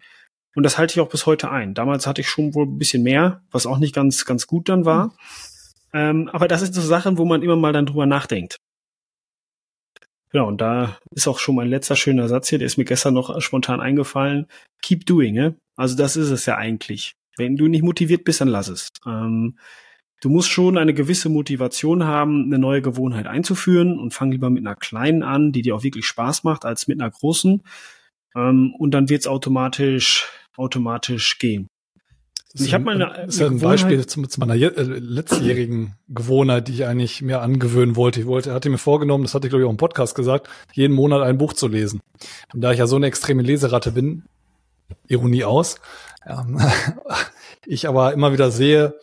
Und 0.56 0.64
das 0.64 0.78
halte 0.78 0.94
ich 0.94 1.00
auch 1.00 1.10
bis 1.10 1.26
heute 1.26 1.50
ein. 1.52 1.74
Damals 1.74 2.06
hatte 2.06 2.22
ich 2.22 2.30
schon 2.30 2.54
wohl 2.54 2.66
ein 2.66 2.78
bisschen 2.78 3.04
mehr, 3.04 3.42
was 3.52 3.66
auch 3.66 3.78
nicht 3.78 3.96
ganz, 3.96 4.26
ganz 4.26 4.46
gut 4.48 4.70
dann 4.70 4.86
war. 4.86 5.16
Ähm, 5.94 6.30
aber 6.34 6.48
das 6.48 6.62
sind 6.62 6.74
so 6.74 6.82
Sachen, 6.82 7.18
wo 7.18 7.26
man 7.26 7.44
immer 7.44 7.56
mal 7.56 7.74
dann 7.74 7.86
drüber 7.86 8.06
nachdenkt. 8.06 8.58
Genau, 10.34 10.48
und 10.48 10.62
da 10.62 10.98
ist 11.12 11.28
auch 11.28 11.38
schon 11.38 11.56
mein 11.56 11.68
letzter 11.68 11.96
schöner 11.96 12.28
Satz 12.28 12.50
hier, 12.50 12.58
der 12.58 12.66
ist 12.66 12.78
mir 12.78 12.86
gestern 12.86 13.14
noch 13.14 13.40
spontan 13.40 13.80
eingefallen. 13.80 14.48
Keep 14.82 15.06
doing, 15.06 15.36
ne? 15.36 15.56
Also 15.76 15.96
das 15.96 16.16
ist 16.16 16.32
es 16.32 16.48
ja 16.48 16.58
eigentlich. 16.58 17.14
Wenn 17.38 17.56
du 17.56 17.68
nicht 17.68 17.84
motiviert 17.84 18.24
bist, 18.24 18.42
dann 18.42 18.48
lass 18.48 18.68
es. 18.68 18.90
Ähm, 19.06 19.60
du 20.22 20.30
musst 20.30 20.50
schon 20.50 20.80
eine 20.80 20.96
gewisse 20.96 21.30
Motivation 21.30 22.04
haben, 22.06 22.46
eine 22.46 22.58
neue 22.58 22.82
Gewohnheit 22.82 23.28
einzuführen 23.28 24.00
und 24.00 24.14
fang 24.14 24.32
lieber 24.32 24.50
mit 24.50 24.66
einer 24.66 24.76
kleinen 24.76 25.22
an, 25.22 25.52
die 25.52 25.62
dir 25.62 25.76
auch 25.76 25.84
wirklich 25.84 26.08
Spaß 26.08 26.44
macht, 26.44 26.66
als 26.66 26.88
mit 26.88 27.00
einer 27.00 27.12
großen. 27.12 27.62
Ähm, 28.36 28.74
und 28.80 28.92
dann 28.92 29.10
wird's 29.10 29.28
automatisch, 29.28 30.28
automatisch 30.58 31.38
gehen. 31.38 31.68
Ich 32.56 32.74
habe 32.74 32.84
mal 32.84 33.02
eine, 33.02 33.26
ist 33.26 33.42
ein 33.42 33.60
Beispiel 33.60 34.06
zu, 34.06 34.22
zu 34.24 34.40
meiner 34.40 34.54
äh, 34.54 34.84
letztjährigen 34.84 35.96
Gewohnheit, 36.08 36.68
die 36.68 36.74
ich 36.74 36.86
eigentlich 36.86 37.22
mir 37.24 37.42
angewöhnen 37.42 37.96
wollte. 37.96 38.20
Ich 38.20 38.28
wollte, 38.28 38.54
hatte 38.54 38.70
mir 38.70 38.78
vorgenommen, 38.78 39.24
das 39.24 39.34
hatte 39.34 39.48
ich 39.48 39.50
glaube 39.50 39.64
ich 39.64 39.68
auch 39.68 39.72
im 39.72 39.78
Podcast 39.78 40.14
gesagt, 40.14 40.48
jeden 40.72 40.94
Monat 40.94 41.24
ein 41.24 41.40
Buch 41.40 41.54
zu 41.54 41.68
lesen. 41.68 42.00
Und 42.54 42.62
da 42.62 42.72
ich 42.72 42.78
ja 42.78 42.86
so 42.86 42.96
eine 42.96 43.08
extreme 43.08 43.42
Leseratte 43.42 43.92
bin, 43.92 44.24
Ironie 45.08 45.44
aus, 45.44 45.78
ähm, 46.28 46.62
ich 47.66 47.88
aber 47.88 48.14
immer 48.14 48.34
wieder 48.34 48.52
sehe, 48.52 49.00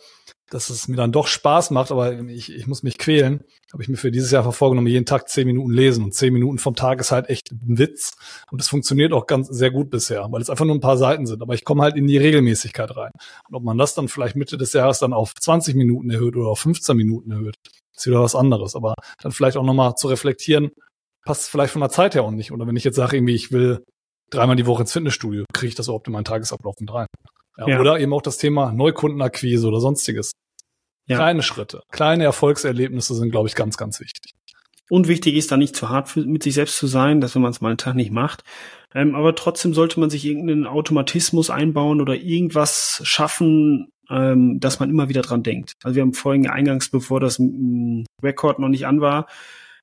dass 0.51 0.69
es 0.69 0.89
mir 0.89 0.97
dann 0.97 1.13
doch 1.13 1.27
Spaß 1.27 1.71
macht, 1.71 1.91
aber 1.91 2.19
ich, 2.27 2.53
ich 2.53 2.67
muss 2.67 2.83
mich 2.83 2.97
quälen, 2.97 3.45
habe 3.71 3.81
ich 3.81 3.87
mir 3.87 3.95
für 3.95 4.11
dieses 4.11 4.31
Jahr 4.31 4.51
vorgenommen, 4.51 4.87
jeden 4.87 5.05
Tag 5.05 5.29
zehn 5.29 5.47
Minuten 5.47 5.71
lesen. 5.71 6.03
Und 6.03 6.13
zehn 6.13 6.33
Minuten 6.33 6.57
vom 6.57 6.75
Tag 6.75 6.99
ist 6.99 7.11
halt 7.11 7.29
echt 7.29 7.51
ein 7.53 7.77
Witz. 7.77 8.11
Und 8.51 8.59
das 8.59 8.67
funktioniert 8.67 9.13
auch 9.13 9.27
ganz 9.27 9.47
sehr 9.47 9.71
gut 9.71 9.89
bisher, 9.89 10.27
weil 10.29 10.41
es 10.41 10.49
einfach 10.49 10.65
nur 10.65 10.75
ein 10.75 10.81
paar 10.81 10.97
Seiten 10.97 11.25
sind. 11.25 11.41
Aber 11.41 11.53
ich 11.53 11.63
komme 11.63 11.83
halt 11.83 11.95
in 11.95 12.05
die 12.05 12.17
Regelmäßigkeit 12.17 12.95
rein. 12.97 13.11
Und 13.47 13.55
ob 13.55 13.63
man 13.63 13.77
das 13.77 13.95
dann 13.95 14.09
vielleicht 14.09 14.35
Mitte 14.35 14.57
des 14.57 14.73
Jahres 14.73 14.99
dann 14.99 15.13
auf 15.13 15.33
20 15.33 15.73
Minuten 15.75 16.09
erhöht 16.09 16.35
oder 16.35 16.49
auf 16.49 16.59
15 16.59 16.97
Minuten 16.97 17.31
erhöht, 17.31 17.55
ist 17.95 18.05
wieder 18.05 18.21
was 18.21 18.35
anderes. 18.35 18.75
Aber 18.75 18.95
dann 19.21 19.31
vielleicht 19.31 19.55
auch 19.55 19.63
nochmal 19.63 19.95
zu 19.95 20.09
reflektieren, 20.09 20.71
passt 21.25 21.49
vielleicht 21.49 21.71
von 21.71 21.81
der 21.81 21.89
Zeit 21.89 22.13
her 22.13 22.23
auch 22.23 22.31
nicht. 22.31 22.51
Oder 22.51 22.67
wenn 22.67 22.75
ich 22.75 22.83
jetzt 22.83 22.97
sage, 22.97 23.15
irgendwie, 23.15 23.35
ich 23.35 23.53
will 23.53 23.85
dreimal 24.29 24.57
die 24.57 24.65
Woche 24.65 24.81
ins 24.81 24.91
Fitnessstudio, 24.91 25.45
kriege 25.53 25.69
ich 25.69 25.75
das 25.75 25.87
überhaupt 25.87 26.07
in 26.07 26.13
meinen 26.13 26.25
Tagesablauf 26.25 26.75
mit 26.81 26.93
rein. 26.93 27.07
Ja, 27.57 27.67
ja. 27.67 27.79
Oder 27.79 27.99
eben 27.99 28.13
auch 28.13 28.21
das 28.21 28.37
Thema 28.37 28.73
Neukundenakquise 28.73 29.67
oder 29.67 29.79
sonstiges. 29.79 30.31
Ja. 31.11 31.17
Kleine 31.17 31.43
Schritte, 31.43 31.83
kleine 31.91 32.23
Erfolgserlebnisse 32.23 33.15
sind, 33.15 33.31
glaube 33.31 33.49
ich, 33.49 33.55
ganz, 33.55 33.77
ganz 33.77 33.99
wichtig. 33.99 34.33
Und 34.89 35.07
wichtig 35.07 35.35
ist, 35.35 35.51
da 35.51 35.57
nicht 35.57 35.75
zu 35.75 35.89
hart 35.89 36.09
für, 36.09 36.21
mit 36.21 36.43
sich 36.43 36.53
selbst 36.53 36.77
zu 36.77 36.87
sein, 36.87 37.21
dass 37.21 37.35
wenn 37.35 37.41
man 37.41 37.51
es 37.51 37.61
mal 37.61 37.69
einen 37.69 37.77
Tag 37.77 37.95
nicht 37.95 38.11
macht. 38.11 38.43
Ähm, 38.93 39.15
aber 39.15 39.35
trotzdem 39.35 39.73
sollte 39.73 39.99
man 39.99 40.09
sich 40.09 40.25
irgendeinen 40.25 40.67
Automatismus 40.67 41.49
einbauen 41.49 42.01
oder 42.01 42.15
irgendwas 42.15 43.01
schaffen, 43.03 43.91
ähm, 44.09 44.59
dass 44.59 44.79
man 44.79 44.89
immer 44.89 45.07
wieder 45.07 45.21
dran 45.21 45.43
denkt. 45.43 45.73
Also 45.83 45.95
wir 45.95 46.01
haben 46.01 46.13
vorhin 46.13 46.49
eingangs, 46.49 46.89
bevor 46.89 47.19
das 47.19 47.41
Rekord 48.21 48.59
noch 48.59 48.67
nicht 48.67 48.85
an 48.85 48.99
war, 48.99 49.27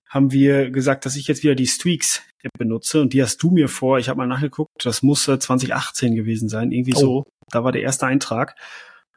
haben 0.09 0.33
wir 0.33 0.71
gesagt, 0.71 1.07
dass 1.07 1.17
ich 1.17 1.27
jetzt 1.27 1.43
wieder 1.43 1.55
die 1.55 1.67
Streaks 1.67 2.23
App 2.43 2.53
benutze 2.57 3.01
und 3.01 3.13
die 3.13 3.23
hast 3.23 3.43
du 3.43 3.51
mir 3.51 3.69
vor, 3.69 3.99
ich 3.99 4.09
habe 4.09 4.19
mal 4.19 4.27
nachgeguckt, 4.27 4.85
das 4.85 5.03
muss 5.03 5.25
2018 5.25 6.15
gewesen 6.15 6.49
sein, 6.49 6.71
irgendwie 6.71 6.95
oh. 6.95 7.01
so. 7.01 7.25
Da 7.51 7.65
war 7.65 7.73
der 7.73 7.83
erste 7.83 8.07
Eintrag. 8.07 8.55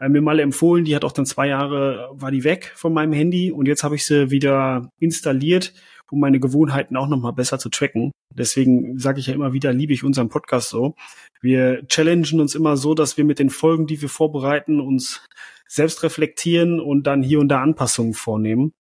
Äh, 0.02 0.10
mir 0.10 0.22
mal 0.22 0.40
empfohlen, 0.40 0.84
die 0.84 0.96
hat 0.96 1.06
auch 1.06 1.12
dann 1.12 1.28
zwei 1.28 1.48
Jahre, 1.48 2.10
war 2.14 2.32
die 2.32 2.44
weg 2.44 2.74
von 2.76 2.92
meinem 2.92 3.14
Handy 3.14 3.52
und 3.52 3.68
jetzt 3.68 3.84
habe 3.84 3.96
ich 3.96 4.06
sie 4.06 4.32
wieder 4.32 4.90
installiert, 5.00 5.74
um 6.10 6.20
meine 6.20 6.40
Gewohnheiten 6.40 6.98
auch 6.98 7.08
nochmal 7.08 7.34
besser 7.34 7.60
zu 7.60 7.70
tracken. 7.70 8.12
Deswegen 8.34 8.98
sage 8.98 9.20
ich 9.20 9.28
ja 9.28 9.36
immer 9.36 9.54
wieder, 9.54 9.72
liebe 9.72 9.94
ich 9.94 10.04
unseren 10.04 10.30
Podcast 10.30 10.70
so. 10.70 10.96
Wir 11.40 11.86
challengen 11.88 12.42
uns 12.42 12.56
immer 12.56 12.78
so, 12.78 12.96
dass 12.96 13.16
wir 13.18 13.26
mit 13.26 13.38
den 13.38 13.52
Folgen, 13.52 13.86
die 13.86 14.02
wir 14.02 14.10
vorbereiten, 14.10 14.82
uns 14.82 15.26
selbst 15.68 16.02
reflektieren 16.04 16.80
und 16.80 17.06
dann 17.06 17.22
hier 17.22 17.40
und 17.40 17.50
da 17.50 17.62
Anpassungen 17.62 18.14
vornehmen. 18.14 18.74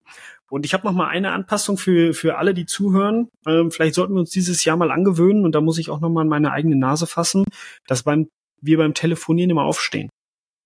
Und 0.49 0.65
ich 0.65 0.73
habe 0.73 0.85
noch 0.85 0.93
mal 0.93 1.07
eine 1.07 1.31
Anpassung 1.31 1.77
für 1.77 2.13
für 2.13 2.37
alle, 2.37 2.53
die 2.53 2.65
zuhören. 2.65 3.29
Ähm, 3.47 3.71
vielleicht 3.71 3.95
sollten 3.95 4.13
wir 4.13 4.19
uns 4.19 4.31
dieses 4.31 4.65
Jahr 4.65 4.75
mal 4.75 4.91
angewöhnen 4.91 5.45
und 5.45 5.53
da 5.53 5.61
muss 5.61 5.77
ich 5.77 5.89
auch 5.89 6.01
noch 6.01 6.09
mal 6.09 6.25
meine 6.25 6.51
eigene 6.51 6.75
Nase 6.75 7.07
fassen, 7.07 7.45
dass 7.87 8.03
beim 8.03 8.27
wir 8.61 8.77
beim 8.77 8.93
Telefonieren 8.93 9.51
immer 9.51 9.63
aufstehen. 9.63 10.09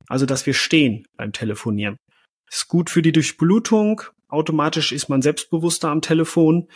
Also 0.07 0.25
dass 0.25 0.45
wir 0.45 0.53
stehen 0.53 1.07
beim 1.17 1.31
Telefonieren. 1.31 1.97
Ist 2.49 2.67
gut 2.67 2.89
für 2.89 3.01
die 3.01 3.11
Durchblutung. 3.11 4.01
Automatisch 4.27 4.91
ist 4.91 5.09
man 5.09 5.21
selbstbewusster 5.21 5.89
am 5.89 6.01
Telefon. 6.01 6.67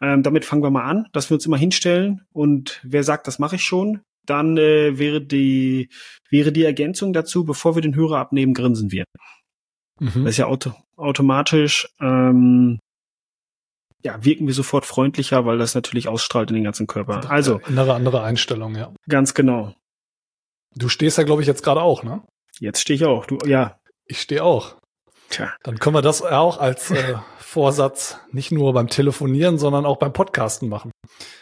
Ähm, 0.00 0.22
damit 0.22 0.44
fangen 0.44 0.62
wir 0.62 0.70
mal 0.70 0.84
an, 0.84 1.06
dass 1.12 1.30
wir 1.30 1.36
uns 1.36 1.46
immer 1.46 1.56
hinstellen. 1.56 2.22
Und 2.32 2.80
wer 2.82 3.04
sagt, 3.04 3.26
das 3.26 3.38
mache 3.38 3.56
ich 3.56 3.62
schon, 3.62 4.00
dann 4.26 4.56
äh, 4.56 4.98
wäre 4.98 5.20
die 5.20 5.88
wäre 6.28 6.52
die 6.52 6.64
Ergänzung 6.64 7.12
dazu, 7.12 7.44
bevor 7.44 7.74
wir 7.76 7.82
den 7.82 7.94
Hörer 7.94 8.18
abnehmen, 8.18 8.54
grinsen 8.54 8.90
wir. 8.90 9.04
Mhm. 10.00 10.24
Das 10.24 10.34
ist 10.34 10.38
ja 10.38 10.46
auto 10.46 10.72
automatisch 10.96 11.88
ähm, 12.00 12.78
ja, 14.04 14.24
wirken 14.24 14.46
wir 14.46 14.54
sofort 14.54 14.84
freundlicher, 14.84 15.46
weil 15.46 15.58
das 15.58 15.74
natürlich 15.74 16.08
ausstrahlt 16.08 16.50
in 16.50 16.54
den 16.54 16.64
ganzen 16.64 16.86
Körper. 16.86 17.30
Also 17.30 17.60
andere 17.64 17.94
andere 17.94 18.22
Einstellung, 18.22 18.74
ja. 18.74 18.92
Ganz 19.08 19.34
genau. 19.34 19.74
Du 20.74 20.88
stehst 20.88 21.18
ja, 21.18 21.24
glaube 21.24 21.42
ich, 21.42 21.48
jetzt 21.48 21.62
gerade 21.62 21.82
auch, 21.82 22.02
ne? 22.02 22.22
Jetzt 22.62 22.80
stehe 22.80 22.94
ich 22.94 23.04
auch. 23.04 23.26
Du, 23.26 23.38
ja. 23.44 23.76
Ich 24.06 24.20
stehe 24.20 24.44
auch. 24.44 24.76
Tja. 25.30 25.52
Dann 25.64 25.80
können 25.80 25.96
wir 25.96 26.02
das 26.02 26.22
auch 26.22 26.58
als 26.58 26.92
äh, 26.92 27.16
Vorsatz 27.40 28.20
nicht 28.30 28.52
nur 28.52 28.72
beim 28.72 28.86
Telefonieren, 28.86 29.58
sondern 29.58 29.84
auch 29.84 29.96
beim 29.96 30.12
Podcasten 30.12 30.68
machen. 30.68 30.92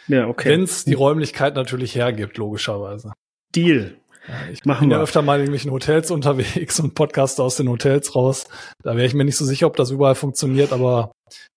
Ja, 0.07 0.27
okay. 0.27 0.49
Wenn 0.49 0.63
es 0.63 0.83
die 0.83 0.95
Räumlichkeit 0.95 1.53
natürlich 1.53 1.93
hergibt, 1.93 2.39
logischerweise. 2.39 3.13
Deal. 3.53 3.97
Ja, 4.27 4.33
ich 4.51 4.65
Machen 4.65 4.79
bin 4.79 4.89
wir. 4.89 4.97
ja 4.97 5.03
öfter 5.03 5.21
mal 5.21 5.35
in 5.35 5.41
irgendwelchen 5.41 5.71
Hotels 5.71 6.09
unterwegs 6.11 6.79
und 6.79 6.95
Podcaste 6.95 7.43
aus 7.43 7.55
den 7.55 7.69
Hotels 7.69 8.15
raus. 8.15 8.45
Da 8.81 8.95
wäre 8.95 9.05
ich 9.05 9.13
mir 9.13 9.23
nicht 9.25 9.37
so 9.37 9.45
sicher, 9.45 9.67
ob 9.67 9.75
das 9.75 9.91
überall 9.91 10.15
funktioniert, 10.15 10.73
aber 10.73 11.11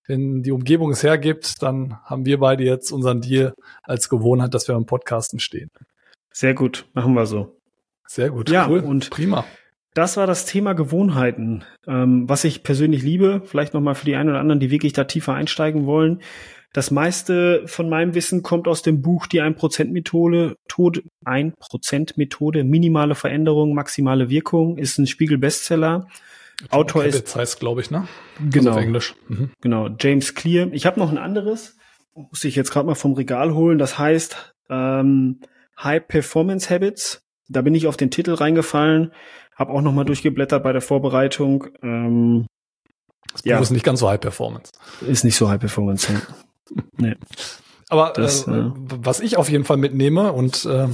wenn 0.06 0.42
die 0.42 0.52
Umgebung 0.52 0.90
es 0.90 1.02
hergibt, 1.02 1.62
dann 1.62 1.96
haben 2.04 2.26
wir 2.26 2.38
beide 2.38 2.64
jetzt 2.64 2.92
unseren 2.92 3.22
Deal 3.22 3.54
als 3.82 4.10
Gewohnheit, 4.10 4.52
dass 4.52 4.68
wir 4.68 4.74
beim 4.74 4.84
Podcasten 4.84 5.40
stehen. 5.40 5.70
Sehr 6.34 6.52
gut, 6.52 6.84
machen 6.92 7.14
wir 7.14 7.24
so. 7.24 7.56
Sehr 8.06 8.30
gut, 8.30 8.50
ja, 8.50 8.68
cool. 8.68 8.80
und 8.80 9.10
prima. 9.10 9.44
Das 9.94 10.16
war 10.16 10.26
das 10.26 10.44
Thema 10.44 10.72
Gewohnheiten, 10.72 11.64
ähm, 11.86 12.28
was 12.28 12.42
ich 12.44 12.64
persönlich 12.64 13.02
liebe. 13.02 13.42
Vielleicht 13.44 13.74
nochmal 13.74 13.94
für 13.94 14.04
die 14.04 14.16
einen 14.16 14.30
oder 14.30 14.40
anderen, 14.40 14.58
die 14.58 14.70
wirklich 14.70 14.92
da 14.92 15.04
tiefer 15.04 15.34
einsteigen 15.34 15.86
wollen. 15.86 16.20
Das 16.72 16.90
meiste 16.90 17.62
von 17.66 17.88
meinem 17.88 18.14
Wissen 18.16 18.42
kommt 18.42 18.66
aus 18.66 18.82
dem 18.82 19.00
Buch 19.00 19.28
Die 19.28 19.40
1%-Methode, 19.40 20.56
Tod 20.66 21.04
1%-Methode, 21.24 22.64
minimale 22.64 23.14
Veränderung, 23.14 23.74
maximale 23.74 24.28
Wirkung, 24.28 24.76
ist 24.76 24.98
ein 24.98 25.06
Spiegel-Bestseller. 25.06 26.08
Autor 26.70 27.04
ist. 27.04 27.36
heißt, 27.36 27.60
glaube 27.60 27.80
ich, 27.80 27.92
ne? 27.92 28.08
Genau. 28.50 28.70
Also 28.70 28.80
Englisch. 28.80 29.14
Mhm. 29.28 29.50
Genau, 29.60 29.88
James 30.00 30.34
Clear. 30.34 30.68
Ich 30.72 30.86
habe 30.86 30.98
noch 30.98 31.10
ein 31.10 31.18
anderes, 31.18 31.76
muss 32.14 32.42
ich 32.42 32.56
jetzt 32.56 32.72
gerade 32.72 32.86
mal 32.86 32.96
vom 32.96 33.12
Regal 33.12 33.54
holen. 33.54 33.78
Das 33.78 33.96
heißt 33.96 34.54
ähm, 34.68 35.40
High 35.80 36.06
Performance 36.06 36.70
Habits. 36.70 37.23
Da 37.48 37.62
bin 37.62 37.74
ich 37.74 37.86
auf 37.86 37.96
den 37.96 38.10
Titel 38.10 38.34
reingefallen, 38.34 39.12
habe 39.54 39.72
auch 39.72 39.82
noch 39.82 39.92
mal 39.92 40.04
durchgeblättert 40.04 40.62
bei 40.62 40.72
der 40.72 40.80
Vorbereitung. 40.80 41.66
Ähm, 41.82 42.46
das 43.32 43.42
Buch 43.42 43.50
ja. 43.50 43.60
ist 43.60 43.70
nicht 43.70 43.84
ganz 43.84 44.00
so 44.00 44.08
High 44.08 44.20
Performance. 44.20 44.72
Ist 45.06 45.24
nicht 45.24 45.36
so 45.36 45.48
High 45.48 45.60
Performance. 45.60 46.12
Ja. 46.12 46.20
Nee. 46.96 47.14
Aber 47.90 48.14
das, 48.16 48.48
äh, 48.48 48.52
äh, 48.52 48.72
was 48.74 49.20
ich 49.20 49.36
auf 49.36 49.50
jeden 49.50 49.64
Fall 49.64 49.76
mitnehme 49.76 50.32
und 50.32 50.64
äh, 50.64 50.88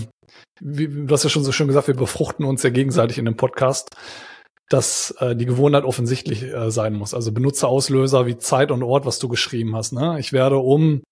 wie, 0.61 0.89
du 0.89 1.13
hast 1.13 1.23
ja 1.23 1.31
schon 1.31 1.45
so 1.45 1.53
schön 1.53 1.69
gesagt, 1.69 1.87
wir 1.87 1.95
befruchten 1.95 2.45
uns 2.45 2.63
ja 2.63 2.71
gegenseitig 2.71 3.19
in 3.19 3.25
dem 3.25 3.37
Podcast, 3.37 3.91
dass 4.69 5.13
äh, 5.19 5.35
die 5.35 5.47
Gewohnheit 5.47 5.85
offensichtlich 5.85 6.43
äh, 6.43 6.71
sein 6.71 6.95
muss. 6.95 7.15
Also 7.15 7.33
benutze 7.33 7.67
Auslöser 7.67 8.27
wie 8.27 8.39
Zeit 8.39 8.71
und 8.71 8.83
Ort, 8.83 9.07
was 9.07 9.19
du 9.19 9.29
geschrieben 9.29 9.75
hast. 9.75 9.93
Ne? 9.93 10.19
Ich 10.21 10.33
werde 10.33 10.59
um, 10.59 11.03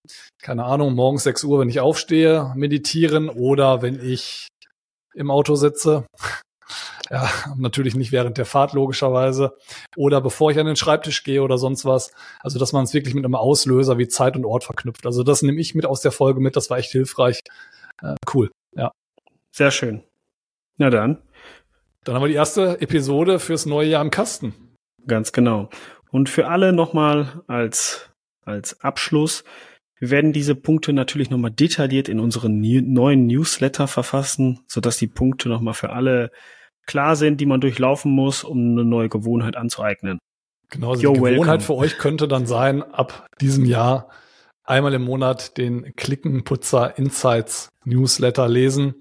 keine 0.42 0.64
Ahnung, 0.64 0.94
morgens 0.94 1.24
6 1.24 1.44
Uhr, 1.44 1.61
wenn 1.61 1.68
ich 1.68 1.81
aufstehe, 1.81 2.53
meditieren 2.55 3.29
oder 3.29 3.83
wenn 3.83 4.01
ich 4.01 4.48
im 5.14 5.31
Auto 5.31 5.55
sitze, 5.55 6.07
ja, 7.11 7.29
natürlich 7.57 7.94
nicht 7.94 8.12
während 8.12 8.38
der 8.38 8.47
Fahrt 8.47 8.73
logischerweise. 8.73 9.57
Oder 9.97 10.21
bevor 10.21 10.51
ich 10.51 10.59
an 10.59 10.66
den 10.66 10.77
Schreibtisch 10.77 11.25
gehe 11.25 11.42
oder 11.42 11.59
sonst 11.59 11.85
was. 11.85 12.12
Also, 12.40 12.59
dass 12.59 12.73
man 12.73 12.85
es 12.85 12.94
wirklich 12.94 13.14
mit 13.14 13.25
einem 13.25 13.35
Auslöser 13.35 13.99
wie 13.99 14.09
Zeit 14.09 14.37
und 14.37 14.44
Ort 14.44 14.64
verknüpft. 14.64 15.07
Also, 15.07 15.23
das 15.23 15.42
nehme 15.42 15.61
ich 15.61 15.75
mit 15.75 15.87
aus 15.87 16.01
der 16.01 16.12
Folge 16.12 16.40
mit. 16.40 16.57
Das 16.57 16.71
war 16.71 16.79
echt 16.79 16.92
hilfreich. 16.92 17.40
Äh, 18.03 18.14
cool, 18.35 18.51
ja. 18.75 18.92
Sehr 19.55 19.71
schön. 19.71 20.03
Na 20.77 20.90
dann. 20.90 21.23
Dann 22.05 22.14
haben 22.14 22.23
wir 22.23 22.29
die 22.29 22.35
erste 22.35 22.81
Episode 22.81 23.38
fürs 23.38 23.66
neue 23.66 23.88
Jahr 23.88 24.03
im 24.03 24.11
Kasten. 24.11 24.55
Ganz 25.07 25.33
genau. 25.33 25.68
Und 26.11 26.29
für 26.29 26.49
alle 26.49 26.73
nochmal 26.73 27.42
als, 27.49 28.09
als 28.44 28.81
Abschluss. 28.81 29.44
Wir 30.00 30.11
werden 30.11 30.32
diese 30.32 30.54
Punkte 30.54 30.92
natürlich 30.92 31.30
nochmal 31.30 31.50
detailliert 31.50 32.08
in 32.08 32.20
unseren 32.20 32.61
neuen 32.61 33.26
Newsletter 33.26 33.88
verfassen, 33.88 34.61
sodass 34.68 34.96
die 34.98 35.08
Punkte 35.08 35.48
nochmal 35.48 35.74
für 35.74 35.90
alle 35.90 36.30
klar 36.87 37.16
sind, 37.16 37.40
die 37.40 37.46
man 37.46 37.61
durchlaufen 37.61 38.12
muss, 38.12 38.44
um 38.44 38.58
eine 38.58 38.84
neue 38.84 39.08
Gewohnheit 39.08 39.56
anzueignen. 39.56 40.18
Genau, 40.70 40.90
also 40.90 41.02
Yo, 41.02 41.12
die 41.12 41.18
Gewohnheit 41.18 41.38
welcome. 41.38 41.61
für 41.61 41.74
euch 41.74 41.98
könnte 41.98 42.28
dann 42.28 42.46
sein, 42.46 42.82
ab 42.82 43.26
diesem 43.40 43.64
Jahr 43.64 44.08
einmal 44.64 44.94
im 44.94 45.02
Monat 45.02 45.56
den 45.56 45.94
Klickenputzer 45.96 46.98
Insights 46.98 47.68
Newsletter 47.84 48.48
lesen 48.48 48.94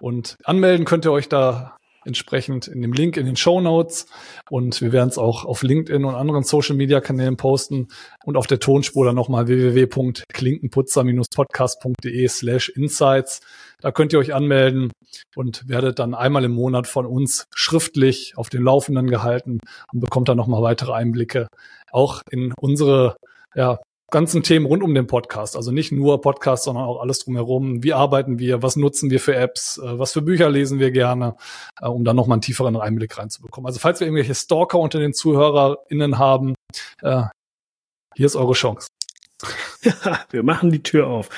und 0.00 0.36
anmelden 0.44 0.84
könnt 0.84 1.04
ihr 1.04 1.12
euch 1.12 1.28
da 1.28 1.76
entsprechend 2.04 2.68
in 2.68 2.82
dem 2.82 2.92
Link 2.92 3.16
in 3.16 3.24
den 3.26 3.36
Show 3.36 3.60
Notes. 3.60 4.06
Und 4.50 4.80
wir 4.80 4.92
werden 4.92 5.08
es 5.08 5.18
auch 5.18 5.44
auf 5.44 5.62
LinkedIn 5.62 6.04
und 6.04 6.14
anderen 6.14 6.44
Social 6.44 6.76
Media 6.76 7.00
Kanälen 7.00 7.36
posten. 7.36 7.88
Und 8.24 8.36
auf 8.36 8.46
der 8.46 8.60
Tonspur 8.60 9.04
dann 9.04 9.14
nochmal 9.14 9.46
www.klinkenputzer-podcast.de 9.48 12.28
slash 12.28 12.68
insights. 12.70 13.40
Da 13.80 13.90
könnt 13.90 14.12
ihr 14.12 14.18
euch 14.18 14.34
anmelden 14.34 14.92
und 15.34 15.66
werdet 15.68 15.98
dann 15.98 16.14
einmal 16.14 16.44
im 16.44 16.52
Monat 16.52 16.86
von 16.86 17.06
uns 17.06 17.46
schriftlich 17.54 18.34
auf 18.36 18.48
den 18.48 18.62
Laufenden 18.62 19.08
gehalten 19.08 19.58
und 19.92 20.00
bekommt 20.00 20.28
dann 20.28 20.36
nochmal 20.36 20.62
weitere 20.62 20.92
Einblicke. 20.92 21.48
Auch 21.90 22.22
in 22.30 22.54
unsere 22.58 23.16
ja, 23.54 23.78
ganzen 24.12 24.44
Themen 24.44 24.66
rund 24.66 24.84
um 24.84 24.94
den 24.94 25.08
Podcast. 25.08 25.56
Also 25.56 25.72
nicht 25.72 25.90
nur 25.90 26.20
Podcast, 26.20 26.64
sondern 26.64 26.84
auch 26.84 27.00
alles 27.00 27.18
drumherum. 27.18 27.82
Wie 27.82 27.92
arbeiten 27.92 28.38
wir? 28.38 28.62
Was 28.62 28.76
nutzen 28.76 29.10
wir 29.10 29.18
für 29.18 29.34
Apps? 29.34 29.78
Äh, 29.78 29.98
was 29.98 30.12
für 30.12 30.22
Bücher 30.22 30.48
lesen 30.48 30.78
wir 30.78 30.92
gerne? 30.92 31.34
Äh, 31.80 31.88
um 31.88 32.04
dann 32.04 32.14
nochmal 32.14 32.36
einen 32.36 32.42
tieferen 32.42 32.76
Einblick 32.76 33.18
reinzubekommen. 33.18 33.66
Also 33.66 33.80
falls 33.80 33.98
wir 33.98 34.06
irgendwelche 34.06 34.36
Stalker 34.36 34.78
unter 34.78 35.00
den 35.00 35.14
ZuhörerInnen 35.14 36.18
haben, 36.18 36.54
äh, 37.00 37.22
hier 38.14 38.26
ist 38.26 38.36
eure 38.36 38.52
Chance. 38.52 38.86
Ja, 39.82 40.20
wir 40.30 40.44
machen 40.44 40.70
die 40.70 40.82
Tür 40.82 41.08
auf. 41.08 41.28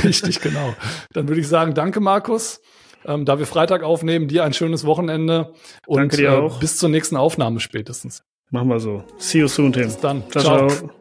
Richtig, 0.04 0.40
genau. 0.40 0.74
Dann 1.12 1.28
würde 1.28 1.40
ich 1.40 1.48
sagen, 1.48 1.72
danke 1.72 2.00
Markus. 2.00 2.60
Ähm, 3.04 3.24
da 3.24 3.38
wir 3.38 3.46
Freitag 3.46 3.84
aufnehmen, 3.84 4.28
dir 4.28 4.44
ein 4.44 4.52
schönes 4.52 4.84
Wochenende 4.84 5.54
und 5.86 5.98
danke 5.98 6.16
dir 6.16 6.42
auch. 6.42 6.58
bis 6.58 6.76
zur 6.76 6.88
nächsten 6.88 7.16
Aufnahme 7.16 7.60
spätestens. 7.60 8.22
Machen 8.50 8.68
wir 8.68 8.80
so. 8.80 9.04
See 9.18 9.38
you 9.38 9.48
soon, 9.48 9.72
Tim. 9.72 9.84
Bis 9.84 9.98
dann. 9.98 10.28
ciao. 10.30 10.42
ciao. 10.42 10.68
ciao. 10.68 10.97